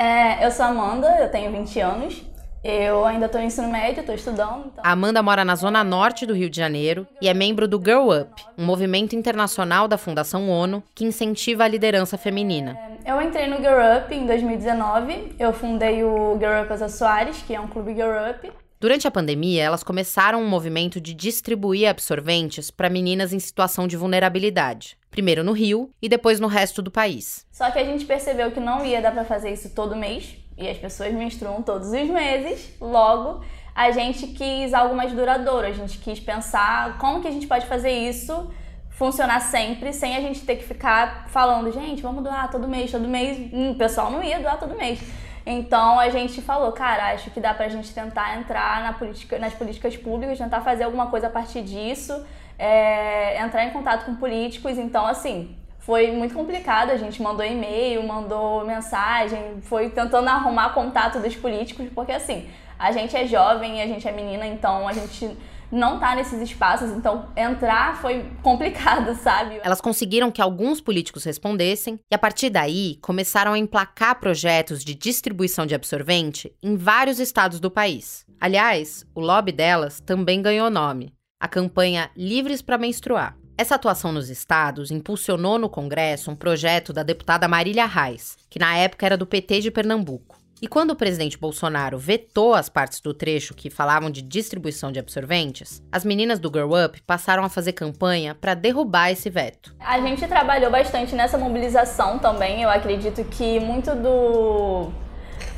É, 0.03 0.45
eu 0.45 0.51
sou 0.51 0.65
Amanda, 0.65 1.07
eu 1.21 1.29
tenho 1.29 1.49
20 1.49 1.79
anos. 1.79 2.21
Eu 2.61 3.05
ainda 3.05 3.27
estou 3.27 3.39
no 3.39 3.47
ensino 3.47 3.69
médio, 3.69 4.01
estou 4.01 4.13
estudando. 4.13 4.65
Então... 4.65 4.83
Amanda 4.83 5.23
mora 5.23 5.45
na 5.45 5.55
zona 5.55 5.81
norte 5.81 6.25
do 6.25 6.33
Rio 6.33 6.49
de 6.49 6.57
Janeiro 6.57 7.07
e 7.21 7.29
é 7.29 7.33
membro 7.33 7.69
do 7.69 7.81
Girl 7.81 8.09
Up, 8.09 8.43
um 8.57 8.65
movimento 8.65 9.15
internacional 9.15 9.87
da 9.87 9.97
Fundação 9.97 10.49
ONU 10.49 10.83
que 10.93 11.05
incentiva 11.05 11.63
a 11.63 11.69
liderança 11.69 12.17
feminina. 12.17 12.77
Eu 13.05 13.21
entrei 13.21 13.47
no 13.47 13.57
Girl 13.57 13.79
Up 13.97 14.13
em 14.13 14.25
2019. 14.25 15.35
Eu 15.39 15.53
fundei 15.53 16.03
o 16.03 16.37
Girl 16.37 16.63
Up 16.63 16.73
Asa 16.73 16.89
Soares, 16.89 17.41
que 17.41 17.55
é 17.55 17.59
um 17.59 17.67
clube 17.67 17.93
Girl 17.93 18.29
Up. 18.29 18.51
Durante 18.83 19.07
a 19.07 19.11
pandemia, 19.11 19.63
elas 19.63 19.81
começaram 19.81 20.43
um 20.43 20.49
movimento 20.49 20.99
de 20.99 21.13
distribuir 21.13 21.87
absorventes 21.87 22.69
para 22.69 22.89
meninas 22.89 23.31
em 23.31 23.39
situação 23.39 23.87
de 23.87 23.95
vulnerabilidade. 23.95 24.97
Primeiro 25.09 25.41
no 25.41 25.53
Rio 25.53 25.89
e 26.01 26.09
depois 26.09 26.37
no 26.37 26.47
resto 26.47 26.81
do 26.81 26.91
país. 26.91 27.45
Só 27.49 27.71
que 27.71 27.79
a 27.79 27.85
gente 27.85 28.03
percebeu 28.03 28.51
que 28.51 28.59
não 28.59 28.85
ia 28.85 29.01
dar 29.01 29.13
para 29.13 29.23
fazer 29.23 29.53
isso 29.53 29.69
todo 29.69 29.95
mês, 29.95 30.35
e 30.57 30.67
as 30.67 30.77
pessoas 30.77 31.13
menstruam 31.13 31.61
todos 31.61 31.93
os 31.93 32.09
meses, 32.09 32.73
logo 32.81 33.41
a 33.73 33.89
gente 33.91 34.27
quis 34.27 34.73
algo 34.73 34.93
mais 34.93 35.13
duradouro, 35.13 35.65
a 35.65 35.71
gente 35.71 35.99
quis 35.99 36.19
pensar 36.19 36.97
como 36.97 37.21
que 37.21 37.27
a 37.29 37.31
gente 37.31 37.47
pode 37.47 37.65
fazer 37.65 37.91
isso 37.91 38.51
funcionar 38.89 39.39
sempre, 39.39 39.93
sem 39.93 40.17
a 40.17 40.19
gente 40.19 40.41
ter 40.41 40.57
que 40.57 40.63
ficar 40.65 41.29
falando, 41.29 41.71
gente, 41.71 42.01
vamos 42.01 42.21
doar 42.21 42.51
todo 42.51 42.67
mês, 42.67 42.91
todo 42.91 43.07
mês. 43.07 43.49
Hum, 43.53 43.71
o 43.71 43.75
pessoal 43.75 44.11
não 44.11 44.21
ia 44.21 44.41
doar 44.41 44.59
todo 44.59 44.75
mês. 44.75 44.99
Então 45.45 45.99
a 45.99 46.09
gente 46.09 46.41
falou, 46.41 46.71
cara, 46.71 47.13
acho 47.13 47.29
que 47.31 47.39
dá 47.39 47.53
pra 47.53 47.67
gente 47.67 47.93
tentar 47.93 48.37
entrar 48.37 48.81
na 48.81 48.93
política, 48.93 49.37
nas 49.37 49.53
políticas 49.53 49.97
públicas, 49.97 50.37
tentar 50.37 50.61
fazer 50.61 50.83
alguma 50.83 51.07
coisa 51.07 51.27
a 51.27 51.29
partir 51.29 51.61
disso, 51.61 52.25
é, 52.57 53.41
entrar 53.41 53.65
em 53.65 53.71
contato 53.71 54.05
com 54.05 54.15
políticos. 54.15 54.77
Então, 54.77 55.05
assim, 55.05 55.55
foi 55.79 56.11
muito 56.11 56.33
complicado. 56.33 56.91
A 56.91 56.97
gente 56.97 57.21
mandou 57.21 57.45
e-mail, 57.45 58.01
mandou 58.07 58.65
mensagem, 58.65 59.61
foi 59.61 59.89
tentando 59.89 60.29
arrumar 60.29 60.69
contato 60.69 61.19
dos 61.19 61.35
políticos, 61.35 61.87
porque 61.93 62.13
assim, 62.13 62.49
a 62.79 62.91
gente 62.91 63.15
é 63.15 63.27
jovem, 63.27 63.81
a 63.81 63.87
gente 63.87 64.07
é 64.07 64.11
menina, 64.11 64.47
então 64.47 64.87
a 64.87 64.93
gente 64.93 65.37
não 65.71 65.99
tá 65.99 66.15
nesses 66.15 66.41
espaços, 66.41 66.91
então 66.91 67.27
entrar 67.35 68.01
foi 68.01 68.25
complicado, 68.41 69.15
sabe? 69.21 69.59
Elas 69.63 69.81
conseguiram 69.81 70.31
que 70.31 70.41
alguns 70.41 70.81
políticos 70.81 71.23
respondessem 71.23 71.99
e 72.11 72.15
a 72.15 72.17
partir 72.17 72.49
daí 72.49 72.97
começaram 73.01 73.53
a 73.53 73.57
emplacar 73.57 74.19
projetos 74.19 74.83
de 74.83 74.95
distribuição 74.95 75.65
de 75.65 75.75
absorvente 75.75 76.53
em 76.61 76.75
vários 76.75 77.19
estados 77.19 77.59
do 77.59 77.71
país. 77.71 78.25
Aliás, 78.39 79.05
o 79.15 79.21
lobby 79.21 79.51
delas 79.51 79.99
também 79.99 80.41
ganhou 80.41 80.69
nome: 80.69 81.13
a 81.39 81.47
campanha 81.47 82.09
Livres 82.15 82.61
para 82.61 82.77
Menstruar. 82.77 83.37
Essa 83.55 83.75
atuação 83.75 84.11
nos 84.11 84.29
estados 84.29 84.89
impulsionou 84.89 85.59
no 85.59 85.69
Congresso 85.69 86.31
um 86.31 86.35
projeto 86.35 86.91
da 86.91 87.03
deputada 87.03 87.47
Marília 87.47 87.85
Reis, 87.85 88.35
que 88.49 88.57
na 88.57 88.75
época 88.75 89.05
era 89.05 89.15
do 89.15 89.27
PT 89.27 89.61
de 89.61 89.71
Pernambuco. 89.71 90.42
E 90.61 90.67
quando 90.67 90.91
o 90.91 90.95
presidente 90.95 91.37
Bolsonaro 91.37 91.97
vetou 91.97 92.53
as 92.53 92.69
partes 92.69 93.01
do 93.01 93.13
trecho 93.13 93.53
que 93.53 93.69
falavam 93.69 94.09
de 94.09 94.21
distribuição 94.21 94.91
de 94.91 94.99
absorventes, 94.99 95.83
as 95.91 96.05
meninas 96.05 96.39
do 96.39 96.49
Grow 96.49 96.71
Up 96.85 97.01
passaram 97.01 97.43
a 97.43 97.49
fazer 97.49 97.73
campanha 97.73 98.33
para 98.33 98.53
derrubar 98.53 99.11
esse 99.11 99.29
veto. 99.29 99.75
A 99.79 99.99
gente 99.99 100.25
trabalhou 100.27 100.71
bastante 100.71 101.15
nessa 101.15 101.37
mobilização 101.37 102.17
também. 102.17 102.61
Eu 102.61 102.69
acredito 102.69 103.23
que 103.25 103.59
muito 103.59 103.93
do 103.93 104.91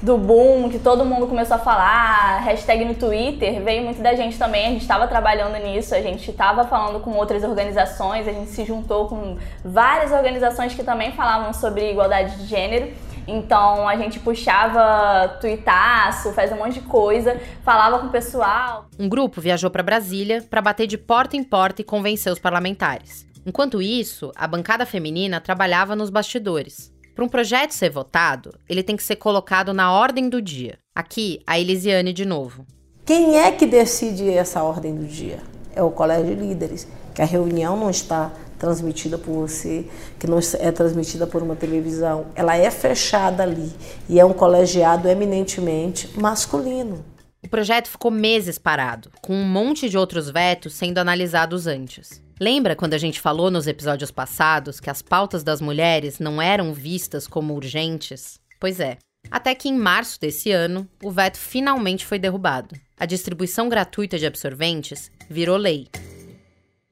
do 0.02 0.18
boom, 0.18 0.70
que 0.70 0.78
todo 0.78 1.06
mundo 1.06 1.26
começou 1.26 1.56
a 1.56 1.60
falar, 1.60 2.40
hashtag 2.42 2.86
no 2.86 2.94
Twitter, 2.94 3.62
veio 3.64 3.84
muito 3.84 4.02
da 4.02 4.14
gente 4.14 4.38
também. 4.38 4.68
A 4.68 4.70
gente 4.70 4.82
estava 4.82 5.08
trabalhando 5.08 5.58
nisso, 5.58 5.96
a 5.96 6.02
gente 6.02 6.30
estava 6.30 6.66
falando 6.66 7.00
com 7.00 7.12
outras 7.12 7.44
organizações, 7.44 8.28
a 8.28 8.32
gente 8.32 8.52
se 8.52 8.64
juntou 8.66 9.08
com 9.08 9.38
várias 9.64 10.12
organizações 10.12 10.74
que 10.74 10.84
também 10.84 11.12
falavam 11.14 11.54
sobre 11.54 11.92
igualdade 11.92 12.38
de 12.38 12.46
gênero. 12.46 12.94
Então 13.28 13.88
a 13.88 13.96
gente 13.96 14.20
puxava 14.20 15.38
tuitaço, 15.40 16.32
fazia 16.34 16.56
um 16.56 16.60
monte 16.60 16.80
de 16.80 16.82
coisa, 16.82 17.40
falava 17.64 18.00
com 18.00 18.08
o 18.08 18.12
pessoal. 18.12 18.86
Um 19.00 19.10
grupo 19.10 19.42
viajou 19.42 19.70
para 19.70 19.84
Brasília 19.84 20.44
para 20.50 20.62
bater 20.62 20.88
de 20.88 20.98
porta 20.98 21.36
em 21.36 21.44
porta 21.44 21.82
e 21.82 21.86
convencer 21.86 22.32
os 22.32 22.40
parlamentares. 22.40 23.26
Enquanto 23.46 23.82
isso, 23.82 24.32
a 24.36 24.48
bancada 24.48 24.86
feminina 24.86 25.40
trabalhava 25.40 25.96
nos 25.96 26.10
bastidores. 26.10 26.92
Para 27.14 27.24
um 27.24 27.30
projeto 27.30 27.72
ser 27.72 27.90
votado, 27.90 28.54
ele 28.68 28.84
tem 28.84 28.98
que 28.98 29.04
ser 29.04 29.16
colocado 29.16 29.74
na 29.74 29.92
ordem 29.92 30.28
do 30.28 30.42
dia. 30.42 30.78
Aqui, 30.94 31.40
a 31.48 31.58
Elisiane 31.60 32.12
de 32.12 32.26
novo. 32.26 32.66
Quem 33.06 33.38
é 33.38 33.52
que 33.52 33.66
decide 33.66 34.30
essa 34.30 34.64
ordem 34.64 34.96
do 34.96 35.06
dia? 35.06 35.40
É 35.76 35.84
o 35.84 35.92
colégio 35.92 36.36
de 36.36 36.42
líderes, 36.42 36.88
que 37.14 37.22
a 37.22 37.26
reunião 37.26 37.78
não 37.78 37.90
está 37.90 38.32
transmitida 38.58 39.18
por 39.18 39.34
você, 39.34 39.86
que 40.20 40.28
não 40.28 40.40
é 40.60 40.72
transmitida 40.72 41.28
por 41.28 41.42
uma 41.42 41.56
televisão. 41.56 42.28
Ela 42.36 42.58
é 42.58 42.70
fechada 42.72 43.44
ali 43.44 43.72
e 44.10 44.20
é 44.20 44.26
um 44.26 44.34
colegiado 44.34 45.08
eminentemente 45.08 46.10
masculino. 46.20 47.04
O 47.44 47.48
projeto 47.48 47.88
ficou 47.88 48.10
meses 48.10 48.58
parado, 48.58 49.12
com 49.22 49.36
um 49.36 49.46
monte 49.48 49.88
de 49.88 49.98
outros 49.98 50.30
vetos 50.30 50.74
sendo 50.74 50.98
analisados 50.98 51.68
antes. 51.68 52.22
Lembra 52.40 52.76
quando 52.76 52.96
a 52.96 52.98
gente 52.98 53.22
falou 53.22 53.52
nos 53.52 53.68
episódios 53.68 54.12
passados 54.12 54.80
que 54.80 54.90
as 54.90 55.02
pautas 55.02 55.44
das 55.44 55.62
mulheres 55.62 56.20
não 56.20 56.42
eram 56.42 56.74
vistas 56.74 57.28
como 57.28 57.54
urgentes? 57.54 58.40
Pois 58.60 58.80
é. 58.80 58.98
Até 59.30 59.56
que 59.56 59.70
em 59.70 59.78
março 59.78 60.20
desse 60.20 60.52
ano, 60.52 60.88
o 61.04 61.12
veto 61.12 61.38
finalmente 61.38 62.06
foi 62.06 62.20
derrubado. 62.20 62.76
A 62.98 63.06
distribuição 63.06 63.70
gratuita 63.70 64.18
de 64.18 64.26
absorventes 64.26 65.12
virou 65.30 65.58
lei. 65.58 65.88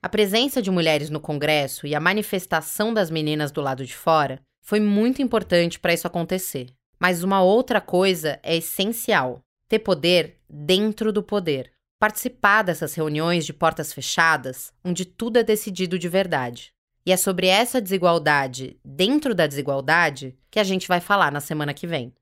A 0.04 0.10
presença 0.10 0.62
de 0.62 0.70
mulheres 0.70 1.10
no 1.10 1.18
Congresso 1.22 1.88
e 1.88 1.96
a 1.96 2.00
manifestação 2.00 2.94
das 2.94 3.10
meninas 3.10 3.54
do 3.54 3.62
lado 3.62 3.86
de 3.86 3.96
fora 3.96 4.42
foi 4.62 4.82
muito 4.82 5.22
importante 5.22 5.80
para 5.80 5.94
isso 5.94 6.06
acontecer. 6.06 6.68
Mas 7.00 7.24
uma 7.24 7.42
outra 7.42 7.80
coisa 7.80 8.38
é 8.44 8.58
essencial: 8.58 9.40
ter 9.70 9.80
poder 9.80 10.42
dentro 10.50 11.14
do 11.14 11.24
poder 11.24 11.72
participar 11.98 12.64
dessas 12.64 12.94
reuniões 12.94 13.46
de 13.46 13.54
portas 13.54 13.94
fechadas, 13.94 14.74
onde 14.84 15.06
tudo 15.06 15.40
é 15.40 15.44
decidido 15.44 15.98
de 15.98 16.10
verdade. 16.10 16.74
E 17.06 17.14
é 17.14 17.16
sobre 17.16 17.48
essa 17.48 17.80
desigualdade 17.80 18.78
dentro 18.84 19.34
da 19.34 19.48
desigualdade 19.48 20.38
que 20.52 20.60
a 20.60 20.66
gente 20.66 20.86
vai 20.86 21.00
falar 21.00 21.32
na 21.32 21.40
semana 21.40 21.74
que 21.74 21.88
vem. 21.88 22.14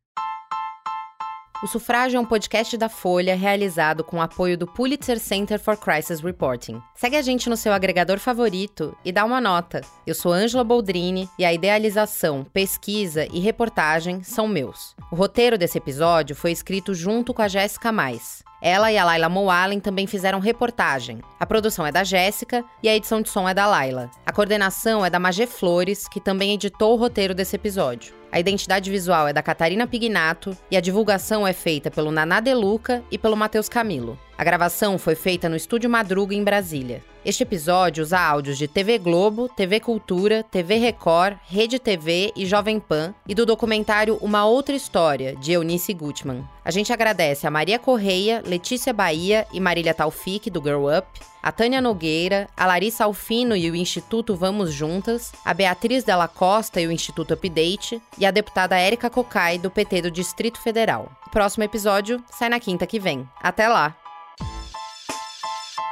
O 1.63 1.67
Sufrágio 1.67 2.17
é 2.17 2.19
um 2.19 2.25
podcast 2.25 2.75
da 2.75 2.89
Folha 2.89 3.35
realizado 3.35 4.03
com 4.03 4.17
o 4.17 4.21
apoio 4.21 4.57
do 4.57 4.65
Pulitzer 4.65 5.19
Center 5.19 5.59
for 5.59 5.77
Crisis 5.77 6.19
Reporting. 6.19 6.81
Segue 6.95 7.15
a 7.15 7.21
gente 7.21 7.47
no 7.47 7.55
seu 7.55 7.71
agregador 7.71 8.17
favorito 8.17 8.97
e 9.05 9.11
dá 9.11 9.23
uma 9.23 9.39
nota. 9.39 9.81
Eu 10.07 10.15
sou 10.15 10.33
Ângela 10.33 10.63
Boldrini 10.63 11.29
e 11.37 11.45
a 11.45 11.53
idealização, 11.53 12.43
pesquisa 12.51 13.27
e 13.31 13.39
reportagem 13.39 14.23
são 14.23 14.47
meus. 14.47 14.95
O 15.11 15.15
roteiro 15.15 15.55
desse 15.55 15.77
episódio 15.77 16.35
foi 16.35 16.51
escrito 16.51 16.95
junto 16.95 17.31
com 17.31 17.43
a 17.43 17.47
Jéssica 17.47 17.91
Mais. 17.91 18.43
Ela 18.61 18.91
e 18.91 18.97
a 18.97 19.03
Laila 19.03 19.27
Moalen 19.27 19.79
também 19.79 20.05
fizeram 20.05 20.39
reportagem. 20.39 21.19
A 21.39 21.45
produção 21.47 21.85
é 21.85 21.91
da 21.91 22.03
Jéssica 22.03 22.63
e 22.83 22.87
a 22.87 22.95
edição 22.95 23.21
de 23.21 23.29
som 23.29 23.49
é 23.49 23.53
da 23.53 23.65
Laila. 23.65 24.11
A 24.23 24.31
coordenação 24.31 25.03
é 25.03 25.09
da 25.09 25.19
Magé 25.19 25.47
Flores, 25.47 26.07
que 26.07 26.19
também 26.19 26.53
editou 26.53 26.93
o 26.93 26.97
roteiro 26.97 27.33
desse 27.33 27.55
episódio. 27.55 28.13
A 28.31 28.39
identidade 28.39 28.89
visual 28.89 29.27
é 29.27 29.33
da 29.33 29.41
Catarina 29.41 29.87
Pignato 29.87 30.55
e 30.69 30.77
a 30.77 30.81
divulgação 30.81 31.45
é 31.45 31.51
feita 31.51 31.91
pelo 31.91 32.11
Naná 32.11 32.39
Deluca 32.39 33.03
e 33.11 33.17
pelo 33.17 33.35
Matheus 33.35 33.67
Camilo. 33.67 34.17
A 34.41 34.43
gravação 34.43 34.97
foi 34.97 35.13
feita 35.13 35.47
no 35.47 35.55
Estúdio 35.55 35.87
Madruga, 35.87 36.33
em 36.33 36.43
Brasília. 36.43 37.03
Este 37.23 37.43
episódio 37.43 38.01
usa 38.01 38.19
áudios 38.19 38.57
de 38.57 38.67
TV 38.67 38.97
Globo, 38.97 39.47
TV 39.47 39.79
Cultura, 39.79 40.41
TV 40.41 40.77
Record, 40.77 41.37
Rede 41.45 41.77
TV 41.77 42.33
e 42.35 42.43
Jovem 42.43 42.79
Pan 42.79 43.13
e 43.27 43.35
do 43.35 43.45
documentário 43.45 44.17
Uma 44.19 44.43
Outra 44.47 44.75
História, 44.75 45.35
de 45.35 45.51
Eunice 45.51 45.93
Gutman. 45.93 46.43
A 46.65 46.71
gente 46.71 46.91
agradece 46.91 47.45
a 47.45 47.51
Maria 47.51 47.77
Correia, 47.77 48.41
Letícia 48.43 48.91
Bahia 48.91 49.45
e 49.53 49.59
Marília 49.59 49.93
Taufik, 49.93 50.49
do 50.49 50.59
Girl 50.59 50.87
Up, 50.87 51.07
a 51.43 51.51
Tânia 51.51 51.79
Nogueira, 51.79 52.49
a 52.57 52.65
Larissa 52.65 53.03
Alfino 53.03 53.55
e 53.55 53.69
o 53.69 53.75
Instituto 53.75 54.35
Vamos 54.35 54.73
Juntas, 54.73 55.31
a 55.45 55.53
Beatriz 55.53 56.03
Della 56.03 56.27
Costa 56.27 56.81
e 56.81 56.87
o 56.87 56.91
Instituto 56.91 57.35
Update 57.35 58.01
e 58.17 58.25
a 58.25 58.31
deputada 58.31 58.75
Érica 58.75 59.07
Cocai, 59.07 59.59
do 59.59 59.69
PT 59.69 60.01
do 60.01 60.09
Distrito 60.09 60.59
Federal. 60.59 61.11
O 61.27 61.29
próximo 61.29 61.63
episódio 61.63 62.19
sai 62.31 62.49
na 62.49 62.59
quinta 62.59 62.87
que 62.87 62.99
vem. 62.99 63.29
Até 63.39 63.67
lá! 63.67 64.00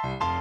Thank 0.01 0.23
you. 0.23 0.38